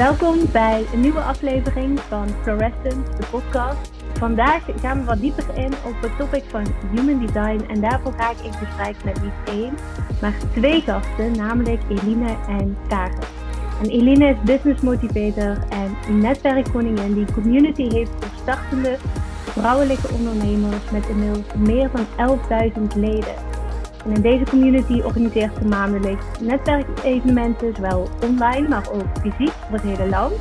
Welkom 0.00 0.38
bij 0.52 0.86
een 0.92 1.00
nieuwe 1.00 1.20
aflevering 1.20 2.00
van 2.00 2.28
Fluorescence, 2.42 3.16
de 3.18 3.26
podcast. 3.30 3.90
Vandaag 4.12 4.64
gaan 4.80 4.98
we 4.98 5.04
wat 5.04 5.20
dieper 5.20 5.56
in 5.56 5.72
op 5.72 6.00
het 6.00 6.16
topic 6.18 6.44
van 6.48 6.66
human 6.94 7.26
design 7.26 7.64
en 7.68 7.80
daarvoor 7.80 8.12
ga 8.12 8.30
ik 8.30 8.38
in 8.38 8.52
gesprek 8.52 9.04
met 9.04 9.22
niet 9.22 9.32
één, 9.44 9.74
maar 10.20 10.34
twee 10.52 10.80
gasten, 10.80 11.36
namelijk 11.36 11.80
Eline 11.88 12.36
en 12.48 12.76
Karen. 12.88 13.18
En 13.82 13.88
Eline 13.88 14.28
is 14.28 14.36
business 14.44 14.82
motivator 14.82 15.58
en 15.68 16.20
netwerkkoningin 16.20 17.14
die 17.14 17.32
community 17.32 17.90
heeft 17.90 18.10
voor 18.18 18.38
startende 18.42 18.96
vrouwelijke 19.44 20.08
ondernemers 20.12 20.90
met 20.90 21.08
inmiddels 21.08 21.46
meer 21.58 21.90
dan 22.16 22.38
11.000 22.92 22.96
leden. 22.96 23.49
En 24.10 24.16
in 24.16 24.22
deze 24.22 24.44
community 24.44 25.00
organiseert 25.04 25.56
ze 25.56 25.68
maandelijks 25.68 26.24
netwerkevenementen, 26.40 27.74
zowel 27.74 28.08
online, 28.22 28.68
maar 28.68 28.88
ook 28.92 29.06
fysiek 29.20 29.50
voor 29.50 29.78
het 29.78 29.82
hele 29.82 30.08
land. 30.08 30.32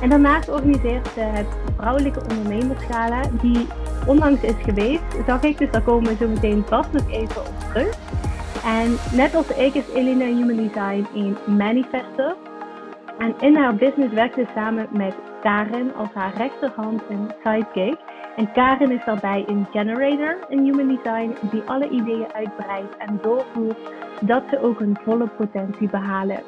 En 0.00 0.08
daarnaast 0.08 0.48
organiseert 0.48 1.08
ze 1.14 1.20
het 1.20 1.46
Vrouwelijke 1.76 2.20
Ondernemerschala, 2.20 3.20
die 3.40 3.66
onlangs 4.06 4.42
is 4.42 4.54
geweest, 4.62 5.02
zag 5.26 5.42
ik, 5.42 5.58
dus 5.58 5.70
daar 5.70 5.82
komen 5.82 6.10
we 6.10 6.24
zo 6.24 6.28
meteen 6.28 6.64
vast 6.66 6.92
nog 6.92 7.10
even 7.10 7.40
op 7.40 7.60
terug. 7.72 7.98
En 8.64 8.96
net 9.16 9.34
als 9.34 9.48
ik 9.48 9.74
is 9.74 9.88
Elina 9.94 10.24
Human 10.24 10.56
Design 10.56 11.06
een 11.14 11.56
manifester. 11.56 12.36
En 13.18 13.34
in 13.40 13.56
haar 13.56 13.74
business 13.74 14.14
werkt 14.14 14.34
ze 14.34 14.46
samen 14.54 14.88
met 14.92 15.14
Karen 15.42 15.94
als 15.94 16.08
haar 16.14 16.32
rechterhand 16.36 17.02
en 17.08 17.28
sidekick. 17.44 17.98
En 18.38 18.52
Karen 18.52 18.90
is 18.90 19.04
daarbij 19.04 19.44
een 19.46 19.66
generator 19.66 20.50
in 20.50 20.64
Human 20.64 20.88
Design 20.88 21.48
die 21.50 21.62
alle 21.62 21.88
ideeën 21.88 22.32
uitbreidt 22.32 22.96
en 22.96 23.18
doorvoert 23.22 23.78
dat 24.26 24.48
ze 24.50 24.58
ook 24.58 24.78
hun 24.78 24.96
volle 24.96 25.28
potentie 25.28 25.90
behalen. 25.90 26.42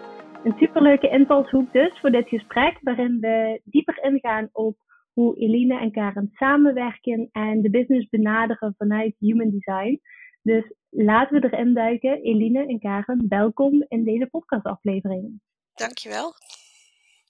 Een 0.44 0.54
superleuke 0.58 1.08
invalshoek 1.08 1.72
dus 1.72 1.98
voor 2.00 2.10
dit 2.10 2.28
gesprek, 2.28 2.78
waarin 2.80 3.20
we 3.20 3.60
dieper 3.64 4.02
ingaan 4.02 4.48
op 4.52 4.76
hoe 5.12 5.36
Eline 5.36 5.78
en 5.78 5.92
Karen 5.92 6.30
samenwerken 6.34 7.28
en 7.32 7.62
de 7.62 7.70
business 7.70 8.08
benaderen 8.08 8.74
vanuit 8.78 9.14
Human 9.18 9.50
Design. 9.50 10.00
Dus 10.42 10.72
laten 10.90 11.40
we 11.40 11.48
erin 11.50 11.74
duiken. 11.74 12.22
Eline 12.22 12.66
en 12.66 12.78
Karen, 12.78 13.24
welkom 13.28 13.84
in 13.88 14.04
deze 14.04 14.26
podcastaflevering. 14.26 15.40
Dankjewel. 15.74 16.34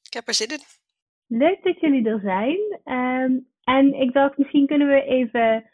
Ik 0.02 0.12
heb 0.12 0.28
er 0.28 0.34
zin 0.34 0.48
in. 0.48 0.62
Leuk 1.27 1.62
dat 1.62 1.80
jullie 1.80 2.08
er 2.08 2.20
zijn. 2.20 2.80
Um, 2.84 3.49
en 3.76 3.94
ik 3.94 4.12
dacht, 4.12 4.38
misschien 4.38 4.66
kunnen 4.66 4.88
we 4.88 5.02
even 5.04 5.64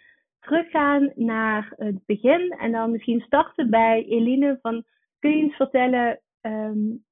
teruggaan 0.40 1.12
naar 1.14 1.72
het 1.76 2.06
begin. 2.06 2.50
En 2.58 2.72
dan 2.72 2.90
misschien 2.90 3.20
starten 3.20 3.70
bij 3.70 4.04
Eline. 4.04 4.58
Van, 4.62 4.84
kun 5.18 5.30
je 5.30 5.42
eens 5.42 5.56
vertellen 5.56 6.20
um, 6.40 7.04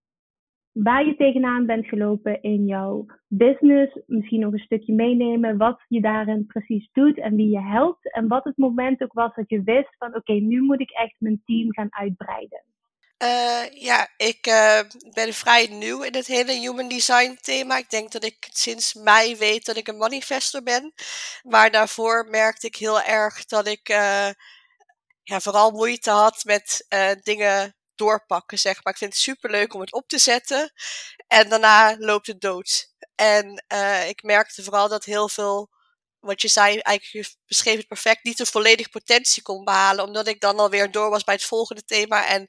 waar 0.73 1.07
je 1.07 1.17
tegenaan 1.17 1.67
bent 1.67 1.87
gelopen 1.87 2.43
in 2.43 2.67
jouw 2.67 3.07
business? 3.29 3.99
Misschien 4.07 4.41
nog 4.41 4.53
een 4.53 4.59
stukje 4.59 4.95
meenemen 4.95 5.57
wat 5.57 5.85
je 5.89 6.01
daarin 6.01 6.47
precies 6.47 6.89
doet 6.93 7.19
en 7.19 7.37
wie 7.37 7.51
je 7.51 7.61
helpt. 7.61 8.13
En 8.13 8.29
wat 8.29 8.45
het 8.45 8.57
moment 8.57 9.03
ook 9.03 9.13
was 9.13 9.35
dat 9.35 9.49
je 9.49 9.63
wist 9.63 9.97
van 9.99 10.15
oké, 10.15 10.33
nu 10.33 10.61
moet 10.61 10.81
ik 10.81 10.91
echt 10.91 11.15
mijn 11.19 11.43
team 11.45 11.73
gaan 11.73 11.95
uitbreiden. 11.95 12.63
Uh, 13.25 13.83
ja, 13.83 14.09
ik 14.17 14.47
uh, 14.47 14.81
ben 15.13 15.35
vrij 15.35 15.67
nieuw 15.67 16.03
in 16.03 16.15
het 16.15 16.27
hele 16.27 16.53
human 16.53 16.89
design 16.89 17.39
thema. 17.41 17.77
Ik 17.77 17.91
denk 17.91 18.13
dat 18.13 18.25
ik 18.25 18.49
sinds 18.53 18.95
mei 18.95 19.37
weet 19.37 19.65
dat 19.65 19.77
ik 19.77 19.89
een 19.89 19.97
manifester 19.97 20.63
ben. 20.63 20.93
Maar 21.43 21.71
daarvoor 21.71 22.27
merkte 22.31 22.67
ik 22.67 22.77
heel 22.77 23.03
erg 23.03 23.45
dat 23.45 23.67
ik 23.67 23.89
uh, 23.89 24.29
ja, 25.23 25.41
vooral 25.41 25.71
moeite 25.71 26.11
had 26.11 26.45
met 26.45 26.87
dingen 27.23 27.77
doorpakken, 27.95 28.59
zeg 28.59 28.85
maar. 28.85 28.93
Ik 28.93 28.99
vind 28.99 29.13
het 29.13 29.23
superleuk 29.23 29.75
om 29.75 29.81
het 29.81 29.93
op 29.93 30.09
te 30.09 30.19
zetten. 30.19 30.73
En 31.27 31.49
daarna 31.49 31.97
loopt 31.99 32.27
het 32.27 32.41
dood. 32.41 32.93
En 33.15 33.65
ik 34.07 34.23
merkte 34.23 34.63
vooral 34.63 34.89
dat 34.89 35.05
heel 35.05 35.29
veel 35.29 35.73
wat 36.21 36.43
je 36.43 36.49
zei, 36.49 36.79
eigenlijk 36.79 37.27
je 37.29 37.37
beschreef 37.47 37.77
het 37.77 37.89
perfect, 37.89 38.25
niet 38.25 38.39
de 38.39 38.47
volledige 38.47 38.89
potentie 38.89 39.43
kon 39.43 39.65
behalen. 39.65 40.05
Omdat 40.05 40.27
ik 40.27 40.41
dan 40.41 40.59
alweer 40.59 40.91
door 40.91 41.11
was 41.11 41.25
bij 41.25 41.35
het 41.35 41.45
volgende 41.45 41.85
thema. 41.85 42.27
En 42.27 42.49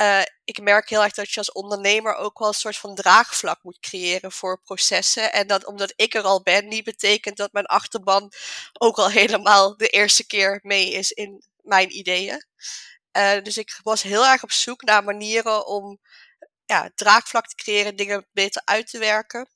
uh, 0.00 0.22
ik 0.44 0.60
merk 0.60 0.88
heel 0.88 1.02
erg 1.02 1.12
dat 1.12 1.30
je 1.30 1.38
als 1.38 1.52
ondernemer 1.52 2.14
ook 2.14 2.38
wel 2.38 2.48
een 2.48 2.54
soort 2.54 2.76
van 2.76 2.94
draagvlak 2.94 3.62
moet 3.62 3.80
creëren 3.80 4.32
voor 4.32 4.60
processen. 4.60 5.32
En 5.32 5.46
dat 5.46 5.64
omdat 5.64 5.92
ik 5.96 6.14
er 6.14 6.22
al 6.22 6.42
ben, 6.42 6.68
niet 6.68 6.84
betekent 6.84 7.36
dat 7.36 7.52
mijn 7.52 7.66
achterban 7.66 8.32
ook 8.72 8.98
al 8.98 9.10
helemaal 9.10 9.76
de 9.76 9.88
eerste 9.88 10.26
keer 10.26 10.60
mee 10.62 10.90
is 10.90 11.10
in 11.10 11.44
mijn 11.62 11.96
ideeën. 11.96 12.44
Uh, 13.12 13.42
dus 13.42 13.56
ik 13.56 13.80
was 13.82 14.02
heel 14.02 14.26
erg 14.26 14.42
op 14.42 14.52
zoek 14.52 14.82
naar 14.82 15.04
manieren 15.04 15.66
om 15.66 16.00
ja, 16.66 16.90
draagvlak 16.94 17.46
te 17.46 17.54
creëren, 17.54 17.96
dingen 17.96 18.26
beter 18.32 18.62
uit 18.64 18.90
te 18.90 18.98
werken. 18.98 19.48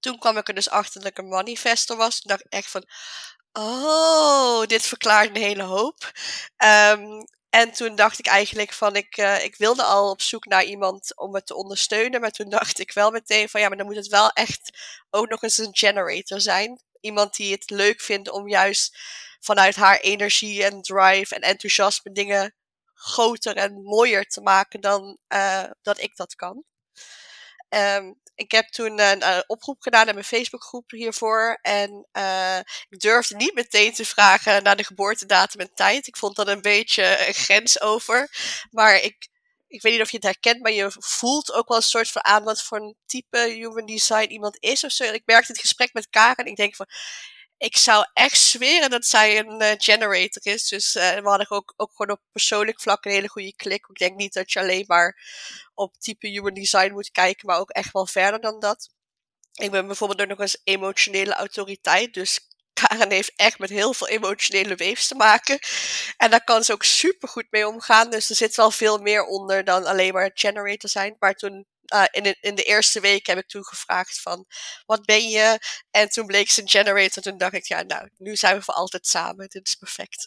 Toen 0.00 0.18
kwam 0.18 0.36
ik 0.36 0.48
er 0.48 0.54
dus 0.54 0.70
achter 0.70 1.00
dat 1.00 1.10
ik 1.10 1.18
een 1.18 1.28
manifester 1.28 1.96
was. 1.96 2.20
Toen 2.20 2.30
dacht 2.30 2.44
ik 2.44 2.52
echt 2.52 2.70
van, 2.70 2.84
oh, 3.52 4.66
dit 4.66 4.82
verklaart 4.82 5.28
een 5.28 5.42
hele 5.42 5.62
hoop. 5.62 6.12
Um, 6.64 7.26
en 7.54 7.72
toen 7.72 7.94
dacht 7.94 8.18
ik 8.18 8.26
eigenlijk 8.26 8.72
van, 8.72 8.96
ik, 8.96 9.16
uh, 9.16 9.44
ik 9.44 9.56
wilde 9.56 9.82
al 9.82 10.10
op 10.10 10.22
zoek 10.22 10.44
naar 10.44 10.64
iemand 10.64 11.16
om 11.16 11.34
het 11.34 11.46
te 11.46 11.54
ondersteunen. 11.54 12.20
Maar 12.20 12.30
toen 12.30 12.48
dacht 12.48 12.78
ik 12.78 12.92
wel 12.92 13.10
meteen 13.10 13.48
van, 13.48 13.60
ja, 13.60 13.68
maar 13.68 13.76
dan 13.76 13.86
moet 13.86 13.96
het 13.96 14.06
wel 14.06 14.30
echt 14.30 14.78
ook 15.10 15.28
nog 15.28 15.42
eens 15.42 15.58
een 15.58 15.76
generator 15.76 16.40
zijn. 16.40 16.82
Iemand 17.00 17.34
die 17.34 17.52
het 17.52 17.70
leuk 17.70 18.00
vindt 18.00 18.30
om 18.30 18.48
juist 18.48 18.98
vanuit 19.40 19.76
haar 19.76 19.98
energie 19.98 20.64
en 20.64 20.82
drive 20.82 21.34
en 21.34 21.40
enthousiasme 21.40 22.12
dingen 22.12 22.54
groter 22.94 23.56
en 23.56 23.82
mooier 23.82 24.24
te 24.24 24.40
maken 24.40 24.80
dan 24.80 25.18
uh, 25.28 25.64
dat 25.82 26.00
ik 26.00 26.16
dat 26.16 26.34
kan. 26.34 26.64
Um, 27.68 28.20
ik 28.34 28.50
heb 28.50 28.68
toen 28.68 29.00
een, 29.00 29.44
oproep 29.46 29.82
gedaan 29.82 30.08
in 30.08 30.14
mijn 30.14 30.26
Facebookgroep 30.26 30.90
hiervoor. 30.90 31.58
En 31.62 32.06
uh, 32.12 32.58
ik 32.88 33.00
durfde 33.00 33.36
niet 33.36 33.54
meteen 33.54 33.92
te 33.92 34.04
vragen 34.04 34.62
naar 34.62 34.76
de 34.76 34.84
geboortedatum 34.84 35.60
en 35.60 35.74
tijd. 35.74 36.06
Ik 36.06 36.16
vond 36.16 36.36
dat 36.36 36.48
een 36.48 36.62
beetje 36.62 37.26
een 37.26 37.34
grens 37.34 37.80
over. 37.80 38.30
Maar 38.70 38.96
ik, 38.96 39.28
ik 39.66 39.82
weet 39.82 39.92
niet 39.92 40.02
of 40.02 40.10
je 40.10 40.16
het 40.16 40.26
herkent, 40.26 40.62
maar 40.62 40.72
je 40.72 40.86
voelt 40.98 41.52
ook 41.52 41.68
wel 41.68 41.76
een 41.76 41.82
soort 41.82 42.10
van 42.10 42.24
aan 42.24 42.44
wat 42.44 42.62
voor 42.62 42.78
een 42.78 42.96
type 43.06 43.38
human 43.38 43.86
design 43.86 44.30
iemand 44.30 44.56
is 44.60 44.84
of 44.84 44.92
zo. 44.92 45.04
Ik 45.04 45.22
merkte 45.24 45.52
het 45.52 45.60
gesprek 45.60 45.92
met 45.92 46.10
Karen 46.10 46.44
en 46.44 46.50
ik 46.50 46.56
denk 46.56 46.76
van, 46.76 46.86
ik 47.56 47.76
zou 47.76 48.06
echt 48.12 48.38
zweren 48.38 48.90
dat 48.90 49.06
zij 49.06 49.38
een 49.38 49.62
uh, 49.62 49.70
generator 49.76 50.52
is. 50.52 50.68
Dus 50.68 50.96
uh, 50.96 51.14
we 51.14 51.28
hadden 51.28 51.50
ook, 51.50 51.74
ook 51.76 51.90
gewoon 51.94 52.16
op 52.16 52.22
persoonlijk 52.32 52.80
vlak 52.80 53.04
een 53.04 53.12
hele 53.12 53.28
goede 53.28 53.56
klik. 53.56 53.86
Ik 53.88 53.98
denk 53.98 54.16
niet 54.16 54.32
dat 54.32 54.52
je 54.52 54.60
alleen 54.60 54.84
maar 54.86 55.22
op 55.74 55.96
type 55.98 56.28
human 56.28 56.54
design 56.54 56.92
moet 56.92 57.10
kijken, 57.10 57.46
maar 57.46 57.58
ook 57.58 57.70
echt 57.70 57.92
wel 57.92 58.06
verder 58.06 58.40
dan 58.40 58.60
dat. 58.60 58.90
Ik 59.54 59.70
ben 59.70 59.86
bijvoorbeeld 59.86 60.20
ook 60.20 60.28
nog 60.28 60.40
eens 60.40 60.60
emotionele 60.64 61.34
autoriteit. 61.34 62.14
Dus 62.14 62.40
Karen 62.72 63.10
heeft 63.10 63.32
echt 63.36 63.58
met 63.58 63.70
heel 63.70 63.94
veel 63.94 64.08
emotionele 64.08 64.74
weefs 64.74 65.08
te 65.08 65.14
maken. 65.14 65.58
En 66.16 66.30
daar 66.30 66.44
kan 66.44 66.64
ze 66.64 66.72
ook 66.72 66.82
super 66.82 67.28
goed 67.28 67.46
mee 67.50 67.68
omgaan. 67.68 68.10
Dus 68.10 68.30
er 68.30 68.36
zit 68.36 68.54
wel 68.54 68.70
veel 68.70 68.98
meer 68.98 69.24
onder 69.24 69.64
dan 69.64 69.84
alleen 69.84 70.12
maar 70.12 70.30
generator 70.34 70.90
zijn. 70.90 71.16
Maar 71.18 71.34
toen 71.34 71.66
uh, 71.94 72.04
in, 72.10 72.22
de, 72.22 72.36
in 72.40 72.54
de 72.54 72.62
eerste 72.62 73.00
week 73.00 73.26
heb 73.26 73.38
ik 73.38 73.46
toen 73.46 73.64
gevraagd 73.64 74.22
van, 74.22 74.44
wat 74.86 75.04
ben 75.04 75.28
je? 75.28 75.58
En 75.90 76.08
toen 76.08 76.26
bleek 76.26 76.48
ze 76.48 76.60
een 76.60 76.68
generator. 76.68 77.22
Toen 77.22 77.38
dacht 77.38 77.54
ik, 77.54 77.64
ja, 77.64 77.82
nou, 77.82 78.08
nu 78.18 78.36
zijn 78.36 78.56
we 78.56 78.62
voor 78.62 78.74
altijd 78.74 79.06
samen. 79.06 79.48
Dit 79.48 79.66
is 79.66 79.74
perfect. 79.74 80.26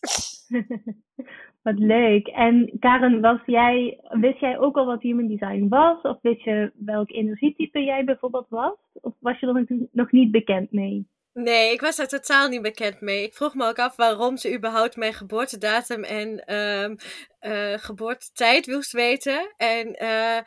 wat 1.68 1.80
leuk. 1.80 2.28
En 2.28 2.72
Karen, 2.80 3.22
was 3.22 3.40
jij, 3.46 4.00
wist 4.10 4.40
jij 4.40 4.58
ook 4.60 4.76
al 4.78 4.86
wat 4.86 5.02
human 5.02 5.28
design 5.28 5.68
was? 5.70 6.02
Of 6.02 6.18
wist 6.22 6.44
je 6.44 6.72
welk 6.76 7.12
energietype 7.12 7.80
jij 7.80 8.04
bijvoorbeeld 8.04 8.50
was? 8.50 8.78
Of 8.94 9.14
was 9.20 9.40
je 9.40 9.48
er 9.48 9.88
nog 9.92 10.12
niet 10.12 10.32
bekend 10.32 10.72
mee? 10.72 11.08
Nee, 11.40 11.72
ik 11.72 11.82
was 11.82 11.96
daar 11.96 12.08
totaal 12.08 12.48
niet 12.48 12.62
bekend 12.62 13.02
mee. 13.02 13.24
Ik 13.24 13.36
vroeg 13.36 13.54
me 13.54 13.68
ook 13.68 13.80
af 13.80 13.96
waarom 13.96 14.38
ze 14.38 14.54
überhaupt 14.54 14.96
mijn 14.96 15.14
geboortedatum 15.14 16.04
en 16.04 16.56
um, 16.56 16.98
uh, 17.42 17.78
geboortetijd 17.78 18.68
moest 18.68 18.92
weten. 18.92 19.54
En 19.58 20.04
uh, 20.04 20.38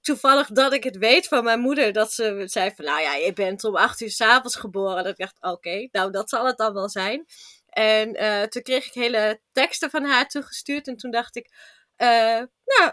toevallig 0.00 0.48
dat 0.48 0.72
ik 0.72 0.84
het 0.84 0.96
weet 0.96 1.28
van 1.28 1.44
mijn 1.44 1.60
moeder, 1.60 1.92
dat 1.92 2.12
ze 2.12 2.42
zei 2.44 2.70
van, 2.74 2.84
nou 2.84 3.00
ja, 3.00 3.14
je 3.14 3.32
bent 3.32 3.64
om 3.64 3.76
acht 3.76 4.00
uur 4.00 4.10
s'avonds 4.10 4.56
geboren. 4.56 5.04
Dat 5.04 5.12
ik 5.12 5.18
dacht, 5.18 5.36
oké, 5.40 5.88
nou 5.92 6.10
dat 6.10 6.28
zal 6.28 6.46
het 6.46 6.56
dan 6.56 6.74
wel 6.74 6.88
zijn. 6.88 7.26
En 7.68 8.22
uh, 8.22 8.42
toen 8.42 8.62
kreeg 8.62 8.86
ik 8.86 8.94
hele 8.94 9.40
teksten 9.52 9.90
van 9.90 10.04
haar 10.04 10.28
toegestuurd 10.28 10.88
en 10.88 10.96
toen 10.96 11.10
dacht 11.10 11.36
ik, 11.36 11.50
nou 11.96 12.92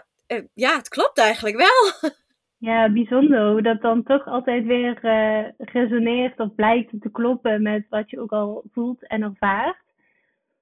ja, 0.54 0.76
het 0.76 0.88
klopt 0.88 1.18
eigenlijk 1.18 1.56
wel. 1.56 2.10
Ja, 2.62 2.92
bijzonder 2.92 3.50
hoe 3.50 3.62
dat 3.62 3.80
dan 3.80 4.02
toch 4.02 4.26
altijd 4.26 4.64
weer 4.64 5.04
uh, 5.04 5.48
resoneert 5.56 6.40
of 6.40 6.54
blijkt 6.54 6.90
te 7.00 7.10
kloppen 7.10 7.62
met 7.62 7.86
wat 7.88 8.10
je 8.10 8.20
ook 8.20 8.32
al 8.32 8.64
voelt 8.72 9.06
en 9.06 9.22
ervaart. 9.22 9.82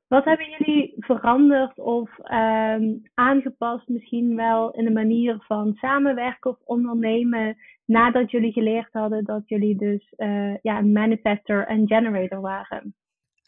Wat 0.09 0.25
hebben 0.25 0.51
jullie 0.51 0.95
veranderd 0.99 1.79
of 1.79 2.11
um, 2.19 3.03
aangepast 3.15 3.89
misschien 3.89 4.37
wel 4.37 4.71
in 4.71 4.85
de 4.85 4.91
manier 4.91 5.45
van 5.47 5.77
samenwerken 5.81 6.51
of 6.51 6.57
ondernemen 6.65 7.57
nadat 7.85 8.31
jullie 8.31 8.53
geleerd 8.53 8.93
hadden 8.93 9.25
dat 9.25 9.43
jullie 9.49 9.77
dus 9.77 10.13
uh, 10.17 10.57
ja, 10.63 10.79
een 10.79 10.93
manifester 10.93 11.67
en 11.67 11.87
generator 11.87 12.41
waren? 12.41 12.95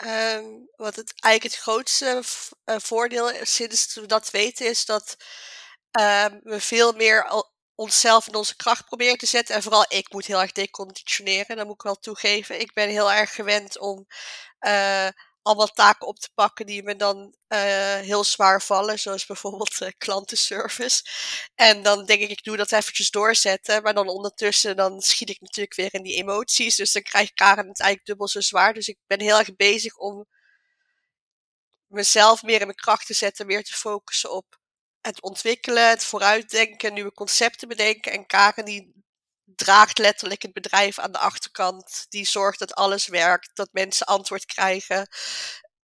Um, 0.05 0.69
wat 0.77 0.97
het 0.97 1.15
eigenlijk 1.21 1.55
het 1.55 1.63
grootste 1.63 2.23
uh, 2.71 2.77
voordeel 2.77 3.29
sinds 3.43 3.95
we 4.01 4.07
dat 4.07 4.31
weten 4.31 4.67
is 4.67 4.87
dat 4.87 5.17
um, 6.01 6.41
we 6.43 6.61
veel 6.61 6.93
meer 6.93 7.25
al 7.25 7.52
onszelf 7.75 8.27
in 8.27 8.35
onze 8.35 8.57
kracht 8.57 8.85
proberen 8.85 9.19
te 9.19 9.27
zetten. 9.27 9.55
En 9.55 9.63
vooral 9.63 9.85
ik 9.89 10.13
moet 10.13 10.27
heel 10.27 10.41
erg 10.41 10.53
deconditioneren, 10.53 11.57
dat 11.57 11.67
moet 11.67 11.75
ik 11.75 11.83
wel 11.83 11.99
toegeven. 11.99 12.61
Ik 12.61 12.73
ben 12.73 12.89
heel 12.89 13.13
erg 13.13 13.35
gewend 13.35 13.79
om 13.79 14.07
uh, 14.61 15.09
allemaal 15.43 15.69
taken 15.69 16.07
op 16.07 16.19
te 16.19 16.31
pakken 16.35 16.67
die 16.67 16.83
me 16.83 16.97
dan 16.97 17.35
uh, 17.49 17.59
heel 17.95 18.25
zwaar 18.25 18.63
vallen. 18.63 18.99
Zoals 18.99 19.27
bijvoorbeeld 19.27 19.81
uh, 19.81 19.89
klantenservice. 19.99 21.05
En 21.55 21.83
dan 21.83 22.05
denk 22.05 22.21
ik, 22.21 22.31
ik 22.31 22.45
doe 22.45 22.57
dat 22.57 22.73
eventjes 22.73 23.11
doorzetten. 23.11 23.83
Maar 23.83 23.95
dan 23.95 24.09
ondertussen 24.09 24.77
dan 24.77 25.01
schiet 25.01 25.31
ik 25.31 25.41
natuurlijk 25.41 25.77
weer 25.77 25.95
in 25.95 26.03
die 26.03 26.17
emoties. 26.17 26.77
Dus 26.77 26.93
dan 26.93 27.03
krijgt 27.03 27.35
Karen 27.35 27.69
het 27.69 27.81
eigenlijk 27.81 28.07
dubbel 28.07 28.29
zo 28.29 28.41
zwaar. 28.41 28.75
Dus 28.75 28.89
ik 28.89 28.99
ben 29.07 29.21
heel 29.21 29.39
erg 29.39 29.57
bezig 29.57 29.97
om 29.97 30.27
mezelf 31.87 32.43
meer 32.43 32.61
in 32.61 32.67
mijn 32.67 32.79
kracht 32.79 33.07
te 33.07 33.15
zetten. 33.15 33.47
Meer 33.47 33.65
te 33.65 33.75
focussen 33.75 34.33
op 34.33 34.61
het 35.03 35.23
ontwikkelen, 35.23 35.89
het 35.89 36.05
vooruitdenken, 36.05 36.93
nieuwe 36.93 37.13
concepten 37.13 37.69
bedenken. 37.69 38.13
En 38.13 38.27
Karen 38.27 38.65
die 38.65 39.05
draagt 39.45 39.99
letterlijk 39.99 40.43
het 40.43 40.53
bedrijf 40.53 40.99
aan 40.99 41.13
de 41.13 41.19
achterkant. 41.19 42.07
Die 42.09 42.27
zorgt 42.27 42.59
dat 42.59 42.75
alles 42.75 43.07
werkt, 43.07 43.51
dat 43.55 43.69
mensen 43.73 44.07
antwoord 44.07 44.45
krijgen, 44.45 45.09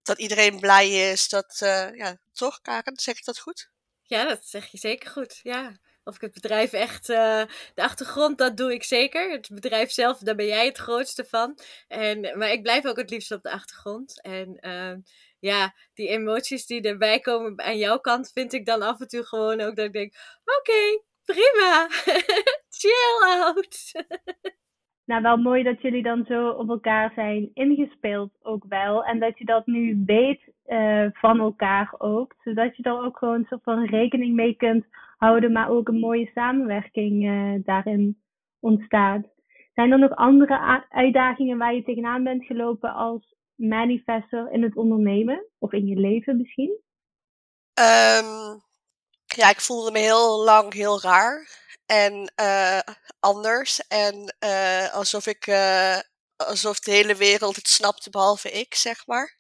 dat 0.03 0.19
iedereen 0.19 0.61
blij 0.61 1.11
is. 1.11 1.29
Dat, 1.29 1.61
uh, 1.63 1.95
ja, 1.95 2.19
toch 2.33 2.61
Karen, 2.61 2.99
zeg 2.99 3.17
ik 3.17 3.25
dat 3.25 3.39
goed? 3.39 3.71
Ja, 4.03 4.25
dat 4.25 4.47
zeg 4.47 4.67
je 4.67 4.79
zeker 4.79 5.11
goed. 5.11 5.41
Ja. 5.43 5.79
Of 6.09 6.15
ik 6.15 6.21
het 6.21 6.33
bedrijf 6.33 6.73
echt, 6.73 7.09
uh, 7.09 7.43
de 7.75 7.83
achtergrond, 7.83 8.39
dat 8.39 8.57
doe 8.57 8.73
ik 8.73 8.83
zeker. 8.83 9.31
Het 9.31 9.51
bedrijf 9.55 9.91
zelf, 9.91 10.19
daar 10.19 10.35
ben 10.35 10.47
jij 10.47 10.67
het 10.67 10.79
grootste 10.79 11.25
van. 11.25 11.59
En, 11.89 12.21
maar 12.39 12.51
ik 12.51 12.63
blijf 12.63 12.87
ook 12.87 12.97
het 12.97 13.11
liefst 13.11 13.33
op 13.33 13.43
de 13.43 13.51
achtergrond. 13.51 14.23
En 14.23 14.59
uh, 14.61 14.95
ja, 15.39 15.73
die 15.95 16.09
emoties 16.09 16.67
die 16.67 16.83
erbij 16.83 17.21
komen 17.21 17.61
aan 17.63 17.79
jouw 17.79 17.99
kant, 17.99 18.31
vind 18.33 18.53
ik 18.53 18.67
dan 18.67 18.83
af 18.83 19.01
en 19.01 19.09
toe 19.09 19.23
gewoon 19.23 19.61
ook 19.61 19.77
dat 19.77 19.85
ik 19.85 19.93
denk: 19.93 20.13
oké, 20.59 21.03
prima, 21.25 21.87
chill 22.81 23.43
out. 23.43 23.93
nou, 25.09 25.23
wel 25.23 25.37
mooi 25.37 25.63
dat 25.63 25.83
jullie 25.83 26.03
dan 26.03 26.25
zo 26.29 26.49
op 26.49 26.69
elkaar 26.69 27.13
zijn 27.15 27.51
ingespeeld 27.55 28.31
ook 28.43 28.65
wel. 28.69 29.05
En 29.05 29.19
dat 29.19 29.39
je 29.39 29.45
dat 29.45 29.67
nu 29.67 30.03
weet 30.07 30.41
uh, 30.67 31.07
van 31.13 31.41
elkaar 31.41 31.95
ook. 31.99 32.35
Zodat 32.45 32.77
je 32.77 32.83
er 32.83 33.05
ook 33.05 33.19
gewoon 33.19 33.47
soort 33.49 33.63
van 33.63 33.87
rekening 33.87 34.35
mee 34.35 34.55
kunt 34.57 34.85
houden, 35.19 35.53
maar 35.53 35.71
ook 35.71 35.89
een 35.89 35.99
mooie 35.99 36.31
samenwerking 36.35 37.25
uh, 37.25 37.65
daarin 37.65 38.23
ontstaat. 38.61 39.27
Zijn 39.75 39.93
er 39.93 39.99
nog 39.99 40.15
andere 40.15 40.85
uitdagingen 40.89 41.59
waar 41.59 41.75
je 41.75 41.83
tegenaan 41.83 42.23
bent 42.23 42.45
gelopen 42.45 42.95
als 42.95 43.37
manifester 43.55 44.53
in 44.53 44.63
het 44.63 44.77
ondernemen 44.77 45.47
of 45.59 45.73
in 45.73 45.87
je 45.87 45.97
leven 45.97 46.37
misschien? 46.37 46.81
Um, 47.75 48.63
ja, 49.25 49.51
ik 49.51 49.61
voelde 49.61 49.91
me 49.91 49.99
heel 49.99 50.45
lang 50.45 50.73
heel 50.73 51.01
raar 51.01 51.49
en 51.87 52.33
uh, 52.41 52.81
anders. 53.21 53.87
En 53.87 54.35
uh, 54.45 54.95
alsof 54.95 55.27
ik, 55.27 55.49
alsof 56.37 56.81
de 56.81 56.91
hele 56.91 57.15
wereld 57.15 57.57
het 57.57 57.69
snapte 57.69 58.11
behalve 58.11 58.51
ik, 58.51 58.75
zeg 58.75 59.07
maar. 59.07 59.39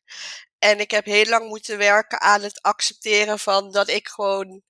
En 0.58 0.80
ik 0.80 0.90
heb 0.90 1.04
heel 1.04 1.28
lang 1.28 1.48
moeten 1.48 1.78
werken 1.78 2.20
aan 2.20 2.42
het 2.42 2.62
accepteren 2.62 3.38
van 3.38 3.72
dat 3.72 3.88
ik 3.88 4.08
gewoon 4.08 4.62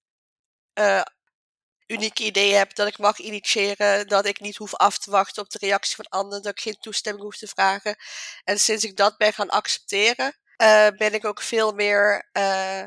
unieke 1.87 2.25
ideeën 2.25 2.57
heb, 2.57 2.75
dat 2.75 2.89
ik 2.89 2.99
mag 2.99 3.19
initiëren, 3.19 4.09
dat 4.09 4.27
ik 4.27 4.41
niet 4.41 4.57
hoef 4.57 4.75
af 4.75 4.99
te 4.99 5.11
wachten 5.11 5.43
op 5.43 5.51
de 5.51 5.59
reactie 5.59 5.97
van 5.97 6.21
anderen, 6.21 6.43
dat 6.43 6.53
ik 6.53 6.61
geen 6.61 6.81
toestemming 6.81 7.25
hoef 7.25 7.37
te 7.37 7.47
vragen. 7.47 7.97
En 8.45 8.59
sinds 8.59 8.85
ik 8.85 8.97
dat 8.97 9.17
ben 9.17 9.33
gaan 9.33 9.49
accepteren, 9.49 10.37
uh, 10.63 10.89
ben 10.97 11.15
ik 11.15 11.25
ook 11.25 11.41
veel 11.41 11.73
meer 11.73 12.29
uh, 12.39 12.83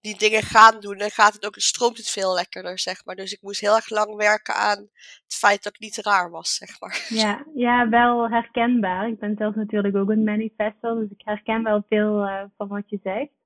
die 0.00 0.18
dingen 0.18 0.42
gaan 0.42 0.80
doen. 0.80 0.96
En 0.96 1.10
gaat 1.10 1.32
het 1.32 1.46
ook, 1.46 1.54
stroomt 1.56 1.96
het 1.96 2.10
veel 2.10 2.34
lekkerder, 2.34 2.78
zeg 2.78 3.04
maar. 3.04 3.16
Dus 3.16 3.32
ik 3.32 3.42
moest 3.42 3.60
heel 3.60 3.74
erg 3.74 3.90
lang 3.90 4.14
werken 4.14 4.54
aan 4.54 4.78
het 5.24 5.34
feit 5.34 5.62
dat 5.62 5.74
ik 5.74 5.80
niet 5.80 5.96
raar 5.96 6.30
was, 6.30 6.54
zeg 6.54 6.80
maar. 6.80 7.06
Ja, 7.08 7.46
ja 7.54 7.88
wel 7.88 8.28
herkenbaar. 8.28 9.08
Ik 9.08 9.18
ben 9.18 9.34
zelf 9.38 9.54
natuurlijk 9.54 9.96
ook 9.96 10.10
een 10.10 10.24
manifestor, 10.24 10.94
dus 11.00 11.10
ik 11.10 11.22
herken 11.24 11.62
wel 11.62 11.84
veel 11.88 12.24
uh, 12.24 12.44
van 12.56 12.68
wat 12.68 12.84
je 12.86 12.98
zegt. 13.02 13.37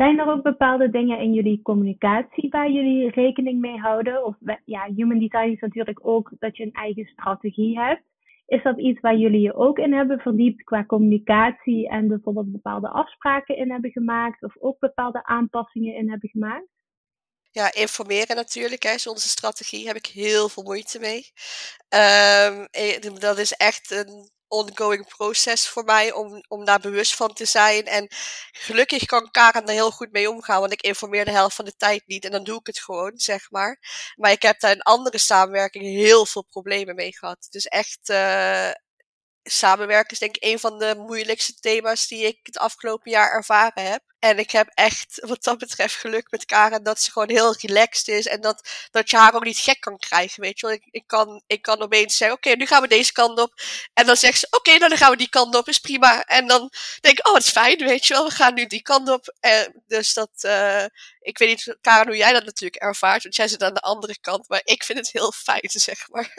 Zijn 0.00 0.18
er 0.18 0.30
ook 0.30 0.42
bepaalde 0.42 0.90
dingen 0.90 1.18
in 1.18 1.32
jullie 1.32 1.62
communicatie 1.62 2.48
waar 2.50 2.70
jullie 2.70 3.10
rekening 3.10 3.60
mee 3.60 3.78
houden? 3.78 4.24
Of 4.24 4.36
ja, 4.64 4.88
human 4.94 5.18
design 5.18 5.50
is 5.50 5.60
natuurlijk 5.60 5.98
ook 6.02 6.30
dat 6.38 6.56
je 6.56 6.62
een 6.62 6.72
eigen 6.72 7.06
strategie 7.06 7.78
hebt. 7.78 8.02
Is 8.46 8.62
dat 8.62 8.78
iets 8.78 9.00
waar 9.00 9.16
jullie 9.16 9.40
je 9.40 9.54
ook 9.54 9.78
in 9.78 9.92
hebben 9.92 10.18
verdiept 10.18 10.64
qua 10.64 10.84
communicatie 10.84 11.88
en 11.88 12.08
bijvoorbeeld 12.08 12.52
bepaalde 12.52 12.88
afspraken 12.88 13.56
in 13.56 13.70
hebben 13.70 13.90
gemaakt 13.90 14.42
of 14.42 14.56
ook 14.58 14.78
bepaalde 14.78 15.24
aanpassingen 15.24 15.94
in 15.94 16.10
hebben 16.10 16.28
gemaakt? 16.28 16.68
Ja, 17.50 17.72
informeren 17.74 18.36
natuurlijk. 18.36 18.82
Hè, 18.82 18.92
onze 18.92 19.28
strategie. 19.28 19.86
Heb 19.86 19.96
ik 19.96 20.06
heel 20.06 20.48
veel 20.48 20.62
moeite 20.62 20.98
mee. 20.98 21.22
Um, 23.08 23.18
dat 23.18 23.38
is 23.38 23.52
echt 23.52 23.90
een 23.90 24.30
ongoing 24.50 25.06
proces 25.16 25.68
voor 25.68 25.84
mij 25.84 26.12
om, 26.12 26.44
om 26.48 26.64
daar 26.64 26.80
bewust 26.80 27.14
van 27.14 27.32
te 27.32 27.44
zijn. 27.44 27.86
En 27.86 28.06
gelukkig 28.52 29.04
kan 29.04 29.30
Karen 29.30 29.66
er 29.66 29.72
heel 29.72 29.90
goed 29.90 30.12
mee 30.12 30.30
omgaan, 30.30 30.60
want 30.60 30.72
ik 30.72 30.82
informeer 30.82 31.24
de 31.24 31.30
helft 31.30 31.56
van 31.56 31.64
de 31.64 31.76
tijd 31.76 32.02
niet 32.06 32.24
en 32.24 32.30
dan 32.30 32.44
doe 32.44 32.58
ik 32.58 32.66
het 32.66 32.80
gewoon, 32.80 33.12
zeg 33.14 33.50
maar. 33.50 33.78
Maar 34.16 34.30
ik 34.30 34.42
heb 34.42 34.60
daar 34.60 34.72
in 34.72 34.82
andere 34.82 35.18
samenwerking 35.18 35.84
heel 35.84 36.26
veel 36.26 36.44
problemen 36.44 36.94
mee 36.94 37.12
gehad. 37.12 37.46
Dus 37.50 37.66
echt, 37.66 38.08
uh, 38.08 38.70
samenwerken 39.52 40.12
is 40.12 40.18
denk 40.18 40.36
ik 40.36 40.44
een 40.44 40.58
van 40.58 40.78
de 40.78 40.94
moeilijkste 40.96 41.54
thema's 41.54 42.06
die 42.06 42.26
ik 42.26 42.38
het 42.42 42.58
afgelopen 42.58 43.10
jaar 43.10 43.30
ervaren 43.32 43.82
heb. 43.82 44.02
En 44.20 44.38
ik 44.38 44.50
heb 44.50 44.70
echt 44.74 45.20
wat 45.26 45.42
dat 45.42 45.58
betreft 45.58 45.94
geluk 45.94 46.30
met 46.30 46.44
Karen 46.44 46.82
dat 46.82 47.00
ze 47.00 47.10
gewoon 47.10 47.30
heel 47.30 47.56
relaxed 47.58 48.08
is. 48.08 48.26
En 48.26 48.40
dat, 48.40 48.68
dat 48.90 49.10
je 49.10 49.16
haar 49.16 49.34
ook 49.34 49.44
niet 49.44 49.58
gek 49.58 49.80
kan 49.80 49.98
krijgen, 49.98 50.42
weet 50.42 50.60
je 50.60 50.66
wel. 50.66 50.74
Ik, 50.74 50.86
ik, 50.90 51.06
kan, 51.06 51.42
ik 51.46 51.62
kan 51.62 51.82
opeens 51.82 52.16
zeggen, 52.16 52.36
oké, 52.36 52.50
nu 52.50 52.66
gaan 52.66 52.82
we 52.82 52.88
deze 52.88 53.12
kant 53.12 53.38
op. 53.38 53.62
En 53.94 54.06
dan 54.06 54.16
zegt 54.16 54.38
ze, 54.38 54.46
oké, 54.50 54.70
nou, 54.70 54.88
dan 54.88 54.98
gaan 54.98 55.10
we 55.10 55.16
die 55.16 55.28
kant 55.28 55.54
op, 55.54 55.68
is 55.68 55.78
prima. 55.78 56.24
En 56.24 56.46
dan 56.46 56.70
denk 57.00 57.18
ik, 57.18 57.26
oh, 57.26 57.34
het 57.34 57.42
is 57.42 57.50
fijn, 57.50 57.78
weet 57.78 58.06
je 58.06 58.14
wel. 58.14 58.24
We 58.24 58.30
gaan 58.30 58.54
nu 58.54 58.66
die 58.66 58.82
kant 58.82 59.08
op. 59.08 59.34
En 59.40 59.82
dus 59.86 60.14
dat, 60.14 60.30
uh, 60.40 60.84
ik 61.20 61.38
weet 61.38 61.48
niet, 61.48 61.76
Karen, 61.80 62.06
hoe 62.06 62.16
jij 62.16 62.32
dat 62.32 62.44
natuurlijk 62.44 62.82
ervaart. 62.82 63.22
Want 63.22 63.36
jij 63.36 63.48
zit 63.48 63.62
aan 63.62 63.74
de 63.74 63.80
andere 63.80 64.18
kant. 64.20 64.48
Maar 64.48 64.60
ik 64.64 64.84
vind 64.84 64.98
het 64.98 65.12
heel 65.12 65.32
fijn, 65.32 65.70
zeg 65.88 66.08
maar. 66.08 66.34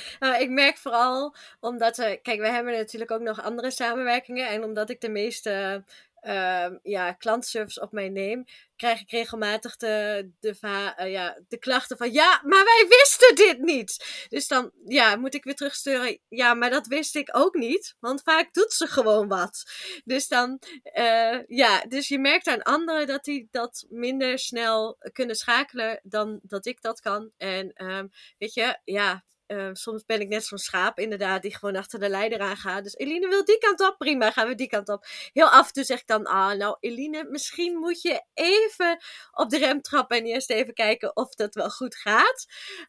Nou, 0.20 0.42
ik 0.42 0.50
merk 0.50 0.76
vooral 0.76 1.34
omdat 1.60 1.96
we, 1.96 2.18
kijk, 2.22 2.40
we 2.40 2.48
hebben 2.48 2.72
natuurlijk 2.72 3.10
ook 3.10 3.20
nog 3.20 3.42
andere 3.42 3.70
samenwerkingen. 3.70 4.48
En 4.48 4.64
omdat 4.64 4.90
ik 4.90 5.00
de 5.00 5.08
meeste 5.08 5.84
uh, 6.22 6.66
ja, 6.82 7.12
klantservice 7.12 7.80
op 7.80 7.92
mij 7.92 8.08
neem, 8.08 8.44
krijg 8.76 9.00
ik 9.00 9.10
regelmatig 9.10 9.76
de, 9.76 10.30
de, 10.40 10.56
uh, 10.60 11.12
ja, 11.12 11.38
de 11.48 11.58
klachten 11.58 11.96
van 11.96 12.12
ja, 12.12 12.40
maar 12.44 12.64
wij 12.64 12.86
wisten 12.88 13.34
dit 13.34 13.58
niet. 13.58 14.26
Dus 14.28 14.48
dan 14.48 14.70
ja, 14.86 15.16
moet 15.16 15.34
ik 15.34 15.44
weer 15.44 15.54
terugsturen. 15.54 16.18
Ja, 16.28 16.54
maar 16.54 16.70
dat 16.70 16.86
wist 16.86 17.16
ik 17.16 17.28
ook 17.32 17.54
niet. 17.54 17.96
Want 18.00 18.22
vaak 18.22 18.52
doet 18.52 18.72
ze 18.72 18.86
gewoon 18.86 19.28
wat. 19.28 19.62
Dus 20.04 20.28
dan, 20.28 20.58
uh, 20.98 21.38
ja, 21.46 21.80
dus 21.88 22.08
je 22.08 22.18
merkt 22.18 22.46
aan 22.46 22.62
anderen 22.62 23.06
dat 23.06 23.24
die 23.24 23.48
dat 23.50 23.86
minder 23.88 24.38
snel 24.38 24.98
kunnen 25.12 25.36
schakelen 25.36 26.00
dan 26.02 26.40
dat 26.42 26.66
ik 26.66 26.82
dat 26.82 27.00
kan. 27.00 27.30
En 27.36 27.84
um, 27.84 28.10
weet 28.38 28.54
je, 28.54 28.78
ja, 28.84 29.24
uh, 29.52 29.68
soms 29.72 30.04
ben 30.04 30.20
ik 30.20 30.28
net 30.28 30.44
zo'n 30.44 30.58
schaap, 30.58 30.98
inderdaad, 30.98 31.42
die 31.42 31.56
gewoon 31.56 31.76
achter 31.76 32.00
de 32.00 32.08
leider 32.08 32.40
aangaat. 32.40 32.82
Dus 32.82 32.96
Eline 32.96 33.28
wil 33.28 33.44
die 33.44 33.58
kant 33.58 33.80
op, 33.80 33.98
prima, 33.98 34.30
gaan 34.30 34.48
we 34.48 34.54
die 34.54 34.66
kant 34.66 34.88
op. 34.88 35.06
Heel 35.32 35.48
af 35.48 35.66
en 35.66 35.72
toe 35.72 35.84
zeg 35.84 36.00
ik 36.00 36.06
dan, 36.06 36.26
ah, 36.26 36.56
nou 36.56 36.76
Eline, 36.80 37.24
misschien 37.30 37.76
moet 37.76 38.02
je 38.02 38.22
even 38.34 38.98
op 39.32 39.50
de 39.50 39.58
rem 39.58 39.80
trappen 39.80 40.16
en 40.16 40.24
eerst 40.24 40.50
even 40.50 40.74
kijken 40.74 41.16
of 41.16 41.34
dat 41.34 41.54
wel 41.54 41.70
goed 41.70 41.96
gaat. 41.96 42.46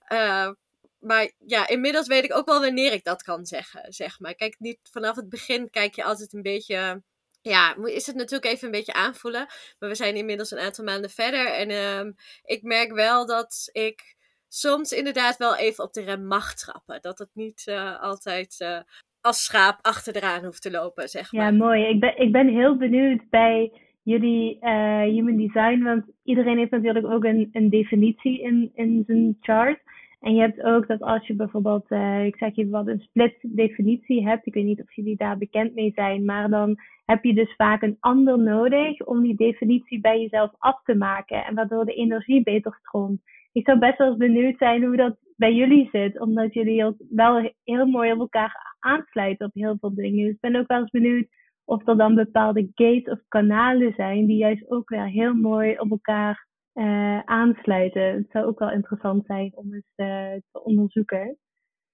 Uh, 0.10 0.50
maar 1.00 1.32
ja, 1.46 1.67
inmiddels 1.67 2.08
weet 2.08 2.24
ik 2.24 2.36
ook 2.36 2.48
wel 2.48 2.60
wanneer 2.60 2.91
ik 2.91 3.03
dat 3.03 3.24
kan 3.24 3.46
zeggen, 3.46 3.93
zeg 3.93 4.20
maar. 4.20 4.36
Kijk, 4.36 4.55
niet 4.60 4.79
vanaf 4.91 5.15
het 5.15 5.29
begin 5.29 5.70
kijk 5.70 5.96
je 5.96 6.03
altijd 6.03 6.34
een 6.34 6.41
beetje 6.41 7.01
ja, 7.43 7.75
is 7.86 8.08
het 8.08 8.15
natuurlijk 8.15 8.51
even 8.51 8.65
een 8.65 8.72
beetje 8.72 8.93
aanvoelen. 8.93 9.48
Maar 9.79 9.89
we 9.89 9.96
zijn 9.96 10.15
inmiddels 10.15 10.51
een 10.51 10.60
aantal 10.60 10.84
maanden 10.84 11.10
verder. 11.10 11.48
En 11.48 11.70
uh, 11.70 12.13
ik 12.43 12.63
merk 12.63 12.91
wel 12.93 13.25
dat 13.25 13.70
ik 13.72 14.15
soms 14.53 14.91
inderdaad 14.91 15.38
wel 15.38 15.57
even 15.57 15.83
op 15.83 15.93
de 15.93 16.01
rem 16.01 16.25
mag 16.25 16.53
trappen. 16.53 17.01
Dat 17.01 17.19
het 17.19 17.29
niet 17.33 17.65
uh, 17.69 18.01
altijd 18.01 18.60
uh, 18.60 18.79
als 19.22 19.43
schaap 19.43 19.77
achteraan 19.81 20.45
hoeft 20.45 20.62
te 20.62 20.72
lopen, 20.72 21.07
zeg 21.10 21.31
maar. 21.31 21.51
Ja, 21.51 21.57
mooi. 21.57 21.83
Ik 21.83 22.00
ben, 22.00 22.17
ik 22.17 22.31
ben 22.31 22.48
heel 22.48 22.77
benieuwd 22.77 23.29
bij 23.29 23.72
jullie 24.03 24.57
uh, 24.62 25.01
human 25.01 25.38
design, 25.38 25.83
want 25.83 26.03
iedereen 26.24 26.57
heeft 26.57 26.72
natuurlijk 26.72 27.05
ook 27.05 27.24
een, 27.24 27.50
een 27.51 27.69
definitie 27.69 28.41
in, 28.41 28.72
in 28.74 29.03
zijn 29.07 29.38
chart. 29.41 29.79
En 30.19 30.36
je 30.36 30.41
hebt 30.41 30.62
ook 30.62 30.88
dat 30.88 31.01
als 31.01 31.27
je 31.27 31.36
bijvoorbeeld, 31.36 31.86
uh, 31.89 32.25
ik 32.25 32.36
zeg 32.36 32.55
je 32.55 32.69
wat, 32.69 32.88
een 32.88 33.00
split 33.00 33.36
definitie 33.41 34.27
hebt, 34.27 34.45
ik 34.45 34.53
weet 34.53 34.63
niet 34.63 34.81
of 34.81 34.95
jullie 34.95 35.17
daar 35.17 35.38
bekend 35.38 35.74
mee 35.74 35.91
zijn, 35.95 36.25
maar 36.25 36.50
dan 36.50 36.79
heb 37.05 37.24
je 37.24 37.33
dus 37.33 37.55
vaak 37.55 37.81
een 37.81 37.98
ander 38.00 38.39
nodig 38.39 39.01
om 39.01 39.22
die 39.22 39.36
definitie 39.36 40.01
bij 40.01 40.19
jezelf 40.22 40.51
af 40.57 40.83
te 40.83 40.95
maken 40.95 41.45
en 41.45 41.55
waardoor 41.55 41.86
de 41.86 41.93
energie 41.93 42.43
beter 42.43 42.77
stroomt 42.81 43.22
ik 43.53 43.65
zou 43.65 43.79
best 43.79 43.98
wel 43.98 44.07
eens 44.07 44.17
benieuwd 44.17 44.57
zijn 44.57 44.83
hoe 44.83 44.95
dat 44.95 45.17
bij 45.36 45.53
jullie 45.53 45.89
zit. 45.91 46.19
Omdat 46.19 46.53
jullie 46.53 46.86
ook 46.86 46.95
wel 47.10 47.51
heel 47.63 47.86
mooi 47.86 48.12
op 48.12 48.19
elkaar 48.19 48.75
aansluiten 48.79 49.45
op 49.45 49.53
heel 49.53 49.77
veel 49.79 49.95
dingen. 49.95 50.25
Dus 50.25 50.33
ik 50.33 50.39
ben 50.39 50.55
ook 50.55 50.67
wel 50.67 50.79
eens 50.79 50.89
benieuwd 50.89 51.27
of 51.65 51.88
er 51.88 51.98
dan 51.98 52.15
bepaalde 52.15 52.72
gates 52.74 53.13
of 53.13 53.19
kanalen 53.27 53.93
zijn 53.95 54.25
die 54.25 54.38
juist 54.38 54.72
ook 54.72 54.89
weer 54.89 55.07
heel 55.07 55.33
mooi 55.33 55.79
op 55.79 55.91
elkaar 55.91 56.48
aansluiten. 57.25 58.03
Het 58.03 58.29
zou 58.31 58.45
ook 58.45 58.60
wel 58.60 58.72
interessant 58.72 59.25
zijn 59.25 59.51
om 59.55 59.74
eens 59.74 59.91
te 59.95 60.63
onderzoeken. 60.63 61.38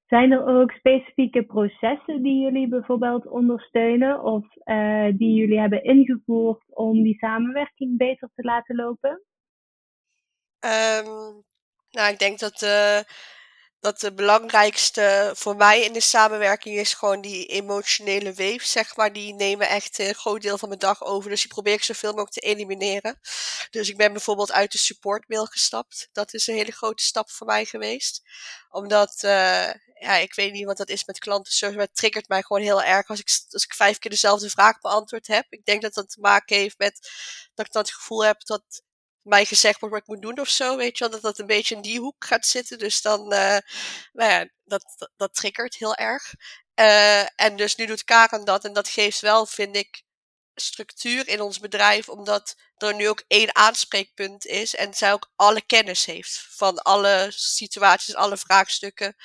Zijn 0.06 0.32
er 0.32 0.46
ook 0.46 0.72
specifieke 0.72 1.44
processen 1.44 2.22
die 2.24 2.42
jullie 2.42 2.68
bijvoorbeeld 2.68 3.28
ondersteunen 3.28 4.24
of 4.24 4.48
die 5.18 5.34
jullie 5.34 5.60
hebben 5.60 5.84
ingevoerd 5.84 6.63
om 6.75 7.04
die 7.04 7.18
samenwerking 7.18 7.98
beter 7.98 8.30
te 8.36 8.44
laten 8.44 8.75
lopen? 8.75 9.24
Um, 10.66 11.44
nou, 11.91 12.12
ik 12.12 12.19
denk 12.19 12.39
dat 12.39 12.60
de, 12.60 13.05
dat 13.79 14.00
de 14.00 14.13
belangrijkste 14.13 15.31
voor 15.36 15.55
mij 15.55 15.81
in 15.84 15.93
de 15.93 16.00
samenwerking 16.00 16.77
is 16.77 16.93
gewoon 16.93 17.22
die 17.22 17.46
emotionele 17.46 18.34
weef, 18.34 18.65
zeg 18.65 18.96
maar. 18.96 19.13
Die 19.13 19.34
nemen 19.34 19.67
echt 19.69 20.00
een 20.00 20.15
groot 20.15 20.41
deel 20.41 20.58
van 20.58 20.67
mijn 20.67 20.79
dag 20.79 21.03
over. 21.03 21.29
Dus 21.29 21.41
die 21.41 21.51
probeer 21.51 21.74
ik 21.74 21.84
zoveel 21.84 22.10
mogelijk 22.10 22.34
te 22.34 22.39
elimineren. 22.39 23.19
Dus 23.69 23.89
ik 23.89 23.98
ben 23.98 24.12
bijvoorbeeld 24.12 24.51
uit 24.51 24.72
de 24.72 24.77
supportmail 24.77 25.46
gestapt. 25.46 26.10
Dat 26.12 26.34
is 26.34 26.48
een 26.48 26.55
hele 26.55 26.72
grote 26.72 27.03
stap 27.03 27.29
voor 27.29 27.48
mij 27.48 27.65
geweest. 27.65 28.22
Omdat, 28.69 29.24
uh, 29.25 29.74
ja, 29.93 30.15
ik 30.15 30.36
weet 30.36 30.51
niet 30.51 30.65
wat 30.65 30.77
dat 30.77 30.89
is 30.89 31.05
met 31.05 31.19
klantenservice, 31.19 31.77
maar 31.77 31.88
het 31.88 31.98
triggert 31.98 32.27
mij 32.27 32.41
gewoon 32.41 32.62
heel 32.62 32.84
erg 32.84 33.08
als 33.08 33.19
ik, 33.19 33.29
als 33.50 33.63
ik 33.63 33.74
vijf 33.74 34.00
keer 34.00 34.12
dezelfde 34.12 34.50
vraag 34.50 34.79
beantwoord 34.79 35.27
heb. 35.27 35.46
Ik 35.50 35.65
denk 35.65 35.81
dat 35.81 35.93
dat 35.93 36.10
te 36.10 36.19
maken 36.19 36.58
heeft 36.58 36.77
met 36.77 37.10
dat 37.55 37.65
ik 37.65 37.72
dan 37.72 37.81
het 37.81 37.93
gevoel 37.93 38.25
heb 38.25 38.46
dat 38.46 38.84
mij 39.29 39.45
gezegd 39.45 39.79
wordt 39.79 39.95
wat 39.95 40.03
ik 40.03 40.09
moet 40.09 40.21
doen 40.21 40.39
of 40.39 40.50
zo. 40.50 40.77
Weet 40.77 40.98
je 40.98 41.03
wel, 41.03 41.13
dat 41.13 41.21
dat 41.21 41.39
een 41.39 41.45
beetje 41.45 41.75
in 41.75 41.81
die 41.81 42.00
hoek 42.00 42.25
gaat 42.25 42.45
zitten. 42.45 42.77
Dus 42.77 43.01
dan, 43.01 43.33
uh, 43.33 43.57
nou 44.13 44.31
ja, 44.31 44.48
dat, 44.63 45.09
dat, 45.17 45.33
triggert 45.33 45.75
heel 45.75 45.95
erg. 45.95 46.33
Uh, 46.75 47.41
en 47.41 47.55
dus 47.55 47.75
nu 47.75 47.86
doet 47.86 48.03
Karen 48.03 48.45
dat. 48.45 48.65
En 48.65 48.74
dat 48.74 48.89
geeft 48.89 49.19
wel, 49.19 49.45
vind 49.45 49.75
ik, 49.75 50.03
structuur 50.55 51.27
in 51.27 51.41
ons 51.41 51.59
bedrijf. 51.59 52.09
Omdat 52.09 52.55
er 52.77 52.95
nu 52.95 53.09
ook 53.09 53.24
één 53.27 53.55
aanspreekpunt 53.55 54.45
is. 54.45 54.75
En 54.75 54.93
zij 54.93 55.13
ook 55.13 55.31
alle 55.36 55.62
kennis 55.62 56.05
heeft. 56.05 56.45
Van 56.50 56.77
alle 56.77 57.27
situaties, 57.29 58.15
alle 58.15 58.38
vraagstukken. 58.38 59.15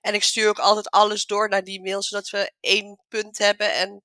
En 0.00 0.14
ik 0.14 0.22
stuur 0.22 0.48
ook 0.48 0.58
altijd 0.58 0.90
alles 0.90 1.26
door 1.26 1.48
naar 1.48 1.64
die 1.64 1.82
mail. 1.82 2.02
Zodat 2.02 2.30
we 2.30 2.52
één 2.60 3.00
punt 3.08 3.38
hebben. 3.38 3.74
En 3.74 4.02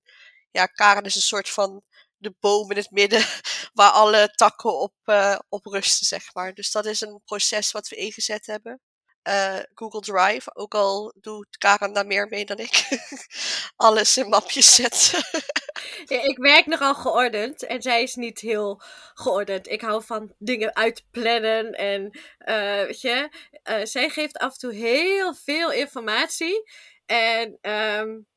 ja, 0.51 0.65
Karen 0.65 1.03
is 1.03 1.15
een 1.15 1.21
soort 1.21 1.49
van 1.49 1.83
de 2.17 2.36
boom 2.39 2.71
in 2.71 2.77
het 2.77 2.91
midden 2.91 3.25
waar 3.74 3.91
alle 3.91 4.31
takken 4.36 4.79
op, 4.79 4.93
uh, 5.05 5.39
op 5.50 5.65
rusten, 5.65 6.05
zeg 6.05 6.33
maar. 6.33 6.53
Dus 6.53 6.71
dat 6.71 6.86
is 6.86 7.01
een 7.01 7.21
proces 7.25 7.71
wat 7.71 7.88
we 7.88 7.95
ingezet 7.95 8.45
hebben. 8.45 8.81
Uh, 9.27 9.59
Google 9.74 10.01
Drive, 10.01 10.55
ook 10.55 10.75
al 10.75 11.13
doet 11.21 11.57
Karen 11.57 11.93
daar 11.93 12.05
meer 12.05 12.27
mee 12.27 12.45
dan 12.45 12.57
ik. 12.57 12.88
Alles 13.75 14.17
in 14.17 14.29
mapjes 14.29 14.75
zetten. 14.75 15.24
ja, 16.13 16.21
ik 16.21 16.38
werk 16.38 16.65
nogal 16.65 16.95
geordend 16.95 17.65
en 17.65 17.81
zij 17.81 18.03
is 18.03 18.15
niet 18.15 18.39
heel 18.39 18.81
geordend. 19.13 19.67
Ik 19.69 19.81
hou 19.81 20.03
van 20.03 20.33
dingen 20.38 20.75
uitplannen 20.75 21.71
en 21.71 22.19
uh, 22.45 22.86
weet 22.86 23.01
je, 23.01 23.29
zij 23.83 24.09
geeft 24.09 24.38
af 24.38 24.53
en 24.53 24.59
toe 24.59 24.74
heel 24.74 25.33
veel 25.33 25.71
informatie. 25.71 26.71
En 27.05 27.71
um, 27.71 28.27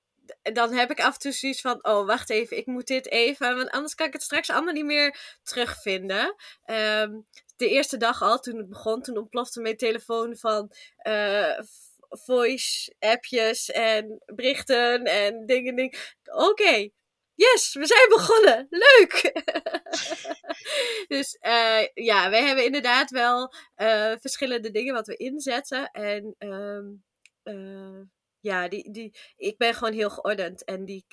dan 0.42 0.72
heb 0.72 0.90
ik 0.90 1.00
af 1.00 1.12
en 1.14 1.20
toe 1.20 1.32
zoiets 1.32 1.60
van: 1.60 1.84
oh, 1.84 2.06
wacht 2.06 2.30
even, 2.30 2.56
ik 2.56 2.66
moet 2.66 2.86
dit 2.86 3.10
even. 3.10 3.56
Want 3.56 3.70
anders 3.70 3.94
kan 3.94 4.06
ik 4.06 4.12
het 4.12 4.22
straks 4.22 4.50
allemaal 4.50 4.74
niet 4.74 4.84
meer 4.84 5.38
terugvinden. 5.42 6.34
Um, 6.66 7.26
de 7.56 7.68
eerste 7.68 7.96
dag 7.96 8.22
al, 8.22 8.38
toen 8.38 8.56
het 8.56 8.68
begon, 8.68 9.02
toen 9.02 9.16
ontplofte 9.16 9.60
mijn 9.60 9.76
telefoon 9.76 10.36
van. 10.36 10.72
Uh, 11.02 11.58
voice-appjes 12.10 13.70
en 13.70 14.22
berichten 14.26 15.04
en 15.04 15.46
dingen. 15.46 15.76
dingen. 15.76 15.98
Oké, 16.24 16.88
yes, 17.34 17.74
we 17.74 17.86
zijn 17.86 18.08
begonnen. 18.08 18.66
Leuk! 18.70 19.42
dus 21.14 21.38
uh, 21.40 21.86
ja, 21.94 22.30
wij 22.30 22.42
hebben 22.42 22.64
inderdaad 22.64 23.10
wel 23.10 23.54
uh, 23.76 24.12
verschillende 24.20 24.70
dingen 24.70 24.94
wat 24.94 25.06
we 25.06 25.16
inzetten. 25.16 25.90
En 25.90 26.34
um, 26.38 27.04
ja, 28.40 28.68
die, 28.68 28.90
die, 28.90 29.14
ik 29.36 29.58
ben 29.58 29.74
gewoon 29.74 29.92
heel 29.92 30.10
geordend. 30.10 30.64
En 30.64 30.84
die, 30.84 31.04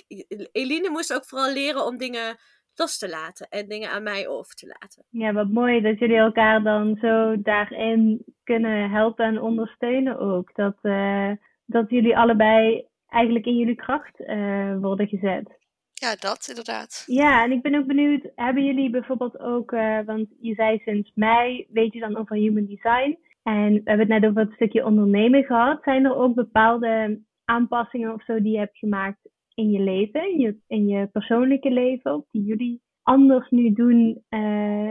Eline 0.51 0.89
moest 0.89 1.13
ook 1.13 1.25
vooral 1.25 1.53
leren 1.53 1.85
om 1.85 1.97
dingen 1.97 2.37
los 2.75 2.97
te 2.97 3.09
laten 3.09 3.47
en 3.49 3.67
dingen 3.67 3.89
aan 3.89 4.03
mij 4.03 4.27
over 4.27 4.55
te 4.55 4.75
laten. 4.79 5.03
Ja, 5.09 5.33
wat 5.33 5.49
mooi 5.49 5.81
dat 5.81 5.99
jullie 5.99 6.17
elkaar 6.17 6.63
dan 6.63 6.97
zo 7.01 7.41
daarin 7.41 8.25
kunnen 8.43 8.89
helpen 8.89 9.25
en 9.25 9.41
ondersteunen 9.41 10.19
ook. 10.19 10.55
Dat, 10.55 10.77
uh, 10.81 11.31
dat 11.65 11.89
jullie 11.89 12.17
allebei 12.17 12.85
eigenlijk 13.07 13.45
in 13.45 13.57
jullie 13.57 13.75
kracht 13.75 14.19
uh, 14.19 14.77
worden 14.79 15.07
gezet. 15.07 15.55
Ja, 15.93 16.15
dat 16.15 16.47
inderdaad. 16.49 17.03
Ja, 17.05 17.43
en 17.43 17.51
ik 17.51 17.61
ben 17.61 17.75
ook 17.75 17.85
benieuwd, 17.85 18.31
hebben 18.35 18.65
jullie 18.65 18.89
bijvoorbeeld 18.89 19.39
ook, 19.39 19.71
uh, 19.71 19.99
want 20.05 20.27
je 20.39 20.53
zei 20.53 20.81
sinds 20.85 21.11
mei, 21.15 21.67
weet 21.69 21.93
je 21.93 21.99
dan 21.99 22.17
over 22.17 22.35
human 22.35 22.65
design. 22.65 23.17
En 23.47 23.73
we 23.73 23.81
hebben 23.83 24.11
het 24.11 24.21
net 24.21 24.29
over 24.29 24.41
het 24.41 24.53
stukje 24.53 24.85
ondernemen 24.85 25.43
gehad. 25.43 25.83
Zijn 25.83 26.05
er 26.05 26.15
ook 26.15 26.35
bepaalde 26.35 27.21
aanpassingen 27.45 28.13
of 28.13 28.23
zo 28.23 28.41
die 28.41 28.51
je 28.51 28.57
hebt 28.57 28.77
gemaakt 28.77 29.17
in 29.53 29.71
je 29.71 29.79
leven, 29.79 30.57
in 30.67 30.87
je, 30.87 31.07
persoonlijke 31.07 31.69
leven, 31.69 32.25
die 32.31 32.43
jullie 32.43 32.81
anders 33.03 33.49
nu 33.49 33.73
doen 33.73 34.25
uh, 34.29 34.39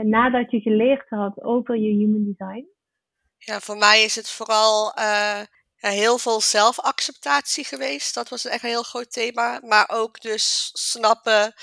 nadat 0.01 0.51
je 0.51 0.59
geleerd 0.59 1.09
had 1.09 1.43
over 1.43 1.77
je 1.77 1.87
human 1.87 2.23
design? 2.23 2.65
Ja, 3.37 3.59
voor 3.59 3.77
mij 3.77 4.03
is 4.03 4.15
het 4.15 4.29
vooral 4.29 4.91
ja, 5.75 5.89
heel 5.89 6.17
veel 6.17 6.41
zelfacceptatie 6.41 7.65
geweest. 7.65 8.13
Dat 8.13 8.29
was 8.29 8.45
echt 8.45 8.63
een 8.63 8.69
heel 8.69 8.83
groot 8.83 9.11
thema. 9.11 9.59
Maar 9.63 9.89
ook 9.93 10.21
dus 10.21 10.69
snappen 10.73 11.53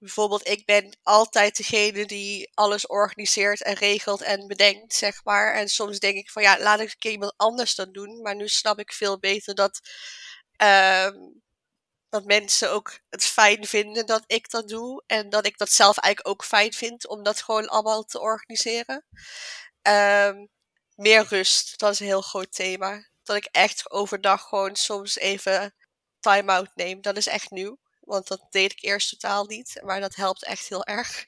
bijvoorbeeld, 0.00 0.48
ik 0.48 0.64
ben 0.66 0.98
altijd 1.02 1.56
degene 1.56 2.06
die 2.06 2.50
alles 2.54 2.86
organiseert 2.86 3.62
en 3.62 3.74
regelt 3.74 4.20
en 4.20 4.46
bedenkt, 4.46 4.94
zeg 4.94 5.24
maar. 5.24 5.54
En 5.54 5.68
soms 5.68 5.98
denk 5.98 6.16
ik 6.16 6.30
van 6.30 6.42
ja, 6.42 6.58
laat 6.58 6.80
ik 6.80 6.90
een 6.90 6.98
keer 6.98 7.10
iemand 7.10 7.34
anders 7.36 7.74
dat 7.74 7.94
doen. 7.94 8.22
Maar 8.22 8.36
nu 8.36 8.48
snap 8.48 8.78
ik 8.78 8.92
veel 8.92 9.18
beter 9.18 9.54
dat, 9.54 9.80
um, 10.62 11.42
dat 12.08 12.24
mensen 12.24 12.70
ook 12.70 13.00
het 13.08 13.24
fijn 13.24 13.66
vinden 13.66 14.06
dat 14.06 14.24
ik 14.26 14.50
dat 14.50 14.68
doe. 14.68 15.02
En 15.06 15.30
dat 15.30 15.46
ik 15.46 15.58
dat 15.58 15.72
zelf 15.72 15.98
eigenlijk 15.98 16.34
ook 16.34 16.44
fijn 16.44 16.72
vind 16.72 17.06
om 17.06 17.22
dat 17.22 17.42
gewoon 17.42 17.68
allemaal 17.68 18.04
te 18.04 18.20
organiseren. 18.20 19.04
Um, 19.82 20.48
meer 20.94 21.26
rust, 21.28 21.78
dat 21.78 21.92
is 21.92 22.00
een 22.00 22.06
heel 22.06 22.22
groot 22.22 22.52
thema. 22.52 23.08
Dat 23.22 23.36
ik 23.36 23.48
echt 23.50 23.90
overdag 23.90 24.42
gewoon 24.48 24.76
soms 24.76 25.16
even 25.16 25.74
time-out 26.20 26.70
neem. 26.74 27.00
Dat 27.00 27.16
is 27.16 27.26
echt 27.26 27.50
nieuw. 27.50 27.78
Want 28.10 28.28
dat 28.28 28.46
deed 28.50 28.72
ik 28.72 28.82
eerst 28.82 29.08
totaal 29.08 29.44
niet. 29.44 29.80
Maar 29.84 30.00
dat 30.00 30.14
helpt 30.14 30.44
echt 30.44 30.68
heel 30.68 30.84
erg. 30.84 31.26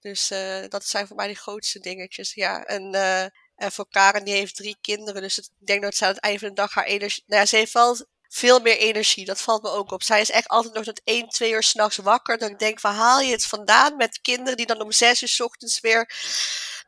Dus 0.00 0.30
uh, 0.30 0.64
dat 0.68 0.84
zijn 0.84 1.06
voor 1.06 1.16
mij 1.16 1.26
de 1.26 1.34
grootste 1.34 1.78
dingetjes. 1.78 2.34
Ja, 2.34 2.64
en, 2.64 2.94
uh, 2.94 3.22
en 3.56 3.72
voor 3.72 3.88
Karen, 3.88 4.24
die 4.24 4.34
heeft 4.34 4.56
drie 4.56 4.76
kinderen. 4.80 5.22
Dus 5.22 5.36
het, 5.36 5.50
ik 5.60 5.66
denk 5.66 5.82
dat 5.82 5.94
ze 5.94 6.04
aan 6.04 6.12
het 6.12 6.20
einde 6.20 6.38
van 6.38 6.48
de 6.48 6.54
dag 6.54 6.74
haar 6.74 6.84
energie. 6.84 7.22
Nou 7.26 7.40
ja, 7.40 7.46
ze 7.46 7.56
heeft 7.56 7.72
wel 7.72 8.06
veel 8.28 8.60
meer 8.60 8.76
energie. 8.76 9.24
Dat 9.24 9.40
valt 9.40 9.62
me 9.62 9.70
ook 9.70 9.90
op. 9.90 10.02
Zij 10.02 10.20
is 10.20 10.30
echt 10.30 10.48
altijd 10.48 10.74
nog 10.74 10.84
tot 10.84 11.00
1, 11.04 11.28
2 11.28 11.52
uur 11.52 11.62
s'nachts 11.62 11.96
wakker. 11.96 12.38
Dan 12.38 12.56
denk 12.56 12.72
ik, 12.72 12.80
waar 12.80 12.94
haal 12.94 13.20
je 13.20 13.32
het 13.32 13.46
vandaan 13.46 13.96
met 13.96 14.20
kinderen 14.20 14.56
die 14.56 14.66
dan 14.66 14.82
om 14.82 14.92
6 14.92 15.22
uur 15.22 15.28
s 15.28 15.40
ochtends 15.40 15.80
weer 15.80 16.10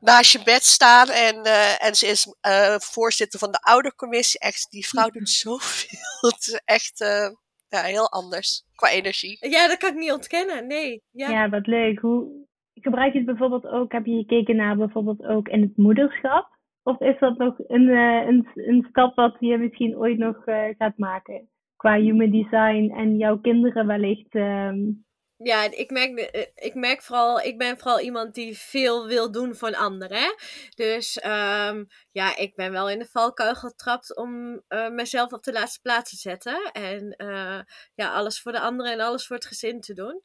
naast 0.01 0.33
je 0.33 0.43
bed 0.43 0.65
staan. 0.65 1.11
En, 1.11 1.47
uh, 1.47 1.83
en 1.83 1.95
ze 1.97 2.07
is 2.07 2.35
uh, 2.43 2.77
voorzitter 2.79 3.39
van 3.39 3.51
de 3.51 3.61
oudercommissie. 3.61 4.41
Echt, 4.41 4.67
die 4.71 4.89
vrouw 4.89 5.11
doet 5.11 5.31
zoveel. 5.45 5.99
het 6.21 6.47
is 6.47 6.61
echt 6.65 7.01
uh, 7.01 7.29
ja, 7.69 7.83
heel 7.83 8.11
anders 8.11 8.65
qua 8.75 8.91
energie. 8.91 9.51
Ja, 9.51 9.69
dat 9.69 9.77
kan 9.77 9.91
ik 9.91 9.99
niet 9.99 10.13
ontkennen. 10.13 10.67
Nee. 10.67 11.03
Ja, 11.11 11.31
ja 11.31 11.49
wat 11.49 11.67
leuk. 11.67 11.99
Hoe 11.99 12.47
gebruik 12.75 13.13
je 13.13 13.19
het 13.19 13.27
bijvoorbeeld 13.27 13.67
ook? 13.67 13.93
Heb 13.93 14.07
je 14.07 14.17
gekeken 14.17 14.57
naar 14.57 14.77
bijvoorbeeld 14.77 15.25
ook 15.25 15.49
in 15.49 15.61
het 15.61 15.77
moederschap? 15.77 16.55
Of 16.83 17.01
is 17.01 17.19
dat 17.19 17.39
nog 17.39 17.55
een, 17.67 17.89
uh, 17.89 18.27
een, 18.27 18.49
een 18.55 18.87
stap 18.89 19.15
wat 19.15 19.37
je 19.41 19.59
misschien 19.59 19.97
ooit 19.97 20.19
nog 20.19 20.47
uh, 20.47 20.65
gaat 20.79 20.99
maken? 20.99 21.49
Qua 21.77 22.01
human 22.01 22.31
design 22.31 22.93
en 22.97 23.17
jouw 23.17 23.39
kinderen 23.39 23.87
wellicht. 23.87 24.35
Um... 24.35 25.06
Ja, 25.39 25.71
ik 25.71 25.91
merk, 25.91 26.19
eh, 26.19 26.47
ik 26.55 26.75
merk 26.75 27.03
vooral, 27.03 27.41
ik 27.41 27.59
ben 27.59 27.79
vooral 27.79 28.01
iemand 28.01 28.35
die 28.35 28.59
veel 28.59 29.07
wil 29.07 29.33
doen 29.33 29.55
voor 29.55 29.77
anderen. 29.77 30.35
Dus 30.75 31.25
um, 31.25 31.87
ja, 32.13 32.37
ik 32.37 32.55
ben 32.55 32.73
wel 32.73 32.91
in 32.91 32.99
de 32.99 33.09
valkuil 33.11 33.55
getrapt 33.55 34.17
om 34.17 34.63
uh, 34.69 34.89
mezelf 34.89 35.33
op 35.33 35.43
de 35.43 35.53
laatste 35.53 35.81
plaats 35.81 36.11
te 36.11 36.17
zetten. 36.17 36.71
En 36.73 37.15
uh, 37.17 37.61
ja, 37.95 38.13
alles 38.13 38.41
voor 38.41 38.53
de 38.53 38.61
anderen 38.61 38.93
en 38.93 39.01
alles 39.01 39.27
voor 39.27 39.37
het 39.37 39.47
gezin 39.47 39.81
te 39.81 39.95
doen. 39.95 40.23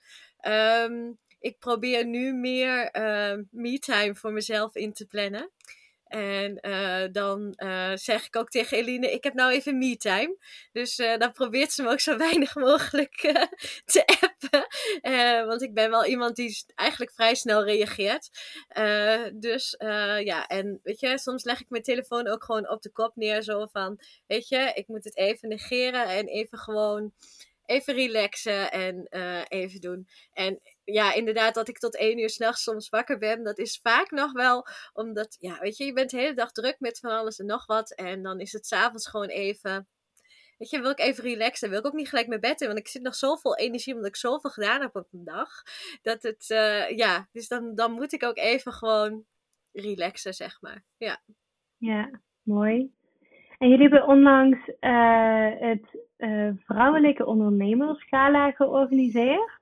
Um, 0.48 1.20
ik 1.40 1.60
probeer 1.60 2.06
nu 2.06 2.34
meer 2.34 2.96
uh, 2.96 3.44
me-time 3.52 4.16
voor 4.16 4.32
mezelf 4.32 4.76
in 4.76 4.94
te 4.94 5.06
plannen. 5.06 5.52
En 6.12 6.58
uh, 6.62 7.04
dan 7.12 7.54
uh, 7.58 7.92
zeg 7.96 8.26
ik 8.26 8.36
ook 8.36 8.50
tegen 8.50 8.78
Eline, 8.78 9.12
ik 9.12 9.24
heb 9.24 9.34
nou 9.34 9.52
even 9.52 9.78
me-time. 9.78 10.38
Dus 10.72 11.00
uh, 11.00 11.18
dan 11.18 11.32
probeert 11.32 11.72
ze 11.72 11.84
me 11.84 11.90
ook 11.90 12.00
zo 12.00 12.18
weinig 12.28 12.56
mogelijk 12.56 13.16
te 13.86 14.06
appen. 14.06 15.48
want 15.48 15.62
ik 15.62 15.74
ben 15.74 15.90
wel 15.90 16.06
iemand 16.06 16.36
die 16.36 16.64
eigenlijk 16.76 17.12
vrij 17.12 17.36
snel 17.36 17.64
reageert. 17.64 18.30
dus 19.34 19.76
ja, 20.24 20.48
en 20.48 20.80
weet 20.84 21.00
je, 21.00 21.20
soms 21.20 21.44
leg 21.44 21.62
ik 21.62 21.70
mijn 21.70 21.84
telefoon 21.84 22.28
ook 22.28 22.44
gewoon 22.44 22.70
op 22.70 22.82
de 22.82 22.92
kop 22.92 23.16
neer. 23.16 23.42
Zo 23.42 23.66
van, 23.72 24.00
weet 24.28 24.48
je, 24.48 24.72
ik 24.74 24.88
moet 24.88 25.04
het 25.04 25.18
even 25.18 25.50
negeren 25.50 26.06
en 26.06 26.28
even 26.28 26.58
gewoon 26.58 27.14
even 27.66 27.94
relaxen 27.94 28.72
en 28.72 29.08
even 29.48 29.82
doen. 29.82 30.08
En 30.34 30.60
ja, 30.92 31.14
inderdaad, 31.14 31.54
dat 31.54 31.68
ik 31.68 31.78
tot 31.78 31.98
één 31.98 32.20
uur 32.20 32.30
s'nachts 32.30 32.64
soms 32.64 32.90
wakker 32.90 33.18
ben. 33.18 33.44
Dat 33.44 33.58
is 33.58 33.80
vaak 33.82 34.12
nog 34.12 34.32
wel 34.32 34.68
omdat, 34.94 35.38
ja, 35.40 35.60
weet 35.60 35.78
je, 35.78 35.86
je 35.86 35.94
bent 35.94 36.10
de 36.10 36.18
hele 36.18 36.34
dag 36.34 36.52
druk 36.52 36.76
met 36.80 37.00
van 37.00 37.12
alles 37.12 37.40
en 37.40 37.46
nog 37.46 37.66
wat. 37.66 37.92
En 37.92 38.24
dan 38.24 38.40
is 38.40 38.52
het 38.52 38.66
s'avonds 38.68 39.08
gewoon 39.08 39.28
even 39.30 39.88
Weet 40.62 40.70
je, 40.70 40.82
wil 40.82 40.92
ik 40.92 41.00
even 41.00 41.24
relaxen. 41.24 41.70
Wil 41.70 41.80
ik 41.80 41.86
ook 41.86 41.94
niet 41.94 42.10
gelijk 42.10 42.28
mijn 42.28 42.40
bed 42.40 42.62
in. 42.62 42.68
Want 42.68 42.80
ik 42.80 42.88
zit 42.88 43.02
nog 43.02 43.16
zoveel 43.16 43.58
energie 43.58 43.94
omdat 43.94 44.10
ik 44.10 44.16
zoveel 44.16 44.50
gedaan 44.50 44.82
heb 44.82 44.96
op 44.96 45.08
een 45.12 45.24
dag. 45.24 45.50
Dat 46.02 46.24
het, 46.24 46.50
uh, 46.50 46.98
ja, 46.98 47.28
dus 47.32 47.48
dan, 47.48 47.76
dan 47.76 47.92
moet 47.92 48.14
ik 48.14 48.24
ook 48.24 48.38
even 48.38 48.72
gewoon 48.72 49.24
relaxen, 49.74 50.34
zeg 50.34 50.62
maar. 50.62 50.84
Ja, 50.98 51.18
ja 51.78 52.10
mooi. 52.44 52.92
En 53.58 53.70
jullie 53.70 53.90
hebben 53.90 54.08
onlangs 54.08 54.58
uh, 54.80 55.50
het 55.60 55.98
uh, 56.18 56.52
Vrouwelijke 56.66 57.26
Ondernemersgala 57.26 58.52
georganiseerd. 58.52 59.61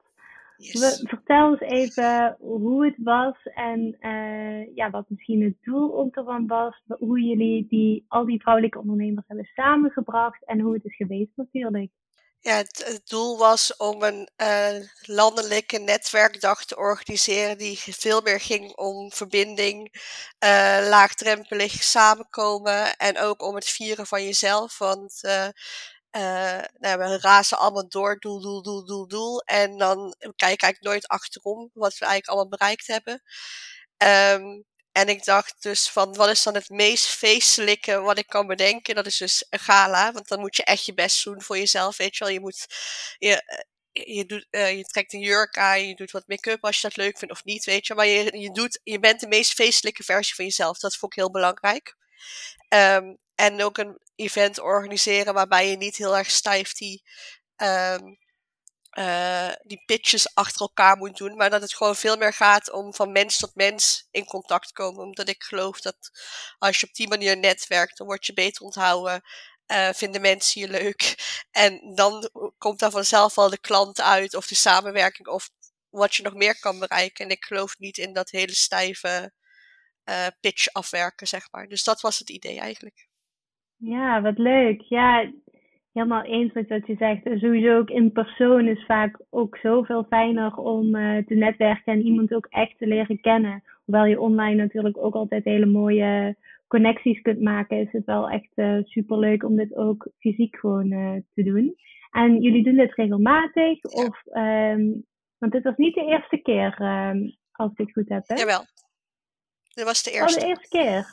Yes. 0.61 1.01
Vertel 1.03 1.51
eens 1.51 1.71
even 1.71 2.35
hoe 2.39 2.85
het 2.85 2.95
was 2.97 3.35
en 3.43 3.97
uh, 3.99 4.75
ja, 4.75 4.89
wat 4.89 5.05
misschien 5.09 5.43
het 5.43 5.55
doel 5.61 5.97
ook 5.97 6.15
ervan 6.15 6.47
was. 6.47 6.81
Hoe 6.87 7.21
jullie 7.21 7.67
die, 7.67 8.05
al 8.07 8.25
die 8.25 8.41
vrouwelijke 8.41 8.79
ondernemers 8.79 9.27
hebben 9.27 9.49
samengebracht 9.53 10.45
en 10.45 10.59
hoe 10.59 10.73
het 10.73 10.85
is 10.85 10.95
geweest 10.95 11.31
natuurlijk. 11.35 11.91
Ja, 12.39 12.55
het, 12.55 12.83
het 12.85 13.09
doel 13.09 13.37
was 13.37 13.77
om 13.77 14.03
een 14.03 14.29
uh, 14.41 14.85
landelijke 15.01 15.77
netwerkdag 15.77 16.65
te 16.65 16.77
organiseren 16.77 17.57
die 17.57 17.77
veel 17.77 18.21
meer 18.21 18.39
ging 18.39 18.75
om 18.75 19.11
verbinding, 19.11 19.93
uh, 20.43 20.87
laagdrempelig 20.89 21.71
samenkomen 21.71 22.97
en 22.97 23.19
ook 23.19 23.43
om 23.43 23.55
het 23.55 23.69
vieren 23.69 24.05
van 24.05 24.23
jezelf. 24.23 24.77
Want 24.77 25.21
uh, 26.11 26.61
nou, 26.77 26.97
we 26.97 27.17
razen 27.19 27.57
allemaal 27.57 27.89
door, 27.89 28.19
doel, 28.19 28.41
doel, 28.41 28.61
doel, 28.61 28.85
doel, 28.85 29.07
doel. 29.07 29.41
En 29.41 29.77
dan 29.77 30.15
kijk 30.19 30.53
ik 30.53 30.61
eigenlijk 30.61 30.81
nooit 30.81 31.07
achterom 31.07 31.69
wat 31.73 31.97
we 31.97 32.05
eigenlijk 32.05 32.27
allemaal 32.27 32.57
bereikt 32.57 32.87
hebben. 32.87 33.21
Um, 33.97 34.65
en 34.91 35.07
ik 35.07 35.23
dacht 35.23 35.61
dus 35.61 35.89
van, 35.89 36.15
wat 36.15 36.29
is 36.29 36.43
dan 36.43 36.53
het 36.53 36.69
meest 36.69 37.05
feestelijke 37.05 37.99
wat 37.99 38.17
ik 38.17 38.27
kan 38.27 38.47
bedenken? 38.47 38.95
Dat 38.95 39.05
is 39.05 39.17
dus 39.17 39.45
een 39.49 39.59
gala, 39.59 40.11
want 40.11 40.27
dan 40.27 40.39
moet 40.39 40.55
je 40.55 40.63
echt 40.63 40.85
je 40.85 40.93
best 40.93 41.23
doen 41.23 41.41
voor 41.41 41.57
jezelf, 41.57 41.97
weet 41.97 42.17
je. 42.17 42.31
Je 42.31 42.39
moet, 42.39 42.65
je, 43.17 43.43
eh, 43.91 44.15
je, 44.15 44.25
doet, 44.25 44.47
je 44.51 44.83
trekt 44.87 45.13
een 45.13 45.19
jurk 45.19 45.57
aan, 45.57 45.87
je 45.87 45.95
doet 45.95 46.11
wat 46.11 46.27
make-up 46.27 46.63
als 46.63 46.75
je 46.81 46.87
dat 46.87 46.97
leuk 46.97 47.17
vindt 47.17 47.33
of 47.33 47.43
niet, 47.43 47.65
weet 47.65 47.87
je. 47.87 47.95
Maar 47.95 48.05
je, 48.05 48.39
je, 48.39 48.51
doet, 48.51 48.79
je 48.83 48.99
bent 48.99 49.19
de 49.19 49.27
meest 49.27 49.53
feestelijke 49.53 50.03
versie 50.03 50.35
van 50.35 50.45
jezelf. 50.45 50.79
Dat 50.79 50.95
vond 50.95 51.11
ik 51.11 51.19
heel 51.19 51.31
belangrijk. 51.31 51.95
Um, 52.69 53.17
en 53.39 53.63
ook 53.63 53.77
een 53.77 53.99
event 54.15 54.59
organiseren 54.59 55.33
waarbij 55.33 55.69
je 55.69 55.77
niet 55.77 55.95
heel 55.95 56.17
erg 56.17 56.31
stijf 56.31 56.73
die, 56.73 57.03
um, 57.55 58.17
uh, 58.97 59.51
die 59.61 59.83
pitches 59.85 60.35
achter 60.35 60.61
elkaar 60.61 60.97
moet 60.97 61.17
doen. 61.17 61.35
Maar 61.35 61.49
dat 61.49 61.61
het 61.61 61.73
gewoon 61.73 61.95
veel 61.95 62.17
meer 62.17 62.33
gaat 62.33 62.71
om 62.71 62.93
van 62.93 63.11
mens 63.11 63.37
tot 63.37 63.55
mens 63.55 64.07
in 64.11 64.25
contact 64.25 64.71
komen. 64.71 65.03
Omdat 65.03 65.29
ik 65.29 65.43
geloof 65.43 65.81
dat 65.81 65.97
als 66.57 66.79
je 66.79 66.87
op 66.87 66.93
die 66.93 67.07
manier 67.07 67.37
netwerkt, 67.37 67.97
dan 67.97 68.07
word 68.07 68.25
je 68.25 68.33
beter 68.33 68.65
onthouden. 68.65 69.21
Uh, 69.67 69.89
vinden 69.93 70.21
mensen 70.21 70.61
je 70.61 70.67
leuk. 70.67 71.15
En 71.51 71.95
dan 71.95 72.29
komt 72.57 72.79
daar 72.79 72.91
vanzelf 72.91 73.37
al 73.37 73.49
de 73.49 73.59
klant 73.59 74.01
uit 74.01 74.35
of 74.35 74.47
de 74.47 74.55
samenwerking 74.55 75.27
of 75.27 75.49
wat 75.89 76.15
je 76.15 76.23
nog 76.23 76.33
meer 76.33 76.59
kan 76.59 76.79
bereiken. 76.79 77.25
En 77.25 77.31
ik 77.31 77.45
geloof 77.45 77.77
niet 77.77 77.97
in 77.97 78.13
dat 78.13 78.29
hele 78.29 78.55
stijve 78.55 79.33
uh, 80.05 80.27
pitch 80.39 80.67
afwerken, 80.71 81.27
zeg 81.27 81.47
maar. 81.51 81.67
Dus 81.67 81.83
dat 81.83 82.01
was 82.01 82.19
het 82.19 82.29
idee 82.29 82.59
eigenlijk. 82.59 83.08
Ja, 83.79 84.21
wat 84.21 84.37
leuk. 84.37 84.81
Ja, 84.81 85.31
helemaal 85.93 86.23
eens 86.23 86.53
met 86.53 86.67
wat 86.67 86.87
je 86.87 86.95
zegt. 86.95 87.21
Sowieso 87.23 87.77
ook 87.77 87.89
in 87.89 88.11
persoon 88.11 88.67
is 88.67 88.85
vaak 88.85 89.19
ook 89.29 89.57
zoveel 89.57 90.05
fijner 90.09 90.55
om 90.55 90.95
uh, 90.95 91.25
te 91.25 91.35
netwerken 91.35 91.93
en 91.93 92.01
iemand 92.01 92.33
ook 92.33 92.45
echt 92.49 92.77
te 92.77 92.87
leren 92.87 93.21
kennen. 93.21 93.63
Hoewel 93.85 94.05
je 94.05 94.19
online 94.19 94.55
natuurlijk 94.55 94.97
ook 94.97 95.13
altijd 95.13 95.43
hele 95.43 95.65
mooie 95.65 96.35
connecties 96.67 97.21
kunt 97.21 97.41
maken, 97.41 97.77
is 97.77 97.91
het 97.91 98.05
wel 98.05 98.29
echt 98.29 98.51
uh, 98.55 98.77
eh, 98.77 98.85
super 98.85 99.17
leuk 99.17 99.43
om 99.43 99.55
dit 99.55 99.75
ook 99.75 100.07
fysiek 100.19 100.55
gewoon 100.55 100.91
uh, 100.91 101.21
te 101.33 101.43
doen. 101.43 101.75
En 102.11 102.41
jullie 102.41 102.63
doen 102.63 102.75
dit 102.75 102.95
regelmatig? 102.95 103.83
Of, 103.83 104.21
um, 104.33 105.05
want 105.37 105.51
dit 105.51 105.63
was 105.63 105.77
niet 105.77 105.95
de 105.95 106.05
eerste 106.05 106.37
keer, 106.37 106.81
um, 106.81 107.35
als 107.51 107.71
ik 107.71 107.77
het 107.77 107.91
goed 107.91 108.09
heb. 108.09 108.27
Hè? 108.27 108.35
Jawel. 108.35 108.65
Dit 109.73 109.85
was 109.85 110.03
de 110.03 110.11
eerste. 110.11 110.39
Oh, 110.39 110.43
de 110.43 110.49
eerste 110.49 110.67
keer. 110.67 111.05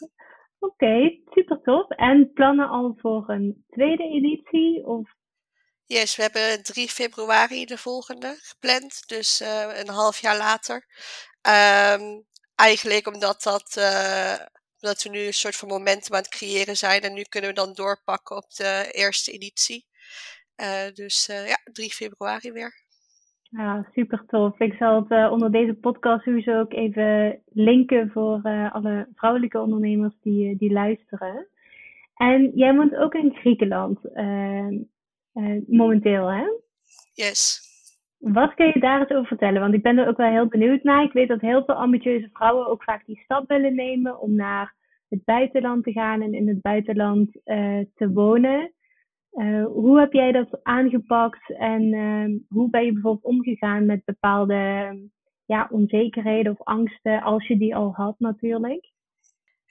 Oké, 0.58 0.84
okay, 0.84 1.22
super 1.24 1.60
tof. 1.62 1.90
En 1.90 2.32
plannen 2.32 2.68
al 2.68 2.96
voor 2.98 3.24
een 3.28 3.64
tweede 3.68 4.02
editie? 4.02 4.86
Of? 4.86 5.14
Yes, 5.84 6.16
we 6.16 6.22
hebben 6.22 6.62
3 6.62 6.88
februari 6.88 7.64
de 7.64 7.78
volgende 7.78 8.38
gepland, 8.42 9.08
dus 9.08 9.40
uh, 9.40 9.78
een 9.78 9.88
half 9.88 10.18
jaar 10.18 10.36
later. 10.36 10.86
Um, 11.42 12.26
eigenlijk 12.54 13.06
omdat 13.06 13.42
dat, 13.42 13.76
uh, 13.78 14.34
omdat 14.80 15.02
we 15.02 15.08
nu 15.08 15.26
een 15.26 15.34
soort 15.34 15.56
van 15.56 15.68
momentum 15.68 16.14
aan 16.14 16.22
het 16.22 16.28
creëren 16.28 16.76
zijn 16.76 17.02
en 17.02 17.12
nu 17.12 17.22
kunnen 17.22 17.50
we 17.50 17.56
dan 17.56 17.72
doorpakken 17.72 18.36
op 18.36 18.54
de 18.54 18.88
eerste 18.90 19.32
editie. 19.32 19.86
Uh, 20.56 20.92
dus 20.92 21.26
ja, 21.26 21.58
3 21.72 21.92
februari 21.92 22.52
weer. 22.52 22.85
Ja, 23.50 23.86
super 23.92 24.24
tof. 24.26 24.60
Ik 24.60 24.74
zal 24.74 25.00
het 25.00 25.10
uh, 25.10 25.32
onder 25.32 25.50
deze 25.50 25.74
podcast 25.74 26.24
sowieso 26.24 26.60
ook 26.60 26.72
even 26.72 27.40
linken 27.52 28.10
voor 28.10 28.40
uh, 28.42 28.74
alle 28.74 29.08
vrouwelijke 29.14 29.60
ondernemers 29.60 30.14
die, 30.20 30.50
eh, 30.50 30.58
die 30.58 30.72
luisteren. 30.72 31.46
En 32.14 32.50
jij 32.54 32.74
woont 32.74 32.96
ook 32.96 33.14
in 33.14 33.34
Griekenland 33.34 34.00
momenteel, 35.66 36.32
hè? 36.32 36.44
Yes. 37.12 37.64
Wat 38.18 38.54
kun 38.54 38.66
je 38.66 38.80
daar 38.80 39.00
eens 39.00 39.10
over 39.10 39.26
vertellen? 39.26 39.60
Want 39.60 39.74
ik 39.74 39.82
ben 39.82 39.98
er 39.98 40.08
ook 40.08 40.16
wel 40.16 40.30
heel 40.30 40.46
benieuwd 40.46 40.82
naar. 40.82 41.02
Ik 41.02 41.12
weet 41.12 41.28
dat 41.28 41.40
heel 41.40 41.64
veel 41.64 41.74
ambitieuze 41.74 42.28
vrouwen 42.32 42.66
ook 42.66 42.82
vaak 42.82 43.06
die 43.06 43.20
stap 43.24 43.48
willen 43.48 43.74
nemen 43.74 44.20
om 44.20 44.34
naar 44.34 44.74
het 45.08 45.24
buitenland 45.24 45.84
te 45.84 45.92
gaan 45.92 46.22
en 46.22 46.34
in 46.34 46.48
het 46.48 46.60
buitenland 46.60 47.32
te 47.94 48.10
wonen. 48.12 48.72
Uh, 49.36 49.66
hoe 49.66 49.98
heb 49.98 50.12
jij 50.12 50.32
dat 50.32 50.58
aangepakt 50.62 51.50
en 51.58 51.82
uh, 51.82 52.40
hoe 52.48 52.70
ben 52.70 52.84
je 52.84 52.92
bijvoorbeeld 52.92 53.24
omgegaan 53.24 53.86
met 53.86 54.04
bepaalde 54.04 54.54
ja, 55.44 55.68
onzekerheden 55.70 56.52
of 56.52 56.66
angsten, 56.66 57.22
als 57.22 57.46
je 57.46 57.58
die 57.58 57.76
al 57.76 57.92
had 57.92 58.14
natuurlijk? 58.18 58.94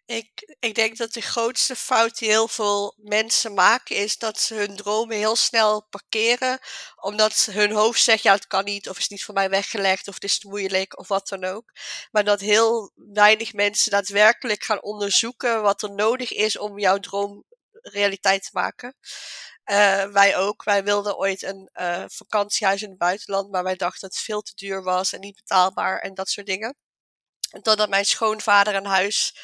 Ik, 0.05 0.55
ik 0.59 0.75
denk 0.75 0.97
dat 0.97 1.13
de 1.13 1.21
grootste 1.21 1.75
fout 1.75 2.17
die 2.17 2.29
heel 2.29 2.47
veel 2.47 2.95
mensen 2.97 3.53
maken 3.53 3.95
is 3.95 4.17
dat 4.17 4.39
ze 4.39 4.55
hun 4.55 4.75
dromen 4.75 5.17
heel 5.17 5.35
snel 5.35 5.87
parkeren. 5.89 6.59
Omdat 6.95 7.49
hun 7.51 7.71
hoofd 7.71 8.01
zegt, 8.01 8.23
ja 8.23 8.33
het 8.33 8.47
kan 8.47 8.63
niet, 8.63 8.89
of 8.89 8.97
is 8.97 9.07
niet 9.07 9.23
voor 9.23 9.33
mij 9.33 9.49
weggelegd, 9.49 10.07
of 10.07 10.13
het 10.13 10.23
is 10.23 10.39
te 10.39 10.47
moeilijk, 10.47 10.99
of 10.99 11.07
wat 11.07 11.27
dan 11.27 11.43
ook. 11.43 11.71
Maar 12.11 12.23
dat 12.23 12.39
heel 12.39 12.91
weinig 12.95 13.53
mensen 13.53 13.91
daadwerkelijk 13.91 14.63
gaan 14.63 14.83
onderzoeken 14.83 15.61
wat 15.61 15.81
er 15.81 15.91
nodig 15.91 16.33
is 16.33 16.57
om 16.57 16.79
jouw 16.79 16.99
droom 16.99 17.43
realiteit 17.81 18.43
te 18.43 18.49
maken. 18.53 18.95
Uh, 19.65 20.05
wij 20.05 20.37
ook. 20.37 20.63
Wij 20.63 20.83
wilden 20.83 21.17
ooit 21.17 21.43
een 21.43 21.69
uh, 21.73 22.03
vakantiehuis 22.07 22.81
in 22.81 22.89
het 22.89 22.97
buitenland, 22.97 23.51
maar 23.51 23.63
wij 23.63 23.75
dachten 23.75 24.01
dat 24.01 24.13
het 24.13 24.23
veel 24.23 24.41
te 24.41 24.55
duur 24.55 24.83
was 24.83 25.13
en 25.13 25.19
niet 25.19 25.35
betaalbaar 25.35 25.99
en 25.99 26.13
dat 26.13 26.29
soort 26.29 26.47
dingen. 26.47 26.75
En 27.51 27.61
totdat 27.61 27.89
mijn 27.89 28.05
schoonvader 28.05 28.75
een 28.75 28.85
huis, 28.85 29.35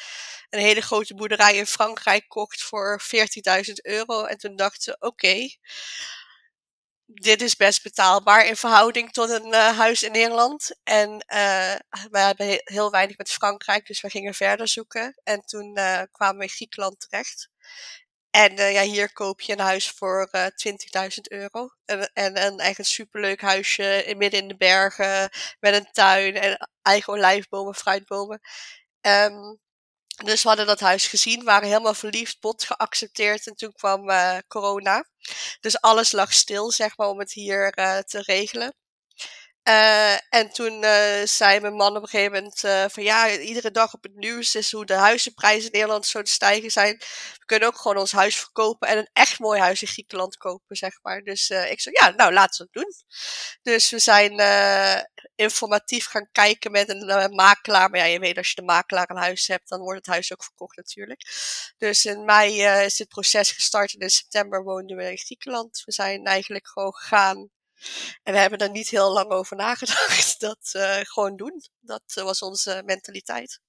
een 0.50 0.60
hele 0.60 0.80
grote 0.80 1.14
boerderij 1.14 1.56
in 1.56 1.66
Frankrijk 1.66 2.28
kocht 2.28 2.62
voor 2.62 3.02
14.000 3.02 3.72
euro. 3.82 4.24
En 4.24 4.38
toen 4.38 4.56
dachten 4.56 4.92
we, 4.92 5.06
oké, 5.06 5.48
dit 7.06 7.42
is 7.42 7.56
best 7.56 7.82
betaalbaar 7.82 8.46
in 8.46 8.56
verhouding 8.56 9.12
tot 9.12 9.30
een 9.30 9.46
uh, 9.46 9.78
huis 9.78 10.02
in 10.02 10.12
Nederland. 10.12 10.70
En 10.82 11.10
uh, 11.10 11.74
we 12.10 12.18
hebben 12.18 12.60
heel 12.64 12.90
weinig 12.90 13.16
met 13.16 13.30
Frankrijk, 13.30 13.86
dus 13.86 14.00
we 14.00 14.10
gingen 14.10 14.34
verder 14.34 14.68
zoeken. 14.68 15.20
En 15.22 15.40
toen 15.44 15.74
kwamen 16.10 16.36
we 16.36 16.42
in 16.42 16.48
Griekenland 16.48 17.00
terecht. 17.00 17.50
En 18.32 18.52
uh, 18.58 18.72
ja, 18.72 18.82
hier 18.82 19.12
koop 19.12 19.40
je 19.40 19.52
een 19.52 19.58
huis 19.58 19.88
voor 19.90 20.28
uh, 20.32 20.46
eh, 20.46 20.52
20.000 21.10 21.20
euro. 21.22 21.68
En, 21.84 22.10
en, 22.12 22.34
en 22.34 22.58
echt 22.58 22.78
een 22.78 22.84
superleuk 22.84 23.40
huisje 23.40 24.04
in, 24.04 24.16
midden 24.18 24.40
in 24.40 24.48
de 24.48 24.56
bergen. 24.56 25.30
Met 25.60 25.74
een 25.74 25.88
tuin 25.92 26.34
en 26.34 26.68
eigen 26.82 27.12
olijfbomen, 27.12 27.74
fruitbomen. 27.74 28.40
Um, 29.00 29.60
dus 30.24 30.42
we 30.42 30.48
hadden 30.48 30.66
dat 30.66 30.80
huis 30.80 31.06
gezien, 31.06 31.44
waren 31.44 31.68
helemaal 31.68 31.94
verliefd, 31.94 32.40
bot 32.40 32.64
geaccepteerd. 32.64 33.46
En 33.46 33.54
toen 33.54 33.72
kwam 33.72 34.10
uh, 34.10 34.38
corona. 34.48 35.04
Dus 35.60 35.80
alles 35.80 36.12
lag 36.12 36.32
stil, 36.32 36.70
zeg 36.70 36.96
maar, 36.96 37.08
om 37.08 37.18
het 37.18 37.32
hier 37.32 37.70
te 38.06 38.22
regelen. 38.22 38.74
Uh, 39.68 40.12
en 40.12 40.50
toen 40.52 40.82
uh, 40.82 41.22
zei 41.24 41.60
mijn 41.60 41.74
man 41.74 41.96
op 41.96 42.02
een 42.02 42.08
gegeven 42.08 42.32
moment 42.32 42.64
uh, 42.64 42.84
van 42.88 43.02
ja, 43.02 43.30
iedere 43.30 43.70
dag 43.70 43.94
op 43.94 44.02
het 44.02 44.14
nieuws 44.14 44.54
is 44.54 44.72
hoe 44.72 44.86
de 44.86 44.94
huizenprijzen 44.94 45.64
in 45.64 45.70
Nederland 45.72 46.06
zo 46.06 46.22
te 46.22 46.30
stijgen 46.30 46.70
zijn. 46.70 46.96
We 47.38 47.44
kunnen 47.44 47.68
ook 47.68 47.76
gewoon 47.76 47.96
ons 47.96 48.12
huis 48.12 48.36
verkopen 48.36 48.88
en 48.88 48.98
een 48.98 49.10
echt 49.12 49.38
mooi 49.38 49.60
huis 49.60 49.82
in 49.82 49.88
Griekenland 49.88 50.36
kopen, 50.36 50.76
zeg 50.76 50.98
maar. 51.02 51.22
Dus 51.22 51.50
ik 51.50 51.80
zei 51.80 51.96
ja, 52.00 52.10
nou 52.10 52.32
laten 52.32 52.66
we 52.66 52.70
het 52.72 52.82
doen. 52.82 52.92
Dus 53.62 53.90
we 53.90 53.98
zijn 53.98 54.32
informatief 55.34 56.06
gaan 56.06 56.28
kijken 56.32 56.70
met 56.70 56.88
een 56.88 57.34
makelaar. 57.34 57.90
Maar 57.90 58.00
ja, 58.00 58.06
je 58.06 58.18
weet 58.18 58.36
als 58.36 58.48
je 58.48 58.54
de 58.54 58.62
makelaar 58.62 59.10
een 59.10 59.16
huis 59.16 59.46
hebt, 59.46 59.68
dan 59.68 59.80
wordt 59.80 59.98
het 59.98 60.14
huis 60.14 60.32
ook 60.32 60.44
verkocht 60.44 60.76
natuurlijk. 60.76 61.22
Dus 61.78 62.04
in 62.04 62.24
mei 62.24 62.62
is 62.62 62.96
dit 62.96 63.08
proces 63.08 63.50
gestart 63.50 63.94
en 63.94 64.00
in 64.00 64.10
september 64.10 64.62
woonden 64.62 64.96
we 64.96 65.10
in 65.10 65.18
Griekenland. 65.18 65.82
We 65.84 65.92
zijn 65.92 66.24
eigenlijk 66.24 66.68
gewoon 66.68 66.94
gegaan 66.94 67.50
En 68.22 68.32
we 68.32 68.38
hebben 68.38 68.58
er 68.58 68.70
niet 68.70 68.88
heel 68.88 69.12
lang 69.12 69.30
over 69.30 69.56
nagedacht. 69.56 70.40
Dat 70.48 70.72
uh, 70.76 70.96
gewoon 71.02 71.36
doen. 71.36 71.60
Dat 71.80 72.22
was 72.24 72.42
onze 72.42 72.82
mentaliteit. 72.86 73.60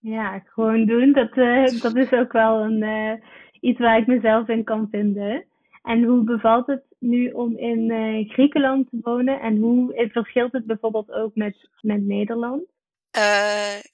Ja, 0.00 0.42
gewoon 0.44 0.86
doen. 0.86 1.12
Dat, 1.12 1.36
uh, 1.36 1.80
dat 1.80 1.96
is 1.96 2.12
ook 2.12 2.32
wel 2.32 2.60
een, 2.60 2.82
uh, 2.82 3.12
iets 3.60 3.78
waar 3.78 3.98
ik 3.98 4.06
mezelf 4.06 4.48
in 4.48 4.64
kan 4.64 4.88
vinden. 4.90 5.44
En 5.82 6.04
hoe 6.04 6.24
bevalt 6.24 6.66
het 6.66 6.82
nu 6.98 7.30
om 7.30 7.56
in 7.56 7.90
uh, 7.90 8.30
Griekenland 8.30 8.90
te 8.90 8.98
wonen? 9.02 9.40
En 9.40 9.56
hoe 9.56 10.08
verschilt 10.12 10.52
het 10.52 10.66
bijvoorbeeld 10.66 11.10
ook 11.10 11.34
met, 11.34 11.68
met 11.80 12.02
Nederland? 12.02 12.62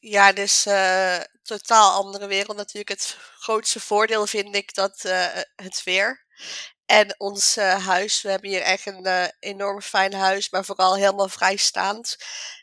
ja, 0.00 0.32
dus 0.32 0.62
totaal 1.42 2.04
andere 2.04 2.26
wereld 2.26 2.56
natuurlijk. 2.56 2.88
Het 2.88 3.16
grootste 3.38 3.80
voordeel 3.80 4.26
vind 4.26 4.56
ik 4.56 4.74
dat 4.74 5.02
het 5.56 5.82
weer. 5.84 6.25
En 6.86 7.14
ons 7.20 7.56
huis, 7.56 8.22
we 8.22 8.30
hebben 8.30 8.50
hier 8.50 8.60
echt 8.60 8.86
een 8.86 9.32
enorm 9.38 9.82
fijn 9.82 10.14
huis, 10.14 10.50
maar 10.50 10.64
vooral 10.64 10.96
helemaal 10.96 11.28
vrijstaand. 11.28 12.16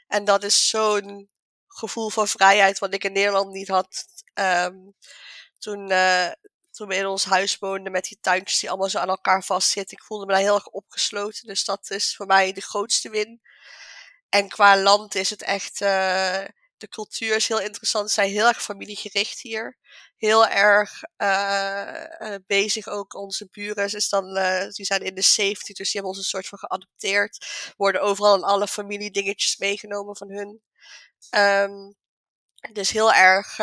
En 0.08 0.26
dat 0.26 0.44
is 0.44 0.70
zo'n 0.70 1.30
gevoel 1.68 2.10
van 2.10 2.28
vrijheid 2.28 2.80
wat 2.80 2.94
ik 2.94 3.04
in 3.04 3.12
Nederland 3.12 3.52
niet 3.52 3.68
had. 3.68 4.06
Um, 4.34 4.96
toen, 5.60 5.92
uh, 5.92 6.32
toen 6.72 6.88
we 6.88 6.96
in 6.96 7.06
ons 7.06 7.26
huis 7.26 7.58
woonden 7.58 7.92
met 7.92 8.04
die 8.04 8.18
tuintjes 8.22 8.60
die 8.60 8.70
allemaal 8.70 8.90
zo 8.90 8.98
aan 8.98 9.10
elkaar 9.10 9.44
vastzitten. 9.44 9.98
Ik 9.98 10.04
voelde 10.04 10.26
me 10.26 10.32
daar 10.32 10.42
heel 10.42 10.56
erg 10.56 10.68
opgesloten. 10.68 11.48
Dus 11.48 11.66
dat 11.66 11.90
is 11.90 12.16
voor 12.16 12.26
mij 12.26 12.54
de 12.54 12.62
grootste 12.62 13.10
win. 13.10 13.42
En 14.30 14.48
qua 14.50 14.78
land 14.78 15.16
is 15.16 15.30
het 15.30 15.42
echt. 15.42 15.82
De 16.84 16.90
cultuur 16.90 17.36
is 17.36 17.48
heel 17.48 17.60
interessant. 17.60 18.08
Ze 18.08 18.14
zijn 18.14 18.30
heel 18.30 18.48
erg 18.48 18.64
familiegericht 18.64 19.42
hier. 19.42 19.78
Heel 20.18 20.48
erg 20.48 21.02
uh, 21.18 22.36
bezig 22.48 22.88
ook. 22.88 23.14
Onze 23.14 23.48
buren 23.52 23.86
is 23.86 24.10
dan, 24.10 24.34
die 24.70 24.86
zijn 24.86 25.02
in 25.02 25.16
de 25.16 25.22
70, 25.22 25.76
dus 25.76 25.92
die 25.92 26.02
hebben 26.02 26.10
ons 26.12 26.18
een 26.18 26.24
soort 26.24 26.48
van 26.48 26.58
geadopteerd. 26.60 27.46
Worden 27.78 28.02
overal 28.02 28.36
in 28.36 28.44
alle 28.44 28.68
familiedingetjes 28.68 29.58
meegenomen 29.58 30.16
van 30.18 30.30
hun. 30.30 30.62
Um, 31.36 31.96
dus 32.72 32.90
heel 32.90 33.14
erg 33.14 33.56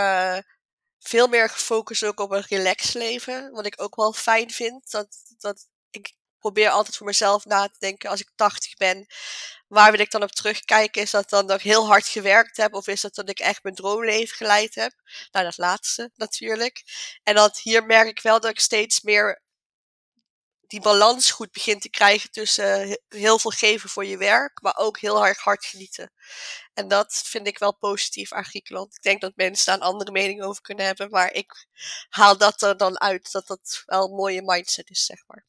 veel 0.98 1.26
meer 1.26 1.48
gefocust 1.48 2.04
ook 2.04 2.20
op 2.20 2.30
een 2.30 2.44
relax 2.48 2.92
leven. 2.92 3.50
Wat 3.50 3.66
ik 3.66 3.83
ook 3.83 3.96
wel 3.96 4.12
fijn 4.12 4.50
vind. 4.50 4.90
Dat, 4.90 5.09
dat 5.38 5.68
ik 5.90 6.12
probeer 6.38 6.70
altijd 6.70 6.96
voor 6.96 7.06
mezelf 7.06 7.44
na 7.44 7.68
te 7.68 7.78
denken 7.78 8.11
als 8.11 8.20
ik 8.20 8.30
80 8.35 8.76
ben. 8.76 9.06
Waar 9.70 9.90
wil 9.90 10.00
ik 10.00 10.11
dan 10.11 10.22
op 10.22 10.30
terugkijken? 10.30 11.02
Is 11.02 11.11
dat 11.11 11.30
dan 11.30 11.46
dat 11.46 11.59
ik 11.59 11.64
heel 11.64 11.87
hard 11.87 12.06
gewerkt 12.06 12.56
heb? 12.56 12.74
Of 12.74 12.87
is 12.87 13.00
dat 13.00 13.14
dat 13.14 13.28
ik 13.28 13.38
echt 13.38 13.62
mijn 13.62 13.74
droomleven 13.74 14.37
geleid 14.37 14.74
heb? 14.74 14.92
Nou, 15.33 15.44
dat 15.44 15.59
laatste 15.59 16.11
natuurlijk. 16.14 16.83
En 17.22 17.35
dat 17.35 17.59
hier 17.59 17.87
merk 17.87 18.09
ik 18.09 18.20
wel 18.20 18.40
dat 18.40 18.50
ik 18.50 18.61
steeds 18.61 19.00
meer 19.00 19.42
die 20.66 20.80
balans 20.80 21.30
goed 21.30 21.52
begint 21.52 21.83
te 21.83 21.90
krijgen 21.90 22.30
tussen 22.30 23.00
heel 23.09 23.38
veel 23.38 23.50
geven 23.50 23.88
voor 23.88 24.04
je 24.04 24.16
werk, 24.16 24.62
maar 24.62 24.76
ook 24.76 24.98
heel 24.98 25.26
erg 25.26 25.38
hard 25.38 25.64
genieten. 25.64 26.12
En 26.74 26.88
dat 26.88 27.22
vind 27.26 27.46
ik 27.46 27.59
wel 27.59 27.76
positief 27.76 28.33
aan 28.33 28.44
Griekenland. 28.44 28.94
Ik 28.94 29.02
denk 29.02 29.20
dat 29.20 29.37
mensen 29.37 29.66
daar 29.66 29.74
een 29.74 29.92
andere 29.92 30.11
mening 30.11 30.42
over 30.42 30.62
kunnen 30.62 30.85
hebben, 30.85 31.11
maar 31.11 31.33
ik 31.33 31.66
haal 32.09 32.38
dat 32.38 32.62
er 32.62 32.76
dan 32.76 33.00
uit 33.00 33.33
dat 33.33 33.46
dat 33.46 33.83
wel 33.87 34.04
een 34.04 34.14
mooie 34.14 34.42
mindset 34.42 34.90
is, 34.90 35.04
zeg 35.04 35.22
maar. 35.26 35.44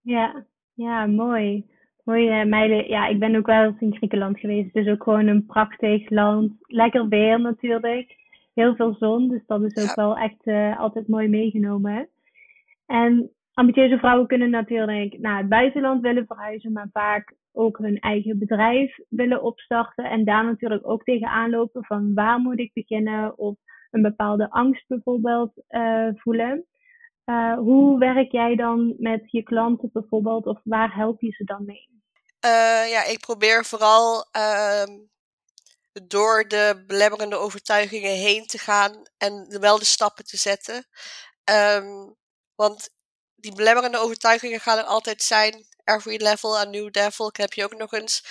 Ja, 0.00 0.46
ja, 0.74 1.06
mooi. 1.06 1.70
Mooie 2.02 2.44
meiden. 2.44 2.88
Ja, 2.88 3.06
ik 3.06 3.18
ben 3.18 3.36
ook 3.36 3.46
wel 3.46 3.64
eens 3.64 3.80
in 3.80 3.96
Griekenland 3.96 4.40
geweest. 4.40 4.72
Het 4.72 4.86
is 4.86 4.92
ook 4.92 5.02
gewoon 5.02 5.26
een 5.26 5.46
prachtig 5.46 6.10
land. 6.10 6.52
Lekker 6.60 7.08
weer 7.08 7.40
natuurlijk. 7.40 8.16
Heel 8.54 8.74
veel 8.74 8.94
zon, 8.94 9.28
dus 9.28 9.46
dat 9.46 9.62
is 9.62 9.90
ook 9.90 9.96
wel 9.96 10.16
echt 10.16 10.46
uh, 10.46 10.80
altijd 10.80 11.08
mooi 11.08 11.28
meegenomen. 11.28 12.08
En 12.86 13.30
ambitieuze 13.54 13.98
vrouwen 13.98 14.26
kunnen 14.26 14.50
natuurlijk 14.50 15.18
naar 15.18 15.38
het 15.38 15.48
buitenland 15.48 16.00
willen 16.00 16.26
verhuizen, 16.26 16.72
maar 16.72 16.88
vaak 16.92 17.34
ook 17.52 17.78
hun 17.78 17.98
eigen 17.98 18.38
bedrijf 18.38 18.98
willen 19.08 19.42
opstarten 19.42 20.04
en 20.04 20.24
daar 20.24 20.44
natuurlijk 20.44 20.88
ook 20.88 21.04
tegenaan 21.04 21.50
lopen 21.50 21.84
van 21.84 22.14
waar 22.14 22.38
moet 22.38 22.58
ik 22.58 22.70
beginnen 22.72 23.38
of 23.38 23.56
een 23.90 24.02
bepaalde 24.02 24.50
angst 24.50 24.88
bijvoorbeeld 24.88 25.52
uh, 25.68 26.08
voelen. 26.14 26.64
Uh, 27.26 27.54
hoe 27.54 27.98
werk 27.98 28.32
jij 28.32 28.56
dan 28.56 28.94
met 28.98 29.30
je 29.30 29.42
klanten 29.42 29.90
bijvoorbeeld 29.92 30.46
of 30.46 30.60
waar 30.64 30.94
help 30.94 31.20
je 31.20 31.30
ze 31.30 31.44
dan 31.44 31.64
mee? 31.64 31.90
Uh, 32.44 32.90
ja, 32.90 33.04
ik 33.04 33.20
probeer 33.20 33.64
vooral 33.64 34.28
ehm, 34.30 34.98
door 36.06 36.48
de 36.48 36.84
belemmerende 36.86 37.36
overtuigingen 37.36 38.14
heen 38.14 38.46
te 38.46 38.58
gaan 38.58 39.02
en 39.18 39.60
wel 39.60 39.78
de 39.78 39.84
stappen 39.84 40.24
te 40.24 40.36
zetten. 40.36 40.86
Um, 41.50 42.16
want 42.54 42.90
die 43.34 43.54
belemmerende 43.54 43.98
overtuigingen 43.98 44.60
gaan 44.60 44.78
er 44.78 44.84
altijd 44.84 45.22
zijn. 45.22 45.66
Every 45.84 46.22
level 46.22 46.58
a 46.58 46.64
new 46.64 46.90
devil. 46.90 47.28
Ik 47.28 47.36
heb 47.36 47.52
je 47.52 47.64
ook 47.64 47.76
nog 47.76 47.92
eens. 47.92 48.24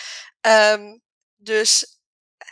Um, 0.74 1.02
dus, 1.36 2.00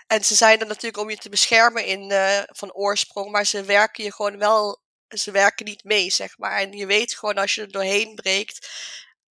en 0.07 0.23
ze 0.23 0.35
zijn 0.35 0.59
er 0.59 0.67
natuurlijk 0.67 1.03
om 1.03 1.09
je 1.09 1.17
te 1.17 1.29
beschermen 1.29 1.85
in, 1.85 2.11
uh, 2.11 2.39
van 2.45 2.73
oorsprong, 2.73 3.31
maar 3.31 3.45
ze 3.45 3.63
werken 3.63 4.03
je 4.03 4.13
gewoon 4.13 4.37
wel, 4.37 4.81
ze 5.09 5.31
werken 5.31 5.65
niet 5.65 5.83
mee, 5.83 6.09
zeg 6.11 6.37
maar. 6.37 6.59
En 6.59 6.71
je 6.71 6.85
weet 6.85 7.15
gewoon 7.15 7.37
als 7.37 7.55
je 7.55 7.61
er 7.61 7.71
doorheen 7.71 8.15
breekt, 8.15 8.69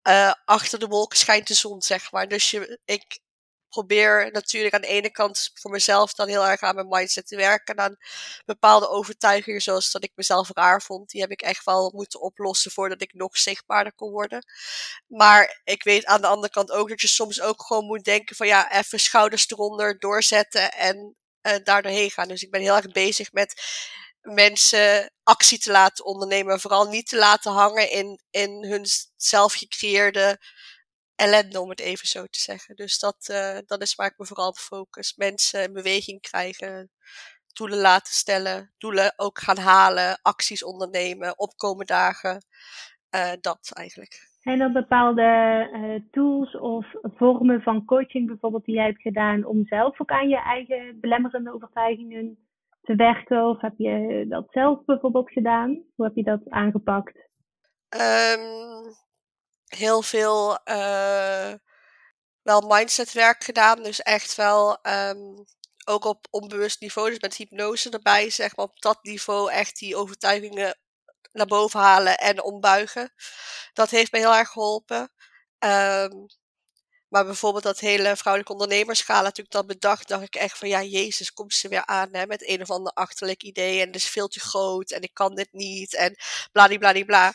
uh, 0.09 0.33
achter 0.45 0.79
de 0.79 0.87
wolken 0.87 1.19
schijnt 1.19 1.49
de 1.49 1.55
zon, 1.55 1.83
zeg 1.83 2.13
maar. 2.13 2.29
Dus 2.29 2.51
je, 2.51 2.81
ik 2.85 3.21
probeer 3.69 4.31
natuurlijk 4.33 4.75
aan 4.75 4.81
de 4.81 4.87
ene 4.87 5.11
kant 5.11 5.51
voor 5.55 5.71
mezelf 5.71 6.15
dan 6.15 6.29
heel 6.29 6.47
erg 6.47 6.61
aan 6.61 6.75
mijn 6.75 6.89
mindset 6.89 7.27
te 7.27 7.37
werken. 7.37 7.75
En 7.75 7.85
aan 7.85 7.97
bepaalde 8.45 8.89
overtuigingen, 8.89 9.61
zoals 9.61 9.91
dat 9.91 10.05
ik 10.05 10.13
mezelf 10.15 10.51
raar 10.53 10.83
vond. 10.83 11.11
Die 11.11 11.21
heb 11.21 11.31
ik 11.31 11.43
echt 11.43 11.65
wel 11.65 11.93
moeten 11.95 12.21
oplossen 12.21 12.71
voordat 12.71 13.03
ik 13.03 13.15
nog 13.15 13.39
zichtbaarder 13.39 13.93
kon 13.95 14.11
worden. 14.11 14.45
Maar 15.07 15.61
ik 15.65 15.83
weet 15.83 16.05
aan 16.05 16.21
de 16.21 16.27
andere 16.27 16.53
kant 16.53 16.71
ook 16.71 16.89
dat 16.89 17.01
je 17.01 17.09
soms 17.09 17.41
ook 17.41 17.63
gewoon 17.63 17.85
moet 17.85 18.05
denken 18.05 18.37
van 18.37 18.47
ja, 18.47 18.73
even 18.73 19.01
schouders 19.01 19.51
eronder, 19.51 19.99
doorzetten 19.99 20.73
en 20.73 21.17
uh, 21.43 21.55
daar 21.65 21.83
doorheen 21.83 22.11
gaan. 22.11 22.29
Dus 22.29 22.43
ik 22.43 22.51
ben 22.51 22.61
heel 22.61 22.77
erg 22.77 22.93
bezig 22.93 23.33
met 23.33 23.63
mensen 24.21 25.13
actie 25.23 25.59
te 25.59 25.71
laten 25.71 26.05
ondernemen. 26.05 26.61
Vooral 26.61 26.89
niet 26.89 27.09
te 27.09 27.17
laten 27.17 27.53
hangen 27.53 27.91
in, 27.91 28.21
in 28.31 28.65
hun 28.65 28.85
zelf 29.17 29.53
gecreëerde 29.53 30.39
ellende, 31.15 31.61
om 31.61 31.69
het 31.69 31.81
even 31.81 32.09
zo 32.09 32.25
te 32.25 32.41
zeggen. 32.41 32.77
Dus 32.77 32.99
dat, 32.99 33.29
uh, 33.31 33.59
dat 33.67 33.83
is 33.83 33.95
waar 33.95 34.07
ik 34.07 34.19
me 34.19 34.27
vooral 34.27 34.49
op 34.49 34.57
focus. 34.57 35.17
Mensen 35.17 35.63
in 35.63 35.73
beweging 35.73 36.21
krijgen, 36.21 36.91
doelen 37.53 37.79
laten 37.79 38.13
stellen, 38.13 38.75
doelen 38.79 39.13
ook 39.17 39.39
gaan 39.39 39.59
halen, 39.59 40.19
acties 40.23 40.65
ondernemen, 40.65 41.39
opkomen 41.39 41.87
dagen. 41.87 42.43
Uh, 43.17 43.33
dat 43.41 43.71
eigenlijk. 43.73 44.29
Zijn 44.41 44.61
er 44.61 44.73
bepaalde 44.73 45.23
uh, 45.73 46.11
tools 46.11 46.57
of 46.59 46.87
vormen 47.03 47.63
van 47.63 47.85
coaching 47.85 48.27
bijvoorbeeld 48.27 48.65
die 48.65 48.75
jij 48.75 48.85
hebt 48.85 49.01
gedaan 49.01 49.45
om 49.45 49.67
zelf 49.67 50.01
ook 50.01 50.11
aan 50.11 50.29
je 50.29 50.43
eigen 50.43 51.01
belemmerende 51.01 51.53
overtuigingen 51.55 52.48
te 52.89 52.95
werken? 52.97 53.45
Of 53.45 53.61
heb 53.61 53.75
je 53.77 54.25
dat 54.29 54.47
zelf 54.51 54.85
bijvoorbeeld 54.85 55.31
gedaan? 55.31 55.85
Hoe 55.95 56.07
heb 56.07 56.15
je 56.15 56.23
dat 56.23 56.41
aangepakt? 56.49 57.17
Um, 57.97 58.97
heel 59.67 60.03
veel 60.03 60.59
uh, 60.65 61.53
wel 62.43 62.61
mindsetwerk 62.61 63.45
gedaan. 63.45 63.83
Dus 63.83 64.03
echt 64.03 64.35
wel 64.35 64.79
um, 64.83 65.35
ook 65.89 66.05
op 66.05 66.27
onbewust 66.31 66.81
niveau. 66.81 67.09
Dus 67.09 67.21
met 67.21 67.37
hypnose 67.37 67.91
erbij, 67.91 68.31
zeg 68.31 68.57
maar 68.57 68.67
op 68.67 68.81
dat 68.81 68.99
niveau 69.03 69.51
echt 69.51 69.79
die 69.79 69.97
overtuigingen 69.97 70.79
naar 71.33 71.47
boven 71.47 71.81
halen 71.81 72.19
en 72.19 72.43
ombuigen. 72.43 73.13
Dat 73.73 73.91
heeft 73.91 74.13
me 74.13 74.19
heel 74.19 74.35
erg 74.35 74.49
geholpen. 74.49 75.11
Um, 75.59 76.27
maar 77.09 77.25
bijvoorbeeld 77.25 77.65
dat 77.65 77.79
hele 77.79 78.17
vrouwelijke 78.17 78.53
ondernemerschala 78.53 79.23
natuurlijk 79.23 79.51
dat 79.51 79.67
bedacht, 79.67 80.09
dacht 80.09 80.23
ik 80.23 80.35
echt 80.35 80.59
van 80.59 80.69
ja, 80.69 80.83
Jezus, 80.83 81.33
komt 81.33 81.55
ze 81.55 81.69
weer 81.69 81.87
aan 81.87 82.09
hè, 82.13 82.27
met 82.27 82.49
een 82.49 82.63
of 82.63 82.71
ander 82.71 82.93
achterlijk 82.93 83.43
idee 83.43 83.81
en 83.81 83.87
het 83.87 83.97
is 83.97 84.09
veel 84.09 84.29
te 84.29 84.41
groot 84.41 84.91
en 84.91 85.03
ik 85.03 85.15
kan 85.15 85.35
dit 85.35 85.53
niet 85.53 85.95
en 85.95 86.17
bladibladibla. 86.53 87.35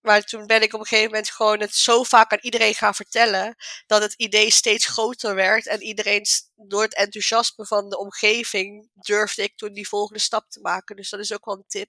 Maar 0.00 0.22
toen 0.22 0.46
ben 0.46 0.62
ik 0.62 0.72
op 0.74 0.80
een 0.80 0.86
gegeven 0.86 1.10
moment 1.10 1.30
gewoon 1.30 1.60
het 1.60 1.74
zo 1.74 2.02
vaak 2.02 2.32
aan 2.32 2.38
iedereen 2.40 2.74
gaan 2.74 2.94
vertellen. 2.94 3.56
Dat 3.86 4.02
het 4.02 4.14
idee 4.16 4.50
steeds 4.50 4.86
groter 4.86 5.34
werd. 5.34 5.66
En 5.66 5.82
iedereen, 5.82 6.24
door 6.56 6.82
het 6.82 6.94
enthousiasme 6.94 7.66
van 7.66 7.88
de 7.88 7.98
omgeving, 7.98 8.88
durfde 8.94 9.42
ik 9.42 9.56
toen 9.56 9.72
die 9.72 9.88
volgende 9.88 10.20
stap 10.20 10.50
te 10.50 10.60
maken. 10.60 10.96
Dus 10.96 11.10
dat 11.10 11.20
is 11.20 11.32
ook 11.32 11.44
wel 11.44 11.56
een 11.56 11.64
tip 11.66 11.88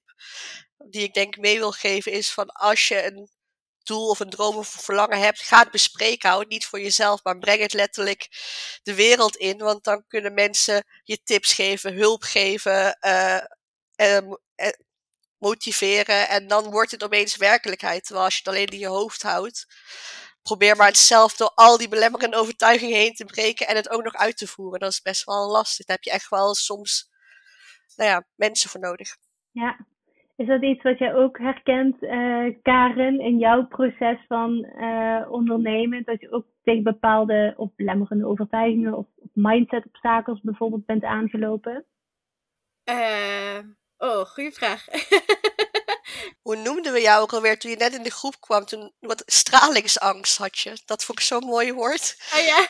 die 0.78 1.04
ik 1.04 1.14
denk 1.14 1.38
mee 1.38 1.58
wil 1.58 1.72
geven. 1.72 2.12
Is 2.12 2.32
van 2.32 2.50
als 2.50 2.88
je 2.88 3.06
een 3.06 3.30
doel 3.84 4.10
of 4.10 4.20
een 4.20 4.30
droom 4.30 4.56
of 4.56 4.68
verlangen 4.68 5.20
hebt, 5.20 5.40
ga 5.40 5.60
het 5.60 5.72
bespreken. 5.72 6.30
Hou 6.30 6.42
het 6.42 6.52
niet 6.52 6.66
voor 6.66 6.82
jezelf, 6.82 7.24
maar 7.24 7.38
breng 7.38 7.62
het 7.62 7.74
letterlijk 7.74 8.28
de 8.84 8.94
wereld 8.94 9.36
in. 9.36 9.58
Want 9.58 9.84
dan 9.84 10.04
kunnen 10.08 10.34
mensen 10.34 10.84
je 11.04 11.24
tips 11.24 11.54
geven, 11.54 11.94
hulp 11.94 12.24
geven. 12.24 12.98
Uh, 13.02 13.38
motiveren 15.38 16.30
en 16.30 16.48
dan 16.48 16.70
wordt 16.70 16.92
het 16.92 17.04
opeens 17.04 17.36
werkelijkheid. 17.36 18.04
Terwijl 18.04 18.26
als 18.26 18.34
je 18.34 18.42
het 18.44 18.54
alleen 18.54 18.68
in 18.68 18.80
je 18.80 18.88
hoofd 18.88 19.22
houdt, 19.22 19.66
probeer 20.42 20.76
maar 20.76 20.88
het 20.88 20.98
zelf 20.98 21.36
door 21.36 21.52
al 21.56 21.78
die 21.78 21.88
belemmerende 21.88 22.38
overtuigingen 22.38 22.98
heen 22.98 23.14
te 23.14 23.26
breken 23.26 23.68
en 23.68 23.76
het 23.76 23.90
ook 23.90 24.04
nog 24.04 24.14
uit 24.14 24.38
te 24.38 24.48
voeren. 24.48 24.80
Dat 24.80 24.92
is 24.92 25.02
best 25.02 25.24
wel 25.24 25.52
lastig. 25.52 25.86
Daar 25.86 25.96
heb 25.96 26.06
je 26.06 26.12
echt 26.12 26.30
wel 26.30 26.56
soms 26.56 27.10
nou 27.96 28.10
ja, 28.10 28.28
mensen 28.36 28.70
voor 28.70 28.80
nodig. 28.80 29.16
Ja, 29.52 29.86
Is 30.42 30.48
dat 30.48 30.62
iets 30.62 30.82
wat 30.82 30.98
jij 30.98 31.16
ook 31.16 31.38
herkent, 31.38 32.04
uh, 32.04 32.56
Karen, 32.62 33.20
in 33.20 33.38
jouw 33.38 33.68
proces 33.68 34.26
van 34.28 34.68
uh, 34.78 35.26
ondernemen? 35.30 36.04
Dat 36.04 36.22
je 36.22 36.32
ook 36.32 36.46
tegen 36.64 36.84
bepaalde 36.84 37.54
of 37.58 37.70
belemmerende 37.76 38.26
overtuigingen 38.26 38.94
of, 38.94 39.06
of 39.16 39.30
mindset-obstakels 39.34 40.42
bijvoorbeeld 40.42 40.86
bent 40.86 41.04
aangelopen? 41.04 41.86
Uh, 42.90 43.60
oh, 43.98 44.20
goede 44.20 44.52
vraag. 44.52 44.86
Hoe 46.42 46.56
noemden 46.56 46.94
we 46.94 47.02
jou 47.02 47.22
ook 47.22 47.34
alweer 47.34 47.60
toen 47.60 47.72
je 47.72 47.78
net 47.78 47.94
in 47.94 48.04
de 48.04 48.12
groep 48.12 48.40
kwam? 48.40 48.66
Toen 48.66 48.94
wat 49.00 49.24
stralingsangst 49.26 50.38
had 50.38 50.60
je. 50.60 50.78
Dat 50.86 51.04
vond 51.04 51.20
ik 51.20 51.26
zo'n 51.26 51.46
mooi 51.46 51.74
woord. 51.74 52.16
Ah 52.32 52.46
ja. 52.46 52.68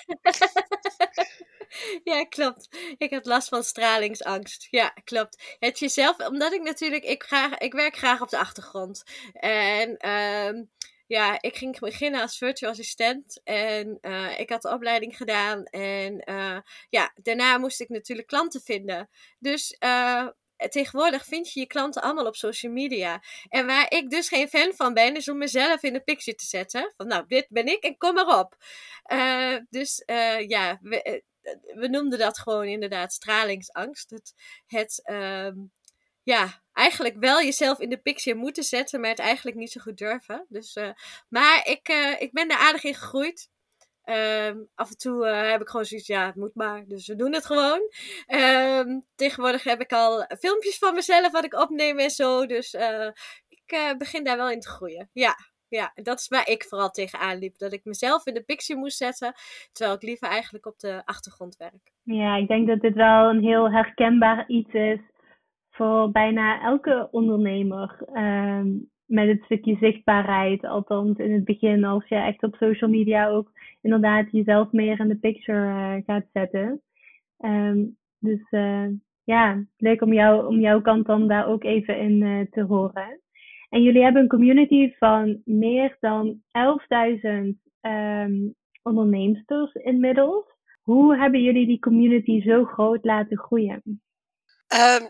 ja, 2.13 2.25
klopt. 2.25 2.67
Ik 2.97 3.12
had 3.12 3.25
last 3.25 3.47
van 3.47 3.63
stralingsangst. 3.63 4.67
Ja, 4.69 4.89
klopt. 5.03 5.55
Het 5.60 5.79
jezelf, 5.79 6.27
omdat 6.27 6.53
ik 6.53 6.62
natuurlijk, 6.62 7.03
ik, 7.03 7.23
graag, 7.23 7.57
ik 7.57 7.73
werk 7.73 7.97
graag 7.97 8.21
op 8.21 8.29
de 8.29 8.38
achtergrond. 8.38 9.03
En 9.34 10.10
um, 10.10 10.69
ja, 11.12 11.41
ik 11.41 11.57
ging 11.57 11.79
beginnen 11.79 12.21
als 12.21 12.38
virtual 12.38 12.71
assistent 12.71 13.41
en 13.43 13.97
uh, 14.01 14.39
ik 14.39 14.49
had 14.49 14.62
de 14.62 14.69
opleiding 14.69 15.17
gedaan. 15.17 15.63
En 15.63 16.29
uh, 16.29 16.57
ja, 16.89 17.13
daarna 17.15 17.57
moest 17.57 17.81
ik 17.81 17.89
natuurlijk 17.89 18.27
klanten 18.27 18.62
vinden. 18.62 19.10
Dus 19.39 19.75
uh, 19.79 20.27
tegenwoordig 20.69 21.26
vind 21.26 21.54
je 21.54 21.60
je 21.60 21.65
klanten 21.65 22.02
allemaal 22.02 22.26
op 22.26 22.36
social 22.36 22.71
media. 22.71 23.24
En 23.50 23.65
waar 23.65 23.91
ik 23.91 24.10
dus 24.10 24.28
geen 24.28 24.47
fan 24.47 24.74
van 24.74 24.93
ben, 24.93 25.15
is 25.15 25.30
om 25.30 25.38
mezelf 25.38 25.84
in 25.84 25.93
de 25.93 26.02
picture 26.02 26.38
te 26.38 26.45
zetten. 26.45 26.93
Van 26.97 27.08
nou, 27.08 27.24
dit 27.28 27.45
ben 27.50 27.65
ik 27.65 27.84
en 27.84 27.97
kom 27.97 28.13
maar 28.13 28.39
op. 28.39 28.56
dus 29.69 30.04
ja, 30.47 30.80
we, 31.74 31.88
noemden 31.88 32.19
dat 32.19 32.39
gewoon 32.39 32.65
inderdaad 32.65 33.13
stralingsangst. 33.13 34.10
Het, 34.10 34.34
het 34.67 35.02
uh, 35.06 35.52
ja, 36.24 36.63
eigenlijk 36.74 37.15
wel 37.19 37.41
jezelf 37.41 37.80
in 37.80 37.89
de 37.89 38.02
picture 38.02 38.38
moeten 38.38 38.63
zetten, 38.63 39.00
maar 39.00 39.10
het 39.10 39.19
eigenlijk 39.19 39.58
niet 39.58 39.71
zo 39.71 39.82
goed 39.82 39.97
durven. 39.97 40.45
Dus, 40.50 40.78
maar 41.30 41.67
ik, 41.67 41.88
ik 42.19 42.32
ben 42.32 42.47
daar 42.47 42.58
aardig 42.58 42.84
in 42.84 42.95
gegroeid. 42.95 43.50
Uh, 44.05 44.51
af 44.75 44.89
en 44.89 44.97
toe 44.97 45.25
uh, 45.25 45.49
heb 45.51 45.61
ik 45.61 45.69
gewoon 45.69 45.85
zoiets, 45.85 46.07
ja, 46.07 46.25
het 46.25 46.35
moet 46.35 46.55
maar. 46.55 46.83
Dus 46.87 47.07
we 47.07 47.15
doen 47.15 47.33
het 47.33 47.45
gewoon. 47.45 47.81
Uh, 48.27 48.81
tegenwoordig 49.15 49.63
heb 49.63 49.81
ik 49.81 49.93
al 49.93 50.25
filmpjes 50.39 50.77
van 50.77 50.93
mezelf 50.93 51.31
wat 51.31 51.43
ik 51.43 51.53
opneem 51.53 51.99
en 51.99 52.09
zo. 52.09 52.45
Dus 52.45 52.73
uh, 52.73 53.07
ik 53.49 53.95
begin 53.97 54.23
daar 54.23 54.37
wel 54.37 54.49
in 54.49 54.59
te 54.59 54.69
groeien. 54.69 55.09
Ja, 55.13 55.35
ja, 55.67 55.91
dat 55.95 56.19
is 56.19 56.27
waar 56.27 56.47
ik 56.47 56.63
vooral 56.63 56.89
tegenaan 56.89 57.37
liep. 57.37 57.57
Dat 57.57 57.73
ik 57.73 57.83
mezelf 57.83 58.25
in 58.25 58.33
de 58.33 58.43
picture 58.43 58.79
moest 58.79 58.97
zetten, 58.97 59.33
terwijl 59.71 59.95
ik 59.95 60.03
liever 60.03 60.27
eigenlijk 60.27 60.65
op 60.65 60.79
de 60.79 61.01
achtergrond 61.05 61.57
werk. 61.57 61.91
Ja, 62.03 62.35
ik 62.35 62.47
denk 62.47 62.67
dat 62.67 62.81
dit 62.81 62.93
wel 62.93 63.29
een 63.29 63.43
heel 63.43 63.71
herkenbaar 63.71 64.47
iets 64.47 64.73
is 64.73 64.99
voor 65.69 66.11
bijna 66.11 66.61
elke 66.61 67.07
ondernemer. 67.11 68.07
Um, 68.13 68.91
met 69.12 69.28
het 69.28 69.43
stukje 69.43 69.76
zichtbaarheid. 69.76 70.65
Althans 70.65 71.17
in 71.17 71.34
het 71.34 71.45
begin, 71.45 71.84
als 71.84 72.08
je 72.08 72.15
echt 72.15 72.43
op 72.43 72.56
social 72.56 72.89
media 72.89 73.28
ook 73.28 73.52
inderdaad 73.82 74.32
jezelf 74.32 74.71
meer 74.71 75.00
in 75.00 75.08
de 75.08 75.15
picture 75.15 75.65
uh, 75.65 76.04
gaat 76.06 76.26
zetten. 76.34 76.82
Um, 77.39 77.97
dus 78.19 78.52
uh, 78.52 78.88
ja, 79.24 79.65
leuk 79.78 80.02
om, 80.02 80.13
jou, 80.13 80.47
om 80.47 80.60
jouw 80.60 80.82
kant 80.82 81.06
dan 81.06 81.28
daar 81.28 81.47
ook 81.47 81.63
even 81.63 82.00
in 82.00 82.21
uh, 82.21 82.45
te 82.52 82.62
horen. 82.62 83.19
En 83.69 83.84
jullie 83.84 84.04
hebben 84.04 84.21
een 84.21 84.28
community 84.28 84.93
van 84.97 85.41
meer 85.45 85.97
dan 86.00 86.36
11.000 86.36 86.41
um, 87.21 87.60
ehm, 87.82 88.34
onderneemsters 88.84 89.74
inmiddels. 89.74 90.45
Hoe 90.82 91.17
hebben 91.17 91.41
jullie 91.41 91.65
die 91.65 91.80
community 91.80 92.41
zo 92.41 92.63
groot 92.63 93.06
laten 93.06 93.38
groeien? 93.38 94.02
Um, 94.73 95.10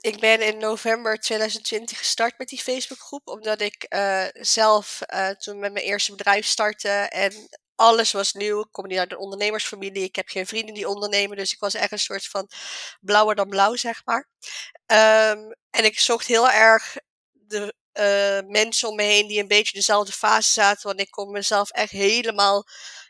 ik 0.00 0.20
ben 0.20 0.40
in 0.40 0.58
november 0.58 1.18
2020 1.18 1.98
gestart 1.98 2.38
met 2.38 2.48
die 2.48 2.62
Facebookgroep, 2.62 3.28
omdat 3.28 3.60
ik 3.60 3.86
uh, 3.88 4.24
zelf 4.32 5.00
uh, 5.14 5.28
toen 5.28 5.58
met 5.58 5.72
mijn 5.72 5.84
eerste 5.84 6.10
bedrijf 6.10 6.46
startte 6.46 6.88
en 6.88 7.48
alles 7.74 8.12
was 8.12 8.32
nieuw. 8.32 8.60
Ik 8.60 8.68
kom 8.70 8.86
niet 8.86 8.98
uit 8.98 9.12
een 9.12 9.18
ondernemersfamilie, 9.18 10.02
ik 10.02 10.16
heb 10.16 10.28
geen 10.28 10.46
vrienden 10.46 10.74
die 10.74 10.88
ondernemen, 10.88 11.36
dus 11.36 11.52
ik 11.52 11.58
was 11.58 11.74
echt 11.74 11.92
een 11.92 11.98
soort 11.98 12.26
van 12.26 12.48
blauwer 13.00 13.34
dan 13.34 13.48
blauw, 13.48 13.76
zeg 13.76 14.02
maar. 14.04 14.28
Um, 14.86 15.54
en 15.70 15.84
ik 15.84 15.98
zocht 15.98 16.26
heel 16.26 16.50
erg 16.50 16.96
de 17.32 17.74
uh, 17.92 18.50
mensen 18.50 18.88
om 18.88 18.96
me 18.96 19.02
heen 19.02 19.26
die 19.26 19.40
een 19.40 19.48
beetje 19.48 19.76
dezelfde 19.78 20.12
fase 20.12 20.52
zaten, 20.52 20.86
want 20.86 21.00
ik 21.00 21.10
kon 21.10 21.30
mezelf 21.30 21.70
echt 21.70 21.90
helemaal 21.92 22.66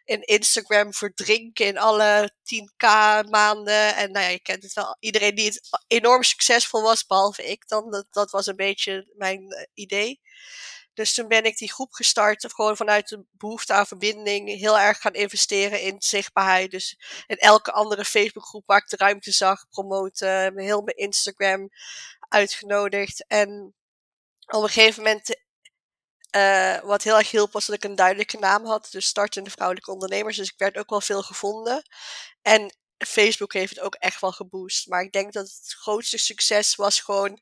in 0.08 0.22
Instagram 0.22 0.92
verdrinken 0.92 1.66
in 1.66 1.78
alle 1.78 2.30
10k 2.30 2.86
maanden. 3.30 3.96
En 3.96 4.12
nou 4.12 4.24
ja, 4.24 4.30
je 4.30 4.40
kent 4.40 4.62
het 4.62 4.72
wel. 4.72 4.96
Iedereen 5.00 5.34
die 5.34 5.46
het 5.46 5.60
enorm 5.86 6.22
succesvol 6.22 6.82
was, 6.82 7.06
behalve 7.06 7.44
ik 7.44 7.68
dan. 7.68 7.90
Dat, 7.90 8.06
dat 8.10 8.30
was 8.30 8.46
een 8.46 8.56
beetje 8.56 9.12
mijn 9.16 9.42
uh, 9.42 9.62
idee. 9.74 10.20
Dus 10.94 11.14
toen 11.14 11.28
ben 11.28 11.44
ik 11.44 11.56
die 11.56 11.72
groep 11.72 11.92
gestart, 11.92 12.52
gewoon 12.52 12.76
vanuit 12.76 13.08
de 13.08 13.24
behoefte 13.30 13.72
aan 13.72 13.86
verbinding, 13.86 14.48
heel 14.48 14.78
erg 14.78 15.00
gaan 15.00 15.12
investeren 15.12 15.82
in 15.82 15.96
zichtbaarheid. 15.98 16.70
Dus 16.70 16.98
in 17.26 17.36
elke 17.36 17.72
andere 17.72 18.04
Facebookgroep 18.04 18.66
waar 18.66 18.78
ik 18.78 18.88
de 18.88 18.96
ruimte 18.96 19.32
zag, 19.32 19.68
promoten, 19.70 20.58
heel 20.58 20.82
mijn 20.82 20.96
Instagram 20.96 21.68
uitgenodigd. 22.28 23.24
En 23.26 23.74
op 24.46 24.62
een 24.62 24.68
gegeven 24.68 25.02
moment 25.02 25.47
uh, 26.38 26.80
wat 26.80 27.02
heel 27.02 27.18
erg 27.18 27.30
hielp 27.30 27.52
was 27.52 27.66
dat 27.66 27.76
ik 27.76 27.84
een 27.84 27.94
duidelijke 27.94 28.38
naam 28.38 28.66
had. 28.66 28.88
Dus 28.90 29.06
startende 29.06 29.50
vrouwelijke 29.50 29.92
ondernemers. 29.92 30.36
Dus 30.36 30.50
ik 30.50 30.58
werd 30.58 30.78
ook 30.78 30.90
wel 30.90 31.00
veel 31.00 31.22
gevonden. 31.22 31.82
En 32.42 32.76
Facebook 32.98 33.52
heeft 33.52 33.74
het 33.74 33.84
ook 33.84 33.94
echt 33.94 34.20
wel 34.20 34.32
geboost. 34.32 34.88
Maar 34.88 35.02
ik 35.02 35.12
denk 35.12 35.32
dat 35.32 35.44
het 35.44 35.74
grootste 35.78 36.18
succes 36.18 36.74
was 36.74 37.00
gewoon 37.00 37.40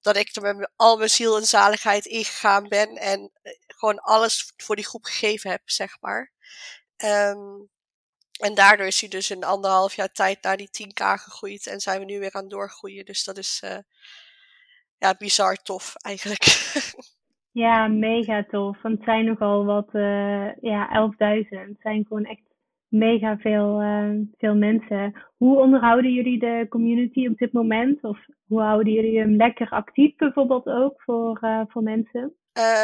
dat 0.00 0.16
ik 0.16 0.36
er 0.36 0.56
met 0.56 0.70
al 0.76 0.96
mijn 0.96 1.10
ziel 1.10 1.36
en 1.36 1.46
zaligheid 1.46 2.06
ingegaan 2.06 2.68
ben. 2.68 2.96
En 2.96 3.30
eh, 3.42 3.52
gewoon 3.66 3.98
alles 3.98 4.52
voor 4.56 4.76
die 4.76 4.86
groep 4.86 5.04
gegeven 5.04 5.50
heb, 5.50 5.62
zeg 5.64 5.96
maar. 6.00 6.32
Um, 6.96 7.70
en 8.38 8.54
daardoor 8.54 8.86
is 8.86 9.00
hij 9.00 9.08
dus 9.08 9.30
in 9.30 9.44
anderhalf 9.44 9.94
jaar 9.94 10.12
tijd 10.12 10.42
naar 10.42 10.56
die 10.56 10.70
10k 10.82 11.02
gegroeid. 11.22 11.66
En 11.66 11.80
zijn 11.80 11.98
we 11.98 12.04
nu 12.04 12.18
weer 12.18 12.32
aan 12.32 12.40
het 12.40 12.50
doorgroeien. 12.50 13.04
Dus 13.04 13.24
dat 13.24 13.38
is 13.38 13.60
uh, 13.64 13.78
ja, 14.98 15.14
bizar 15.14 15.56
tof 15.56 15.94
eigenlijk. 15.96 16.44
Ja, 17.58 17.88
mega 17.88 18.44
tof. 18.50 18.82
Want 18.82 18.94
het 18.94 19.04
zijn 19.04 19.24
nogal 19.24 19.64
wat, 19.64 19.88
uh, 19.92 20.54
ja, 20.60 20.88
11.000. 20.88 21.48
Het 21.48 21.80
zijn 21.80 22.04
gewoon 22.08 22.24
echt 22.24 22.42
mega 22.88 23.36
veel, 23.36 23.82
uh, 23.82 24.10
veel 24.38 24.54
mensen. 24.54 25.22
Hoe 25.36 25.58
onderhouden 25.58 26.12
jullie 26.12 26.38
de 26.38 26.66
community 26.68 27.26
op 27.26 27.38
dit 27.38 27.52
moment? 27.52 28.04
Of 28.04 28.18
hoe 28.46 28.60
houden 28.60 28.92
jullie 28.92 29.18
hem 29.18 29.36
lekker 29.36 29.70
actief 29.70 30.16
bijvoorbeeld 30.16 30.66
ook 30.66 31.02
voor, 31.02 31.38
uh, 31.44 31.62
voor 31.68 31.82
mensen? 31.82 32.34